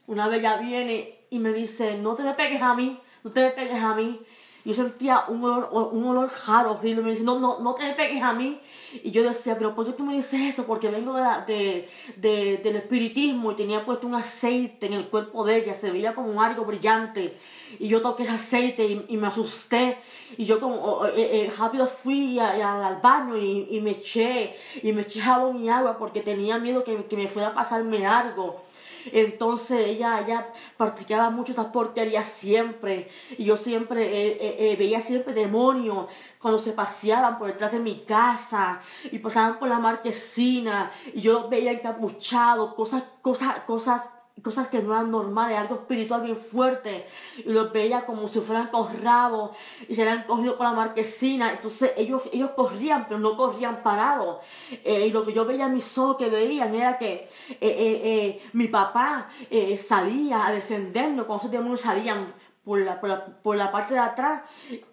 Una 0.08 0.27
vez 0.27 0.39
ella 0.39 0.58
viene 0.58 1.19
y 1.29 1.38
me 1.38 1.53
dice, 1.53 1.97
no 1.99 2.15
te 2.15 2.23
me 2.23 2.33
pegues 2.33 2.62
a 2.62 2.73
mí, 2.73 3.00
no 3.23 3.31
te 3.31 3.41
me 3.41 3.52
pegues 3.52 3.81
a 3.81 3.94
mí 3.94 4.19
yo 4.66 4.74
sentía 4.74 5.26
un 5.28 5.44
olor, 5.44 5.70
un 5.92 6.06
olor 6.06 6.32
raro, 6.48 6.72
horrible. 6.72 7.02
Me 7.02 7.12
dice, 7.12 7.24
no, 7.24 7.38
no, 7.38 7.60
no 7.60 7.76
te 7.76 7.92
pegues 7.94 8.24
a 8.24 8.32
mí. 8.32 8.60
Y 9.04 9.12
yo 9.12 9.22
decía, 9.24 9.58
pero 9.58 9.76
¿por 9.76 9.86
qué 9.86 9.92
tú 9.92 10.06
me 10.06 10.16
dices 10.16 10.40
eso? 10.40 10.66
Porque 10.66 10.90
vengo 10.90 11.16
de, 11.16 11.90
de, 12.16 12.58
del 12.64 12.78
espiritismo 12.78 13.52
y 13.52 13.56
tenía 13.56 13.84
puesto 13.84 14.08
un 14.08 14.16
aceite 14.16 14.86
en 14.86 14.94
el 14.94 15.08
cuerpo 15.10 15.46
de 15.46 15.58
ella. 15.58 15.74
Se 15.74 15.92
veía 15.92 16.16
como 16.16 16.42
algo 16.42 16.64
brillante. 16.64 17.38
Y 17.78 17.90
yo 17.90 18.02
toqué 18.02 18.24
ese 18.24 18.32
aceite 18.32 19.04
y, 19.10 19.18
me 19.18 19.28
asusté. 19.28 19.98
Y 20.38 20.46
yo 20.46 20.62
como 20.62 21.08
eh, 21.08 21.12
eh, 21.16 21.54
rápido 21.58 21.86
fui 21.86 22.40
al 22.40 23.02
baño 23.02 23.36
y, 23.36 23.68
y, 23.70 23.82
me 23.82 23.92
eché. 23.92 24.56
Y 24.82 24.94
me 24.94 25.02
eché 25.02 25.20
jabón 25.20 25.62
y 25.62 25.70
agua 25.70 25.98
porque 25.98 26.22
tenía 26.22 26.58
miedo 26.58 26.86
que, 26.86 27.04
que 27.06 27.18
me 27.18 27.28
fuera 27.28 27.50
a 27.50 27.54
pasarme 27.54 28.06
algo. 28.06 28.64
Entonces 29.12 29.87
ella, 29.87 30.21
ella 30.21 30.47
practicaba 30.77 31.29
mucho 31.29 31.51
esas 31.51 31.67
porquerías 31.67 32.25
siempre. 32.25 33.10
Y 33.37 33.45
yo 33.45 33.58
siempre 33.58 34.04
eh, 34.04 34.37
eh, 34.39 34.56
eh, 34.60 34.75
veía 34.77 35.01
siempre 35.01 35.33
demonios 35.33 36.08
cuando 36.39 36.60
se 36.60 36.71
paseaban 36.71 37.37
por 37.37 37.47
detrás 37.47 37.71
de 37.71 37.79
mi 37.79 38.01
casa 38.01 38.81
y 39.12 39.19
pasaban 39.19 39.60
por 39.60 39.69
la 39.69 39.79
marquesina 39.79 40.91
y 41.13 41.21
yo 41.21 41.33
los 41.33 41.49
veía 41.49 41.71
encapuchados, 41.71 42.73
cosas, 42.73 43.04
cosas, 43.21 43.60
cosas 43.65 44.10
cosas 44.42 44.67
que 44.67 44.81
no 44.81 44.94
eran 44.94 45.12
normales, 45.12 45.58
algo 45.58 45.75
espiritual 45.75 46.21
bien 46.21 46.38
fuerte, 46.38 47.06
y 47.38 47.50
los 47.50 47.71
veía 47.71 48.06
como 48.06 48.27
si 48.27 48.40
fueran 48.40 48.67
con 48.67 48.88
rabos 49.02 49.52
y 49.88 49.96
se 49.96 50.02
habían 50.02 50.23
cogido 50.23 50.58
por 50.58 50.65
la 50.65 50.73
marquesina, 50.73 51.52
entonces 51.52 51.92
ellos, 51.96 52.23
ellos 52.31 52.52
corrían, 52.56 53.06
pero 53.08 53.19
no 53.19 53.38
corrían 53.38 53.84
parados, 53.84 54.40
eh, 54.84 55.08
y 55.08 55.12
lo 55.12 55.25
que 55.25 55.34
yo 55.34 55.46
veía 55.46 55.65
en 55.65 55.75
mis 55.75 55.98
ojos 55.98 56.17
que 56.17 56.29
veían 56.29 56.73
era 56.75 56.98
que 56.98 57.27
eh, 57.50 57.58
eh, 57.62 58.42
mi 58.54 58.67
papá 58.67 59.29
salía 59.77 60.48
a 60.48 60.52
defendernos. 60.52 61.25
Cuando 61.25 61.44
esos 61.44 61.52
demonios 61.52 61.81
salían 61.81 62.34
por 62.64 62.80
la, 62.80 63.02
por 63.02 63.10
la, 63.10 63.26
por 63.26 63.56
la 63.58 63.72
parte 63.72 63.94
de 63.94 64.00
atrás 64.00 64.44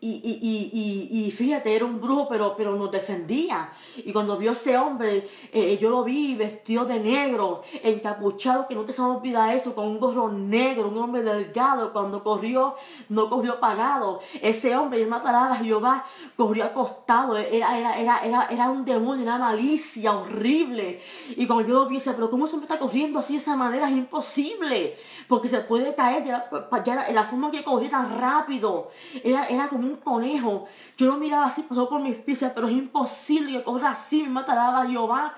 y, 0.01 0.09
y, 0.09 0.39
y, 0.43 1.27
y, 1.27 1.31
fíjate, 1.31 1.75
era 1.75 1.85
un 1.85 2.01
brujo 2.01 2.27
pero, 2.29 2.57
pero 2.57 2.75
nos 2.75 2.91
defendía. 2.91 3.71
Y 3.97 4.12
cuando 4.12 4.37
vio 4.37 4.53
ese 4.53 4.77
hombre, 4.77 5.29
eh, 5.53 5.79
yo 5.81 5.89
lo 5.89 6.03
vi 6.03 6.35
vestido 6.35 6.85
de 6.85 6.99
negro, 6.99 7.62
encapuchado, 7.85 8.66
que 8.66 8.75
nunca 8.75 8.93
se 8.93 9.03
me 9.03 9.09
olvida 9.09 9.55
eso, 9.55 9.73
con 9.75 9.87
un 9.87 10.01
gorro 10.01 10.33
negro, 10.33 10.89
un 10.89 10.99
hombre 10.99 11.23
delgado, 11.23 11.93
cuando 11.93 12.25
corrió, 12.25 12.75
no 13.09 13.31
corrió 13.31 13.61
parado. 13.61 14.21
Ese 14.43 14.77
hombre, 14.77 15.01
el 15.01 15.09
matarada 15.09 15.55
Jehová, 15.57 16.05
corrió 16.37 16.64
acostado, 16.64 17.37
era, 17.37 17.79
era, 17.79 18.01
era, 18.01 18.18
era, 18.18 18.47
era 18.51 18.68
un 18.68 18.85
demonio, 18.85 19.23
era 19.23 19.39
malicia 19.39 20.12
horrible. 20.16 21.01
Y 21.37 21.47
cuando 21.47 21.68
yo 21.68 21.75
lo 21.75 21.87
vi, 21.87 21.97
decía, 21.97 22.14
pero 22.14 22.31
¿cómo 22.31 22.49
se 22.49 22.57
me 22.57 22.62
está 22.62 22.81
corriendo 22.81 23.21
así 23.21 23.35
de 23.35 23.39
esa 23.39 23.55
manera? 23.55 23.89
Es 23.89 23.97
imposible, 23.97 24.97
porque 25.29 25.47
se 25.47 25.61
puede 25.61 25.95
caer, 25.95 26.25
ya, 26.25 26.51
ya 26.85 27.11
la 27.12 27.25
forma 27.25 27.53
que 27.53 27.59
corría 27.62 27.90
tan 27.90 28.18
rápido. 28.18 28.90
Era, 29.22 29.46
era 29.48 29.68
como 29.68 29.86
un 29.86 29.96
conejo. 29.96 30.68
Yo 30.96 31.06
lo 31.06 31.16
miraba 31.16 31.46
así, 31.46 31.62
pasó 31.62 31.88
por 31.88 32.00
mis 32.00 32.16
pies, 32.16 32.44
pero 32.54 32.68
es 32.68 32.74
imposible 32.74 33.58
que 33.58 33.64
corra 33.64 33.90
así, 33.90 34.22
me 34.22 34.30
matará 34.30 34.86
Jehová. 34.86 35.34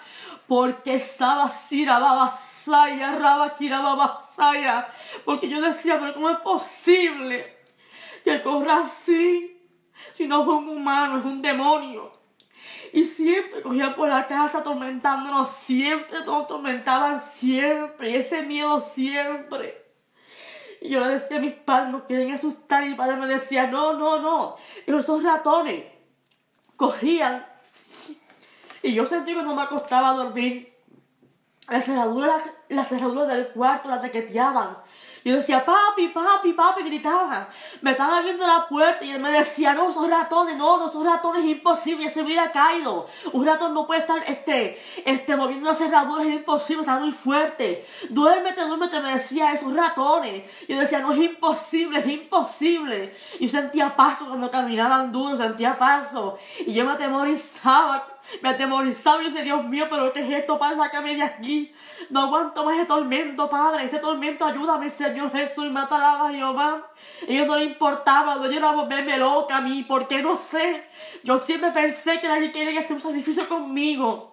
Porque 0.46 0.98
Saba 0.98 1.48
Sira 1.50 1.98
Babasaya, 1.98 3.18
Raba 3.18 3.54
Babasaya. 3.58 4.88
Porque 5.24 5.48
yo 5.48 5.60
decía, 5.60 5.98
pero 6.00 6.14
¿cómo 6.14 6.30
es 6.30 6.38
posible 6.38 7.56
que 8.24 8.42
corra 8.42 8.78
así? 8.78 9.60
Si 10.14 10.26
no 10.26 10.42
es 10.42 10.48
un 10.48 10.68
humano, 10.68 11.18
es 11.18 11.24
un 11.24 11.40
demonio. 11.40 12.12
Y 12.92 13.04
siempre 13.04 13.62
cogían 13.62 13.94
por 13.94 14.08
la 14.08 14.26
casa 14.26 14.58
atormentándonos, 14.58 15.48
siempre 15.48 16.20
nos 16.26 16.44
atormentaban 16.44 17.20
siempre, 17.20 18.10
y 18.10 18.16
ese 18.16 18.42
miedo 18.42 18.80
siempre. 18.80 19.81
Y 20.82 20.88
yo 20.88 20.98
le 20.98 21.06
decía 21.10 21.36
a 21.36 21.40
mis 21.40 21.54
padres, 21.54 21.92
no 21.92 22.06
quieren 22.06 22.32
asustar. 22.32 22.82
Y 22.82 22.90
mi 22.90 22.94
padre 22.96 23.16
me 23.16 23.28
decía, 23.28 23.68
no, 23.68 23.92
no, 23.94 24.18
no. 24.18 24.56
Y 24.84 24.92
esos 24.92 25.22
ratones 25.22 25.84
cogían. 26.74 27.46
Y 28.82 28.92
yo 28.92 29.06
sentí 29.06 29.32
que 29.32 29.42
no 29.42 29.54
me 29.54 29.62
acostaba 29.62 30.12
dormir. 30.12 30.76
La 31.68 31.80
cerradura, 31.80 32.42
la 32.68 32.84
cerradura 32.84 33.26
del 33.26 33.48
cuarto 33.48 33.88
la 33.88 34.00
traqueteaban. 34.00 34.76
Yo 35.24 35.36
decía, 35.36 35.64
papi, 35.64 36.08
papi, 36.08 36.52
papi, 36.52 36.82
gritaba. 36.82 37.48
Me 37.80 37.92
estaban 37.92 38.14
abriendo 38.14 38.46
la 38.46 38.66
puerta 38.66 39.04
y 39.04 39.10
él 39.10 39.20
me 39.20 39.30
decía, 39.30 39.72
no, 39.72 39.92
son 39.92 40.10
ratones, 40.10 40.56
no, 40.56 40.78
no 40.78 40.88
son 40.88 41.04
ratones, 41.04 41.44
es 41.44 41.50
imposible, 41.50 42.08
se 42.08 42.22
hubiera 42.22 42.50
caído. 42.50 43.06
Un 43.32 43.46
ratón 43.46 43.72
no 43.74 43.86
puede 43.86 44.00
estar, 44.00 44.22
este, 44.26 44.80
este, 45.04 45.36
moviendo 45.36 45.68
las 45.68 45.78
cerraduras, 45.78 46.26
es 46.26 46.34
imposible, 46.34 46.82
está 46.82 46.98
muy 46.98 47.12
fuerte. 47.12 47.86
Duérmete, 48.10 48.62
duérmete, 48.62 49.00
me 49.00 49.14
decía, 49.14 49.52
esos 49.52 49.74
ratones. 49.74 50.44
Yo 50.68 50.78
decía, 50.78 51.00
no, 51.00 51.12
es 51.12 51.18
imposible, 51.18 52.00
es 52.00 52.06
imposible. 52.06 53.14
Y 53.38 53.48
sentía 53.48 53.94
paso 53.94 54.26
cuando 54.26 54.50
caminaban 54.50 55.12
duro, 55.12 55.36
sentía 55.36 55.78
paso. 55.78 56.38
Y 56.66 56.72
yo 56.74 56.84
me 56.84 56.92
atemorizaba 56.92 58.11
me 58.40 58.50
atemorizaba 58.50 59.22
y 59.22 59.30
dije, 59.30 59.42
Dios 59.42 59.64
mío, 59.64 59.86
pero 59.90 60.12
¿qué 60.12 60.20
es 60.20 60.30
esto? 60.30 60.58
Padre, 60.58 60.76
sácame 60.76 61.14
de 61.16 61.22
aquí. 61.22 61.72
No 62.10 62.20
aguanto 62.22 62.64
más 62.64 62.76
ese 62.76 62.86
tormento, 62.86 63.48
Padre. 63.48 63.84
Ese 63.84 63.98
tormento, 63.98 64.44
ayúdame, 64.44 64.90
Señor 64.90 65.32
Jesús, 65.32 65.66
y 65.66 65.70
mata 65.70 66.26
a 66.26 66.30
Jehová. 66.30 66.90
Ellos 67.26 67.46
no 67.46 67.56
le 67.56 67.64
importaba, 67.64 68.36
no 68.36 68.44
era 68.44 68.72
volverme 68.72 69.18
loca 69.18 69.56
a 69.56 69.60
mí, 69.60 69.84
porque 69.86 70.22
no 70.22 70.36
sé. 70.36 70.84
Yo 71.22 71.38
siempre 71.38 71.70
pensé 71.70 72.20
que 72.20 72.28
nadie 72.28 72.52
quería 72.52 72.80
hacer 72.80 72.94
un 72.94 73.00
sacrificio 73.00 73.48
conmigo. 73.48 74.31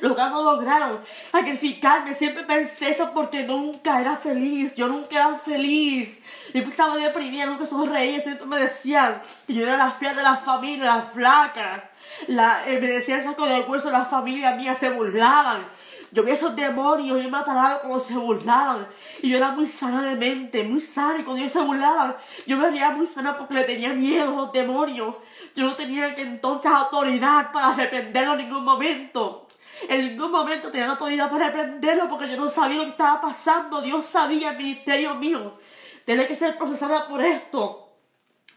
Lo 0.00 0.14
que 0.14 0.22
no 0.22 0.42
lograron 0.42 1.00
sacrificarme. 1.30 2.14
Siempre 2.14 2.44
pensé 2.44 2.90
eso 2.90 3.10
porque 3.12 3.44
nunca 3.44 4.00
era 4.00 4.16
feliz. 4.16 4.74
Yo 4.74 4.88
nunca 4.88 5.16
era 5.16 5.34
feliz. 5.38 6.20
Siempre 6.50 6.70
estaba 6.70 6.96
deprimida, 6.96 7.46
nunca 7.46 7.66
sonreía. 7.66 8.20
Siempre 8.20 8.46
me 8.46 8.58
decían 8.58 9.20
que 9.46 9.54
yo 9.54 9.62
era 9.62 9.76
la 9.76 9.90
fea 9.90 10.14
de 10.14 10.22
la 10.22 10.36
familia, 10.36 10.84
la 10.84 11.02
flaca. 11.02 11.90
La, 12.28 12.66
eh, 12.66 12.80
me 12.80 12.88
decían 12.88 13.22
saco 13.22 13.46
de 13.46 13.60
hueso, 13.60 13.90
la 13.90 14.04
familia 14.04 14.52
mía 14.52 14.74
se 14.74 14.90
burlaban. 14.90 15.66
Yo 16.12 16.22
vi 16.22 16.30
esos 16.30 16.54
demonios 16.54 17.18
y 17.18 17.24
me 17.24 17.30
mataban 17.30 17.78
como 17.82 18.00
se 18.00 18.14
burlaban. 18.14 18.86
Y 19.22 19.30
yo 19.30 19.36
era 19.36 19.50
muy 19.50 19.66
sana 19.66 20.02
de 20.02 20.14
mente, 20.14 20.62
muy 20.64 20.80
sana. 20.80 21.18
Y 21.18 21.24
cuando 21.24 21.40
ellos 21.40 21.52
se 21.52 21.60
burlaban, 21.60 22.16
yo 22.46 22.56
me 22.56 22.70
veía 22.70 22.90
muy 22.90 23.06
sana 23.06 23.36
porque 23.36 23.54
le 23.54 23.64
tenía 23.64 23.92
miedo 23.92 24.30
a 24.30 24.36
los 24.36 24.52
demonios. 24.52 25.16
Yo 25.54 25.66
no 25.66 25.74
tenía 25.74 26.14
que 26.14 26.22
entonces 26.22 26.70
autoridad 26.70 27.52
para 27.52 27.68
arrepentirlo 27.68 28.32
en 28.32 28.38
ningún 28.38 28.64
momento. 28.64 29.45
En 29.88 30.08
ningún 30.08 30.30
momento 30.30 30.70
tenía 30.70 30.90
autoridad 30.90 31.30
para 31.30 31.46
reprenderlo 31.46 32.08
porque 32.08 32.28
yo 32.30 32.36
no 32.36 32.48
sabía 32.48 32.78
lo 32.78 32.84
que 32.84 32.90
estaba 32.90 33.20
pasando. 33.20 33.80
Dios 33.80 34.06
sabía 34.06 34.52
ministerio 34.52 35.14
mío. 35.14 35.58
Tenía 36.04 36.26
que 36.26 36.36
ser 36.36 36.56
procesada 36.56 37.06
por 37.08 37.22
esto 37.22 37.86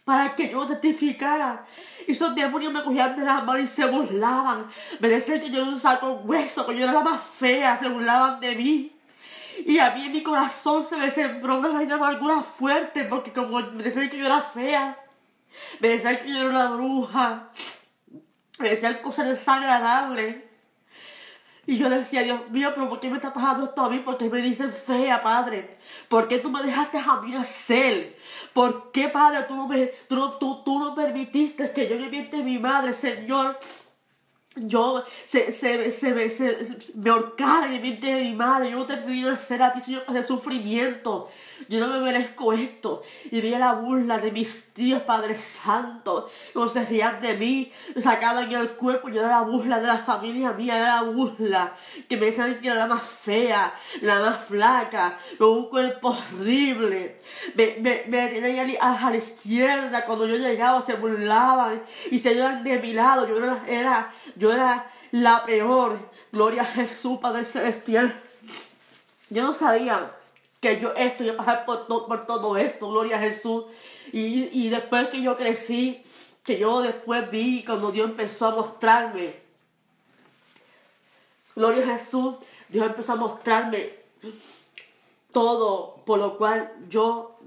para 0.10 0.36
que 0.36 0.50
yo 0.50 0.66
testificara. 0.66 1.66
Y 2.08 2.14
esos 2.14 2.34
demonios 2.34 2.74
me 2.74 2.84
cogían 2.84 3.16
de 3.16 3.24
las 3.24 3.46
manos 3.46 3.62
y 3.62 3.68
se 3.68 3.86
burlaban. 3.86 4.66
Me 5.00 5.08
decían 5.08 5.40
que 5.40 5.52
yo 5.52 5.62
era 5.62 5.70
un 5.70 5.80
saco 5.80 6.14
hueso, 6.24 6.66
que 6.66 6.76
yo 6.76 6.84
era 6.84 6.94
la 6.94 7.02
más 7.02 7.22
fea, 7.22 7.78
se 7.78 7.88
burlaban 7.90 8.40
de 8.40 8.56
mí. 8.56 9.00
Y 9.66 9.78
a 9.78 9.92
mí 9.92 10.06
en 10.06 10.12
mi 10.12 10.24
corazón 10.24 10.84
se 10.84 10.98
me 10.98 11.12
sembró 11.12 11.60
una 11.60 11.70
raíz 11.70 11.88
de 11.88 11.94
amargura 11.94 12.42
fuerte, 12.42 13.04
porque 13.04 13.32
como 13.32 13.60
me 13.60 13.84
decían 13.84 14.10
que 14.10 14.18
yo 14.18 14.26
era 14.26 14.42
fea, 14.42 14.98
me 15.80 15.90
decían 15.90 16.18
que 16.18 16.34
yo 16.34 16.40
era 16.40 16.50
una 16.50 16.70
bruja, 16.72 17.50
me 18.58 18.70
decían 18.70 19.00
cosas 19.04 19.28
desagradables. 19.28 20.49
Y 21.70 21.76
yo 21.76 21.88
decía, 21.88 22.24
Dios 22.24 22.50
mío, 22.50 22.72
pero 22.74 22.90
¿por 22.90 23.00
qué 23.00 23.12
me 23.12 23.18
está 23.18 23.32
pasando 23.32 23.66
esto 23.66 23.84
a 23.84 23.90
mí? 23.90 24.00
¿Por 24.00 24.18
qué 24.18 24.28
me 24.28 24.42
dicen 24.42 24.72
fea, 24.74 25.22
Padre? 25.22 25.78
¿Por 26.08 26.28
qué 26.28 26.40
tú 26.40 26.50
me 26.50 26.64
dejaste 26.64 26.98
a 26.98 27.22
mí 27.22 27.30
nacer? 27.30 28.18
¿Por 28.54 28.92
qué, 28.92 29.08
Padre, 29.08 29.44
tú 29.44 29.56
no, 29.56 29.68
me, 29.68 29.86
tú 30.08 30.32
tú, 30.40 30.64
tú 30.64 30.80
no 30.80 30.96
permitiste 30.96 31.72
que 31.72 31.88
yo 31.88 31.96
a 32.40 32.44
mi 32.44 32.58
madre, 32.58 32.92
Señor? 32.92 33.60
Yo 34.56 35.04
se, 35.26 35.52
se, 35.52 35.92
se, 35.92 36.30
se, 36.30 36.78
me 36.96 37.10
ahorcara 37.12 37.74
en 37.74 37.82
mente 37.82 38.08
de 38.08 38.22
mi 38.24 38.34
madre, 38.34 38.72
yo 38.72 38.80
no 38.80 38.86
te 38.86 38.98
pedí 38.98 39.22
nacer 39.22 39.62
a 39.62 39.72
ti, 39.72 39.80
Señor, 39.80 40.06
para 40.06 40.24
sufrimiento, 40.24 41.30
yo 41.68 41.80
no 41.80 41.88
me 41.88 42.00
merezco 42.00 42.52
esto, 42.54 43.04
y 43.30 43.42
veía 43.42 43.60
la 43.60 43.74
burla 43.74 44.18
de 44.18 44.32
mis 44.32 44.74
tíos, 44.74 45.04
Padre 45.04 45.38
Santo, 45.38 46.30
como 46.54 46.68
se 46.68 46.84
rían 46.86 47.22
de 47.22 47.36
mí, 47.36 47.72
me 47.94 48.02
sacaban 48.02 48.52
el 48.52 48.72
cuerpo, 48.72 49.10
yo 49.10 49.20
era 49.20 49.30
la 49.30 49.42
burla 49.42 49.80
de 49.80 49.88
la 49.88 49.98
familia 49.98 50.52
mía, 50.54 50.78
era 50.78 50.96
la 50.96 51.04
burla, 51.04 51.74
que 52.08 52.18
me 52.18 52.28
decían 52.28 52.60
que 52.60 52.68
era 52.68 52.76
la 52.76 52.88
más 52.88 53.06
fea, 53.06 53.74
la 54.02 54.20
más 54.20 54.46
flaca, 54.46 55.20
con 55.38 55.50
un 55.50 55.70
cuerpo 55.70 56.10
horrible, 56.10 57.20
me, 57.54 57.78
me, 57.80 58.04
me 58.08 58.28
tenían 58.30 58.72
a, 58.82 59.12
la 59.12 59.18
izquierda, 59.18 60.06
cuando 60.06 60.26
yo 60.26 60.38
llegaba 60.38 60.82
se 60.82 60.96
burlaban, 60.96 61.84
y 62.10 62.18
se 62.18 62.34
iban 62.34 62.64
de 62.64 62.80
mi 62.80 62.94
lado, 62.94 63.28
yo 63.28 63.38
era, 63.38 63.64
era 63.68 64.14
yo 64.40 64.52
era 64.52 64.92
la 65.12 65.44
peor. 65.44 66.00
Gloria 66.32 66.62
a 66.64 66.66
Jesús, 66.66 67.20
Padre 67.20 67.44
Celestial. 67.44 68.20
Yo 69.30 69.44
no 69.44 69.54
sabía 69.54 70.16
que 70.60 70.80
yo 70.80 70.94
esto 70.96 71.24
iba 71.24 71.34
a 71.34 71.38
pasar 71.38 71.66
por, 71.66 71.86
por 71.88 72.26
todo 72.26 72.58
esto, 72.58 72.90
gloria 72.90 73.18
a 73.18 73.20
Jesús. 73.20 73.66
Y, 74.12 74.50
y 74.52 74.70
después 74.70 75.10
que 75.10 75.22
yo 75.22 75.36
crecí, 75.36 76.02
que 76.44 76.58
yo 76.58 76.82
después 76.82 77.30
vi 77.30 77.64
cuando 77.64 77.92
Dios 77.92 78.10
empezó 78.10 78.48
a 78.48 78.56
mostrarme, 78.56 79.36
gloria 81.56 81.84
a 81.84 81.98
Jesús, 81.98 82.36
Dios 82.70 82.86
empezó 82.86 83.14
a 83.14 83.18
mostrarme 83.18 83.94
todo 85.32 85.98
por 86.06 86.20
lo 86.20 86.38
cual 86.38 86.72
yo, 86.88 87.38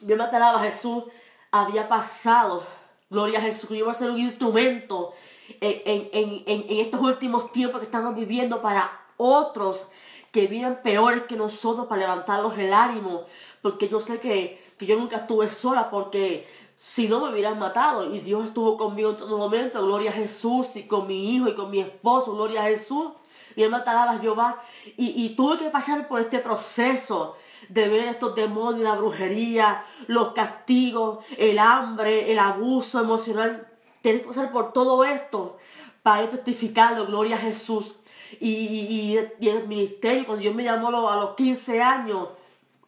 me 0.00 0.16
mataba 0.16 0.60
a 0.60 0.64
Jesús, 0.64 1.04
había 1.50 1.88
pasado. 1.88 2.66
Gloria 3.08 3.38
a 3.38 3.42
Jesús, 3.42 3.70
yo 3.70 3.76
iba 3.76 3.92
a 3.92 3.94
ser 3.94 4.10
un 4.10 4.18
instrumento 4.18 5.14
en, 5.60 6.08
en, 6.12 6.42
en, 6.46 6.78
estos 6.78 7.00
últimos 7.00 7.52
tiempos 7.52 7.80
que 7.80 7.86
estamos 7.86 8.14
viviendo 8.14 8.60
para 8.60 8.90
otros 9.16 9.88
que 10.32 10.46
viven 10.46 10.80
peores 10.82 11.24
que 11.24 11.36
nosotros 11.36 11.86
para 11.86 12.02
levantarlos 12.02 12.58
el 12.58 12.72
ánimo, 12.72 13.22
porque 13.62 13.88
yo 13.88 14.00
sé 14.00 14.18
que, 14.18 14.60
que 14.76 14.86
yo 14.86 14.98
nunca 14.98 15.18
estuve 15.18 15.48
sola, 15.48 15.90
porque 15.90 16.48
si 16.78 17.08
no 17.08 17.20
me 17.20 17.30
hubieran 17.30 17.58
matado 17.58 18.12
y 18.12 18.18
Dios 18.18 18.46
estuvo 18.46 18.76
conmigo 18.76 19.10
en 19.10 19.16
todo 19.16 19.38
momento, 19.38 19.84
gloria 19.86 20.10
a 20.10 20.14
Jesús, 20.14 20.74
y 20.74 20.86
con 20.86 21.06
mi 21.06 21.34
hijo 21.34 21.48
y 21.48 21.54
con 21.54 21.70
mi 21.70 21.80
esposo, 21.80 22.34
gloria 22.34 22.62
a 22.62 22.66
Jesús, 22.66 23.12
mi 23.56 23.62
alma 23.62 23.78
alaba 23.86 24.18
Jehová. 24.18 24.62
Y, 24.96 25.24
y 25.24 25.36
tuve 25.36 25.58
que 25.58 25.70
pasar 25.70 26.08
por 26.08 26.20
este 26.20 26.40
proceso 26.40 27.36
de 27.68 27.88
ver 27.88 28.08
estos 28.08 28.34
demonios, 28.34 28.82
la 28.82 28.96
brujería, 28.96 29.84
los 30.08 30.32
castigos, 30.32 31.24
el 31.38 31.58
hambre, 31.58 32.30
el 32.32 32.38
abuso 32.38 33.00
emocional. 33.00 33.68
Tienes 34.04 34.20
que 34.20 34.28
pasar 34.28 34.52
por 34.52 34.74
todo 34.74 35.02
esto 35.02 35.56
para 36.02 36.28
testificarlo, 36.28 37.06
gloria 37.06 37.36
a 37.36 37.38
Jesús. 37.38 37.96
Y, 38.38 39.16
y, 39.40 39.48
el 39.48 39.66
ministerio, 39.66 40.26
cuando 40.26 40.42
Dios 40.42 40.54
me 40.54 40.62
llamó 40.62 41.08
a 41.08 41.16
los 41.16 41.30
15 41.30 41.80
años, 41.80 42.28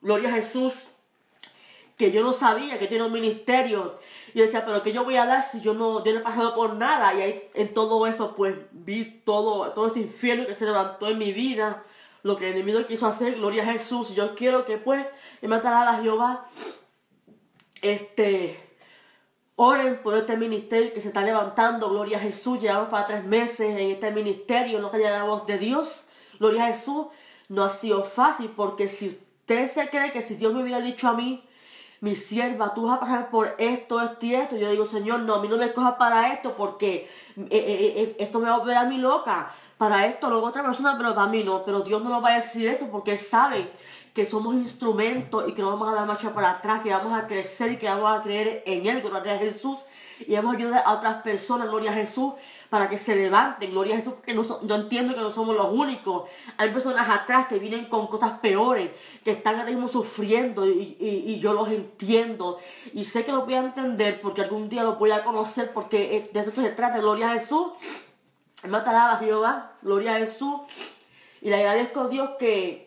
gloria 0.03 0.29
a 0.29 0.33
Jesús, 0.33 0.89
que 1.97 2.13
yo 2.13 2.23
no 2.23 2.35
sabía 2.35 2.79
que 2.79 2.87
tiene 2.87 3.05
un 3.05 3.13
ministerio. 3.15 3.99
Y 4.35 4.41
yo 4.41 4.45
decía, 4.45 4.67
pero 4.67 4.83
¿qué 4.83 4.93
yo 4.93 5.05
voy 5.05 5.17
a 5.17 5.25
dar 5.25 5.43
si 5.43 5.63
yo 5.63 5.73
no, 5.73 6.05
yo 6.05 6.13
he 6.13 6.21
pasado 6.21 6.55
por 6.55 6.75
nada? 6.75 7.15
Y 7.15 7.23
ahí 7.23 7.43
en 7.55 7.73
todo 7.73 8.07
eso, 8.07 8.35
pues 8.37 8.55
vi 8.73 9.23
todo, 9.25 9.73
todo 9.73 9.87
este 9.87 10.01
infierno 10.01 10.47
que 10.47 10.55
se 10.55 10.67
levantó 10.67 11.09
en 11.09 11.17
mi 11.17 11.33
vida, 11.33 11.83
lo 12.25 12.37
que 12.37 12.51
el 12.51 12.57
enemigo 12.57 12.85
quiso 12.85 13.07
hacer, 13.07 13.37
gloria 13.37 13.63
a 13.63 13.73
Jesús. 13.73 14.11
Y 14.11 14.15
yo 14.17 14.35
quiero 14.35 14.67
que 14.67 14.77
pues, 14.77 15.07
me 15.41 15.49
matará 15.49 15.89
a 15.89 16.03
Jehová, 16.03 16.45
este, 17.81 18.66
oren 19.57 20.03
por 20.03 20.15
este 20.17 20.37
ministerio 20.37 20.93
que 20.93 21.01
se 21.01 21.09
está 21.09 21.23
levantando, 21.23 21.91
gloria 21.91 22.19
a 22.19 22.21
Jesús. 22.21 22.61
Llevamos 22.61 22.89
para 22.89 23.07
tres 23.07 23.25
meses 23.25 23.71
en 23.71 23.91
este 23.91 24.11
ministerio, 24.11 24.81
no 24.81 24.91
calla 24.91 25.11
la 25.11 25.25
voz 25.25 25.47
de 25.47 25.59
Dios, 25.59 26.07
gloria 26.39 26.67
a 26.67 26.69
Jesús. 26.69 27.07
No 27.49 27.65
ha 27.65 27.71
sido 27.71 28.05
fácil 28.05 28.51
porque 28.55 28.89
si 28.89 29.09
usted 29.09 29.67
se 29.67 29.89
cree 29.89 30.13
que 30.13 30.23
si 30.23 30.35
Dios 30.35 30.53
me 30.53 30.63
hubiera 30.63 30.81
dicho 30.81 31.09
a 31.09 31.15
mí, 31.15 31.43
mi 32.01 32.15
sierva, 32.15 32.75
tú 32.75 32.87
vas 32.87 32.99
a 32.99 33.01
pasar 33.01 33.31
por 33.31 33.55
esto, 33.59 34.01
esto 34.03 34.27
y 34.27 34.35
esto. 34.35 34.57
Yo 34.57 34.71
digo, 34.71 34.85
Señor, 34.85 35.21
no, 35.21 35.37
a 35.37 35.41
mí 35.41 35.49
no 35.49 35.57
me 35.57 35.73
cojas 35.73 35.95
para 35.95 36.33
esto 36.33 36.55
porque 36.55 37.09
eh, 37.37 37.49
eh, 37.51 37.93
eh, 37.97 38.17
esto 38.19 38.39
me 38.39 38.49
va 38.49 38.57
a 38.57 38.59
volver 38.59 38.77
a 38.77 38.85
mí 38.85 38.99
loca. 38.99 39.51
Para 39.79 40.07
esto, 40.07 40.31
luego 40.31 40.47
otra 40.47 40.63
persona, 40.63 40.95
pero 40.97 41.15
para 41.15 41.29
mí 41.29 41.45
no. 41.45 41.65
Pero 41.65 41.81
Dios 41.81 42.03
no 42.03 42.09
nos 42.09 42.25
va 42.25 42.31
a 42.31 42.37
decir 42.37 42.67
eso 42.69 42.89
porque 42.91 43.13
Él 43.13 43.19
sabe 43.19 43.71
que 44.17 44.25
somos 44.25 44.55
instrumentos 44.55 45.47
y 45.47 45.53
que 45.53 45.61
no 45.61 45.69
vamos 45.69 45.91
a 45.91 45.93
dar 45.93 46.07
marcha 46.07 46.33
para 46.33 46.53
atrás, 46.53 46.81
que 46.81 46.89
vamos 46.89 47.13
a 47.13 47.27
crecer 47.27 47.73
y 47.73 47.77
que 47.77 47.87
vamos 47.87 48.11
a 48.11 48.23
creer 48.23 48.63
en 48.65 48.87
Él, 48.87 49.03
va 49.13 49.19
a 49.19 49.39
Jesús 49.39 49.81
y 50.27 50.35
vamos 50.35 50.55
a 50.55 50.57
ayudar 50.57 50.83
a 50.87 50.95
otras 50.95 51.23
personas, 51.23 51.69
gloria 51.69 51.91
a 51.91 51.95
Jesús, 51.95 52.33
para 52.71 52.89
que 52.89 52.97
se 52.97 53.15
levanten, 53.15 53.73
gloria 53.73 53.97
a 53.97 53.99
Jesús, 53.99 54.15
porque 54.15 54.33
no 54.33 54.43
yo 54.43 54.75
entiendo 54.75 55.15
que 55.15 55.21
no 55.21 55.31
somos 55.31 55.55
los 55.55 55.71
únicos. 55.71 56.31
Hay 56.57 56.71
personas 56.71 57.07
atrás 57.11 57.47
que 57.47 57.59
vienen 57.59 57.91
con 57.91 58.07
cosas 58.07 58.39
peores, 58.39 58.91
que 59.23 59.33
están 59.33 59.57
ahora 59.57 59.69
mismo 59.69 59.87
sufriendo 59.87 60.67
y, 60.67 60.97
y, 60.99 61.39
yo 61.39 61.53
los 61.53 61.69
entiendo. 61.69 62.59
Y 62.95 63.05
sé 63.05 63.23
que 63.23 63.33
los 63.33 63.45
voy 63.45 63.53
a 63.53 63.59
entender 63.59 64.23
porque 64.23 64.41
algún 64.41 64.71
día 64.71 64.83
los 64.83 64.99
voy 64.99 65.11
a 65.11 65.25
conocer 65.25 65.75
porque 65.75 66.17
eh, 66.17 66.31
de 66.33 66.41
esto 66.41 66.63
se 66.63 66.71
trata, 66.71 66.97
gloria 67.01 67.33
a 67.33 67.39
Jesús. 67.39 67.69
Me 68.63 68.79
a 68.79 69.19
Jehová, 69.21 69.73
gloria 69.83 70.15
a 70.15 70.19
Jesús. 70.21 70.63
Y 71.43 71.51
le 71.51 71.57
agradezco 71.57 72.01
a 72.01 72.09
Dios 72.09 72.31
que, 72.39 72.87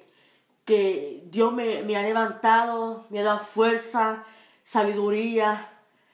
que 0.70 1.24
Dios 1.30 1.52
me, 1.52 1.84
me 1.84 1.98
ha 1.98 2.02
levantado, 2.02 3.06
me 3.10 3.20
ha 3.20 3.24
dado 3.24 3.40
fuerza, 3.40 4.24
sabiduría. 4.64 5.68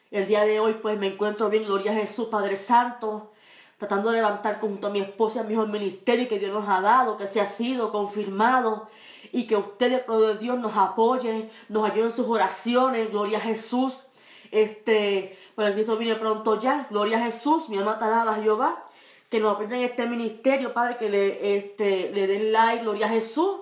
El 0.10 0.26
día 0.26 0.46
de 0.46 0.60
hoy 0.60 0.74
pues 0.82 0.98
me 0.98 1.08
encuentro 1.08 1.50
bien, 1.50 1.66
gloria 1.66 1.92
a 1.92 1.96
Jesús, 1.96 2.30
Padre 2.30 2.56
Santo 2.56 3.32
tratando 3.78 4.10
de 4.10 4.18
levantar 4.18 4.60
junto 4.60 4.88
a 4.88 4.90
mi 4.90 5.00
esposa 5.00 5.40
y 5.40 5.42
a 5.42 5.44
mi 5.44 5.54
hijo 5.54 5.64
el 5.64 5.70
ministerio 5.70 6.28
que 6.28 6.40
Dios 6.40 6.54
nos 6.54 6.68
ha 6.70 6.82
dado, 6.82 7.18
que 7.18 7.28
se 7.28 7.42
ha 7.42 7.46
sido 7.46 7.92
confirmado 7.92 8.88
y 9.32 9.48
que 9.48 9.58
ustedes, 9.58 10.02
por 10.04 10.26
de 10.26 10.38
Dios, 10.38 10.58
nos 10.60 10.78
apoyen, 10.78 11.50
nos 11.68 11.84
ayuden 11.90 12.12
en 12.12 12.16
sus 12.16 12.28
oraciones, 12.28 13.12
gloria 13.12 13.40
a 13.40 13.42
Jesús. 13.42 14.04
Este, 14.52 15.38
pues 15.56 15.68
el 15.68 15.74
Cristo 15.74 15.98
viene 15.98 16.16
pronto 16.16 16.58
ya, 16.58 16.88
gloria 16.90 17.18
a 17.18 17.26
Jesús, 17.26 17.68
mi 17.68 17.78
alma 17.78 18.00
te 18.00 18.06
alaba 18.06 18.36
Jehová, 18.36 18.82
que 19.30 19.40
nos 19.40 19.56
aprendan 19.56 19.80
este 19.80 20.06
ministerio, 20.06 20.74
Padre, 20.74 20.96
que 20.96 21.10
le, 21.10 21.58
este, 21.58 22.12
le 22.14 22.28
den 22.28 22.54
like, 22.54 22.84
gloria 22.84 23.08
a 23.08 23.10
Jesús. 23.10 23.58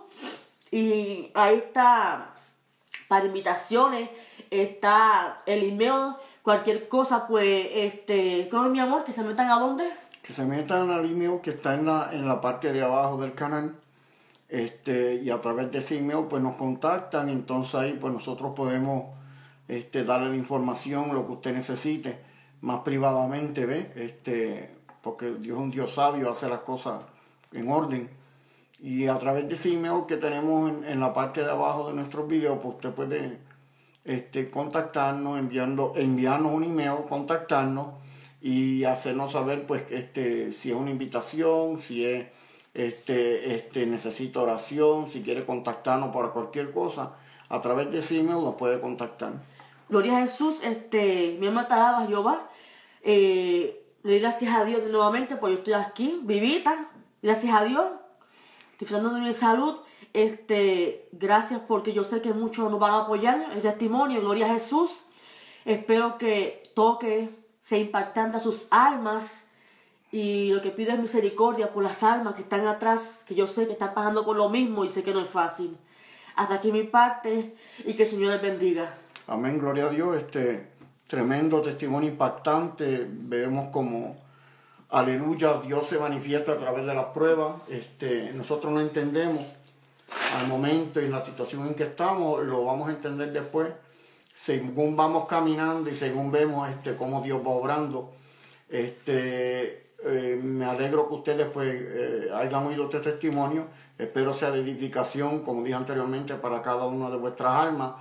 Y 0.74 1.32
ahí 1.36 1.58
está, 1.58 2.34
para 3.08 3.26
invitaciones, 3.26 4.10
está 4.50 5.38
el 5.46 5.64
email, 5.64 6.16
cualquier 6.42 6.88
cosa, 6.88 7.28
pues, 7.28 7.68
este, 7.72 8.50
¿cómo 8.50 8.66
es 8.66 8.72
mi 8.72 8.80
amor? 8.80 9.04
Que 9.04 9.12
se 9.12 9.24
metan 9.24 9.50
a 9.50 9.60
dónde? 9.60 9.92
que 10.24 10.32
se 10.32 10.46
metan 10.46 10.90
al 10.90 11.06
email 11.06 11.42
que 11.42 11.50
está 11.52 11.74
en 11.74 11.86
la, 11.86 12.10
en 12.14 12.28
la 12.28 12.40
parte 12.40 12.72
de 12.72 12.82
abajo 12.82 13.18
del 13.18 13.34
canal 13.34 13.76
este, 14.48 15.16
y 15.16 15.30
a 15.30 15.42
través 15.42 15.70
de 15.72 15.80
ese 15.80 16.00
email 16.00 16.26
pues 16.30 16.42
nos 16.42 16.56
contactan 16.56 17.28
entonces 17.28 17.76
ahí 17.76 17.98
pues 18.00 18.14
nosotros 18.14 18.54
podemos 18.56 19.14
este, 19.68 20.06
darle 20.06 20.30
la 20.30 20.38
información, 20.38 21.14
lo 21.14 21.26
que 21.28 21.34
usted 21.34 21.54
necesite 21.54 22.18
más 22.62 22.80
privadamente, 22.82 23.66
¿ve? 23.66 23.92
Este, 23.96 24.74
porque 25.02 25.32
Dios 25.32 25.58
es 25.58 25.64
un 25.64 25.72
Dios 25.72 25.94
sabio, 25.94 26.32
hace 26.32 26.48
las 26.48 26.60
cosas 26.60 27.02
en 27.52 27.70
orden. 27.70 28.10
Y 28.84 29.08
a 29.08 29.18
través 29.18 29.48
de 29.48 29.56
ese 29.56 29.72
email 29.72 30.04
que 30.06 30.18
tenemos 30.18 30.70
en, 30.86 31.00
la 31.00 31.14
parte 31.14 31.42
de 31.42 31.50
abajo 31.50 31.88
de 31.88 31.94
nuestros 31.94 32.28
videos, 32.28 32.60
pues 32.62 32.76
usted 32.76 32.92
puede 32.92 33.38
este, 34.04 34.52
contactarnos, 34.52 35.40
enviando, 35.40 35.94
enviarnos 35.96 36.52
un 36.52 36.66
email, 36.66 37.06
contactarnos 37.08 37.88
y 38.42 38.84
hacernos 38.84 39.32
saber 39.32 39.66
pues 39.66 39.90
este 39.90 40.52
si 40.52 40.72
es 40.72 40.76
una 40.76 40.92
invitación, 40.92 41.78
si 41.82 42.04
es 42.04 42.28
este 42.74 43.56
este 43.56 43.86
necesita 43.86 44.42
oración, 44.42 45.10
si 45.10 45.22
quiere 45.22 45.46
contactarnos 45.46 46.14
para 46.14 46.32
cualquier 46.32 46.74
cosa, 46.74 47.14
a 47.48 47.62
través 47.62 47.90
de 47.90 48.00
ese 48.00 48.20
email 48.20 48.44
nos 48.44 48.56
puede 48.56 48.82
contactar. 48.82 49.32
Gloria 49.88 50.18
a 50.18 50.22
Jesús, 50.22 50.58
este, 50.62 51.38
mi 51.40 51.48
alma 51.48 51.68
a 51.70 52.06
Jehová. 52.06 52.50
Eh, 53.02 53.82
le 54.04 54.12
doy 54.12 54.20
gracias 54.20 54.54
a 54.54 54.66
Dios 54.66 54.82
nuevamente 54.90 55.38
porque 55.38 55.54
yo 55.54 55.60
estoy 55.60 55.74
aquí, 55.74 56.20
vivita, 56.24 56.90
gracias 57.22 57.56
a 57.56 57.64
Dios, 57.64 57.86
disfrutando 58.80 59.14
de 59.14 59.22
mi 59.22 59.34
salud. 59.34 59.78
Este, 60.14 61.08
gracias 61.12 61.62
porque 61.68 61.94
yo 61.94 62.04
sé 62.04 62.22
que 62.22 62.34
muchos 62.34 62.70
nos 62.70 62.80
van 62.80 62.92
a 62.92 63.02
apoyar 63.02 63.52
el 63.54 63.62
testimonio, 63.62 64.22
gloria 64.22 64.46
a 64.46 64.54
Jesús. 64.54 65.06
Espero 65.66 66.18
que 66.18 66.64
toque 66.76 67.30
sea 67.62 67.80
impactante 67.80 68.38
a 68.38 68.40
sus 68.40 68.68
almas 68.70 69.48
y 70.12 70.52
lo 70.54 70.62
que 70.62 70.70
pido 70.70 70.92
es 70.92 71.00
misericordia 71.00 71.74
por 71.74 71.84
las 71.84 72.04
almas 72.04 72.36
que 72.36 72.42
están 72.42 72.68
atrás, 72.68 73.24
que 73.28 73.34
yo 73.34 73.48
sé 73.48 73.66
que 73.66 73.74
están 73.74 73.94
pasando 73.94 74.24
por 74.24 74.38
lo 74.38 74.50
mismo 74.50 74.86
y 74.86 74.90
sé 74.90 75.02
que 75.02 75.14
no 75.14 75.22
es 75.22 75.30
fácil. 75.30 75.76
Hasta 76.36 76.56
aquí 76.56 76.72
mi 76.72 76.84
parte 76.84 77.56
y 77.86 77.94
que 77.94 78.04
el 78.04 78.10
Señor 78.10 78.32
les 78.34 78.42
bendiga. 78.42 78.94
Amén, 79.28 79.58
gloria 79.58 79.86
a 79.86 79.90
Dios. 79.90 80.18
Este 80.18 80.74
tremendo 81.08 81.62
testimonio 81.62 82.10
impactante. 82.10 83.08
Vemos 83.10 83.70
como, 83.72 84.18
aleluya, 84.94 85.60
Dios 85.66 85.88
se 85.88 85.98
manifiesta 85.98 86.54
a 86.54 86.58
través 86.58 86.86
de 86.86 86.94
las 86.94 87.06
pruebas. 87.06 87.56
Este, 87.68 88.32
nosotros 88.34 88.72
no 88.72 88.80
entendemos 88.80 89.44
al 90.38 90.48
momento 90.48 91.02
y 91.02 91.06
en 91.06 91.12
la 91.12 91.20
situación 91.20 91.68
en 91.68 91.76
que 91.76 91.84
estamos, 91.84 92.46
lo 92.46 92.64
vamos 92.64 92.90
a 92.90 92.92
entender 92.92 93.32
después 93.32 93.68
según 94.44 94.96
vamos 94.96 95.26
caminando 95.28 95.90
y 95.90 95.96
según 95.96 96.30
vemos 96.32 96.70
este, 96.70 96.96
cómo 96.96 97.22
Dios 97.22 97.42
va 97.46 97.52
obrando, 97.52 98.12
este, 98.70 99.92
eh, 100.04 100.40
me 100.44 100.66
alegro 100.66 101.08
que 101.08 101.14
ustedes 101.14 101.48
pues, 101.54 101.74
eh, 101.74 102.30
hayan 102.36 102.68
oído 102.68 102.84
este 102.86 103.00
testimonio. 103.00 103.68
Espero 103.98 104.34
sea 104.34 104.52
de 104.52 104.60
edificación, 104.60 105.44
como 105.44 105.64
dije 105.64 105.76
anteriormente, 105.76 106.34
para 106.36 106.62
cada 106.62 106.86
una 106.86 107.10
de 107.10 107.18
vuestras 107.18 107.68
almas. 107.68 107.94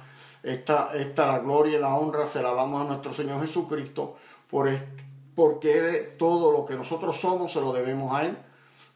Esta, 0.43 0.91
esta 0.95 1.29
la 1.29 1.39
gloria 1.39 1.79
y 1.79 1.81
la 1.81 1.95
honra 1.95 2.27
se 2.27 2.43
la 2.43 2.53
damos 2.55 2.85
a 2.85 2.89
nuestro 2.89 3.15
Señor 3.15 3.41
Jesucristo, 3.41 4.17
por, 4.51 4.69
porque 5.35 6.15
todo 6.19 6.53
lo 6.53 6.65
que 6.65 6.75
nosotros 6.75 7.17
somos 7.17 7.53
se 7.53 7.61
lo 7.61 7.73
debemos 7.73 8.15
a 8.15 8.27
Él. 8.27 8.37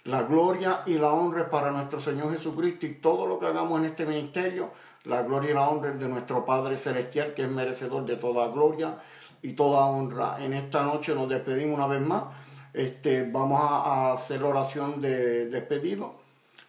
La 0.04 0.22
gloria 0.22 0.82
y 0.86 0.94
la 0.98 1.12
honra 1.12 1.42
es 1.42 1.48
para 1.48 1.70
nuestro 1.70 1.98
Señor 1.98 2.32
Jesucristo 2.32 2.86
y 2.86 2.94
todo 2.94 3.26
lo 3.26 3.38
que 3.38 3.46
hagamos 3.46 3.80
en 3.80 3.86
este 3.86 4.06
ministerio 4.06 4.70
la 5.06 5.22
gloria 5.22 5.50
y 5.50 5.54
la 5.54 5.68
honra 5.68 5.92
de 5.92 6.08
nuestro 6.08 6.44
Padre 6.44 6.76
Celestial, 6.76 7.32
que 7.32 7.42
es 7.42 7.48
merecedor 7.50 8.04
de 8.04 8.16
toda 8.16 8.48
gloria 8.48 8.98
y 9.40 9.52
toda 9.52 9.86
honra. 9.86 10.44
En 10.44 10.52
esta 10.52 10.82
noche 10.82 11.14
nos 11.14 11.28
despedimos 11.28 11.76
una 11.76 11.86
vez 11.86 12.00
más. 12.00 12.24
Este, 12.72 13.22
vamos 13.22 13.60
a, 13.62 14.12
hacer 14.12 14.42
oración 14.42 15.00
de 15.00 15.46
despedido 15.46 16.14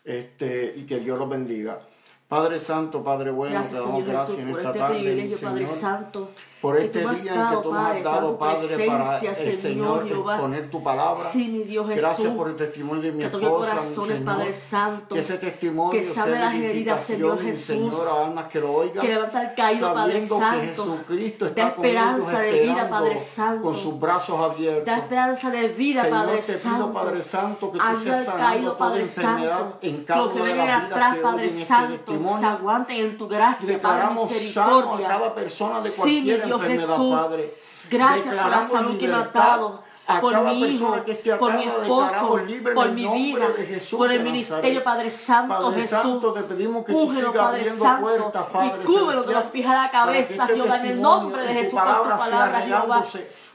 este, 0.06 0.74
y 0.76 0.86
que 0.86 1.00
Dios 1.00 1.18
los 1.18 1.28
bendiga. 1.28 1.80
Padre 2.28 2.60
Santo, 2.60 3.04
Padre 3.04 3.32
bueno, 3.32 3.62
te 3.62 3.76
damos 3.76 4.06
gracias 4.06 4.40
en 4.40 4.50
esta 4.50 4.68
este 4.68 4.80
tarde, 4.80 5.38
Padre 5.42 5.68
Santo 5.68 6.30
por 6.62 6.76
este 6.76 7.00
día 7.00 7.10
en 7.12 7.16
que 7.16 7.62
tú 7.62 7.72
nos 7.72 7.86
has 7.86 8.04
dado, 8.04 8.38
Padre, 8.38 8.88
para 8.88 9.20
el 9.20 9.56
Señor, 9.56 10.08
exponer 10.08 10.70
tu 10.72 10.82
palabra. 10.82 11.24
Sí, 11.32 11.50
mi 11.50 11.64
Dios 11.64 11.88
Jesús. 11.88 12.02
Gracias 12.02 12.34
por 12.34 12.50
el 12.50 12.56
testimonio 12.56 13.04
de 13.04 13.12
mi 13.12 13.20
que 13.20 13.26
esposa, 13.26 13.72
corazones, 13.72 14.18
Señor, 14.18 14.26
Padre 14.26 14.54
Santo. 14.54 15.16
Que 15.16 15.22
ese 15.22 15.38
testimonio 15.38 15.92
que 15.92 16.04
sabe 16.04 16.40
las 16.40 16.56
heridas, 16.56 17.00
Señor 17.02 17.40
Jesús. 17.42 17.66
Señor, 17.66 18.08
a 18.08 18.26
almas 18.26 18.46
que 18.48 18.60
lo 18.60 18.74
oigan. 18.74 19.02
Que 19.02 19.08
levanta 19.08 19.44
el 19.44 19.56
caído, 19.56 19.94
Padre 19.94 20.22
Santo. 20.22 20.60
que 20.60 20.68
Jesucristo 20.68 21.46
está 21.46 21.62
da 21.62 21.68
esperanza 21.70 22.40
de 22.40 22.60
vida, 22.64 22.90
Padre 22.90 23.18
Santo. 23.20 23.64
Con 23.64 23.76
sus 23.76 24.00
brazos 24.00 24.40
abiertos. 24.40 24.86
Da 24.86 24.98
esperanza 24.98 25.52
de 25.52 25.68
vida, 25.70 26.04
Señor, 26.04 26.26
Padre 26.26 26.42
te 26.42 26.54
Santo. 26.54 26.78
pido, 26.78 26.94
Padre 26.94 27.22
Santo, 27.22 27.72
que 27.72 27.80
tú 27.80 27.98
seas 28.02 28.26
sanando 28.26 28.48
caído, 28.48 28.74
toda 28.74 28.90
Padre 28.90 29.02
enfermedad 29.04 29.60
Santo. 29.60 29.78
en 29.84 30.04
cada 30.04 30.22
Lo 30.22 30.34
que 30.34 30.42
una 30.42 30.50
de 30.50 30.56
las 30.56 30.84
atrás, 30.84 30.98
vidas 30.98 31.16
que 31.16 31.22
Padre 31.22 31.48
este 31.48 31.66
Santo, 31.66 32.14
aguanten 32.44 32.98
en 32.98 33.18
tu 33.18 33.28
gracia, 33.28 33.60
Padre 33.60 33.74
Declaramos 33.74 34.30
sano 34.30 34.68
a 34.68 34.76
misericordia. 34.76 35.08
cada 35.08 35.36
persona 35.36 35.82
de 35.82 35.90
Sí, 35.90 36.02
mi 36.02 36.06
cualquier 36.06 36.46
Dios 36.46 36.62
enfermedad, 36.62 36.88
Jesús. 36.88 37.16
Padre. 37.16 37.58
Gracias 37.90 38.26
por 38.26 38.52
la 38.52 38.64
salud 38.64 38.98
que 38.98 39.08
me 39.08 39.14
ha 39.14 39.24
dado. 39.24 39.88
A 40.10 40.22
por 40.22 40.32
cada 40.32 40.54
mi 40.54 40.64
hijo, 40.64 41.04
que 41.04 41.12
esté 41.12 41.34
acá, 41.34 41.40
por 41.40 41.54
mi 41.54 41.64
esposo, 41.66 42.38
libre 42.38 42.74
por 42.74 42.90
mi 42.92 43.06
vida, 43.06 43.50
de 43.50 43.66
Jesús 43.66 43.98
por 44.00 44.10
el 44.10 44.24
ministerio. 44.24 44.82
Padre 44.82 45.12
Santo 45.12 45.54
Padre 45.54 45.82
Jesús. 45.82 46.00
Santo, 46.00 46.32
te 46.32 46.44
pedimos 46.44 46.86
que 46.86 46.94
tú 46.94 47.00
Úngelo, 47.02 47.32
sigas 47.32 47.46
Padre 47.46 47.66
Santo, 47.66 48.02
puertas, 48.02 48.46
Padre 48.46 48.72
y 48.82 48.86
cúbrelo 48.86 49.24
de 49.24 49.34
los 49.34 49.44
pies 49.46 49.68
a 49.68 49.74
la 49.74 49.92
cabeza, 49.92 50.44
este 50.44 50.56
Jehová, 50.56 50.78
en 50.78 50.86
el 50.86 51.02
nombre 51.02 51.44
de 51.44 51.54
Jesús, 51.56 51.74
por 51.74 52.04
tu 52.04 52.18
palabra, 52.18 52.62
Jehová. 52.62 53.04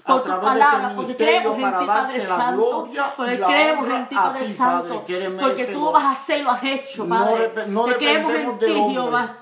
A 0.05 0.13
Por 0.13 0.23
tu 0.23 0.29
través 0.29 0.43
de 0.43 0.61
palabra, 0.61 0.93
porque 0.97 1.17
creemos 1.17 1.59
en 1.59 1.79
ti, 1.79 1.87
Padre 1.87 2.21
Santo. 2.21 2.89
Porque 3.17 3.41
creemos 3.41 3.89
en 3.89 4.09
ti, 4.09 4.15
a 4.17 4.23
Padre 4.23 4.47
Santo. 4.47 5.05
Porque 5.41 5.67
tú 5.67 5.93
vas 5.93 6.05
a 6.05 6.11
hacer 6.13 6.41
y 6.41 6.43
lo 6.43 6.51
has 6.51 6.65
hecho, 6.65 7.09
Padre. 7.09 7.53
no 7.69 7.85
Te 7.85 7.97
creemos 7.97 8.33
en 8.35 8.59
ti, 8.59 8.65
hombre. 8.67 8.93
Jehová. 8.93 9.42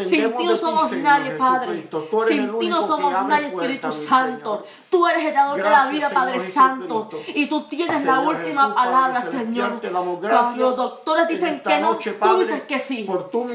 Sin 0.00 0.36
ti 0.36 0.44
no 0.44 0.56
somos 0.56 0.92
nadie, 0.92 1.32
Padre. 1.32 1.88
Sin 2.28 2.58
ti 2.58 2.68
no 2.68 2.86
somos 2.86 3.12
nadie, 3.26 3.48
Espíritu 3.48 3.92
Santo. 3.92 4.64
Tú 4.90 5.06
eres 5.06 5.26
el 5.26 5.34
dador 5.34 5.62
de 5.62 5.70
la 5.70 5.86
vida, 5.86 6.10
Padre. 6.10 6.40
Santo. 6.40 7.08
Y 7.34 7.46
tú 7.46 7.62
tienes 7.62 8.04
la 8.04 8.20
última 8.20 8.74
palabra, 8.74 9.20
Señor. 9.22 9.80
Cuando 9.80 10.56
los 10.56 10.76
doctores 10.76 11.22
en 11.24 11.28
dicen 11.28 11.60
que 11.60 11.80
no, 11.80 11.96
tú 11.96 12.38
dices 12.38 12.62
que 12.62 12.78
sí. 12.78 13.08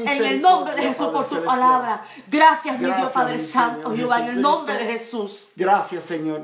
En 0.06 0.24
el 0.24 0.42
nombre 0.42 0.74
de 0.74 0.82
Jesús, 0.82 1.08
por 1.08 1.26
tu 1.26 1.42
palabra. 1.44 2.04
Gracias, 2.28 2.78
mi 2.78 2.86
Dios, 2.86 3.10
Padre 3.10 3.38
Santo, 3.38 3.94
Jehová, 3.94 4.20
en 4.20 4.28
el 4.28 4.40
nombre 4.40 4.76
de 4.76 4.84
Jesús. 4.86 5.48
Gracias, 5.56 6.04
Señor. 6.04 6.42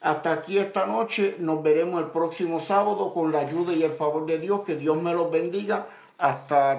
Hasta 0.00 0.32
aquí 0.32 0.58
esta 0.58 0.86
noche. 0.86 1.36
Nos 1.38 1.62
veremos 1.62 2.00
el 2.00 2.08
próximo 2.08 2.60
sábado 2.60 3.14
con 3.14 3.32
la 3.32 3.40
ayuda 3.40 3.72
y 3.72 3.82
el 3.82 3.92
favor 3.92 4.26
de 4.26 4.38
Dios. 4.38 4.60
Que 4.66 4.76
Dios 4.76 4.96
me 5.00 5.14
los 5.14 5.30
bendiga. 5.30 5.86
Hasta 6.18 6.72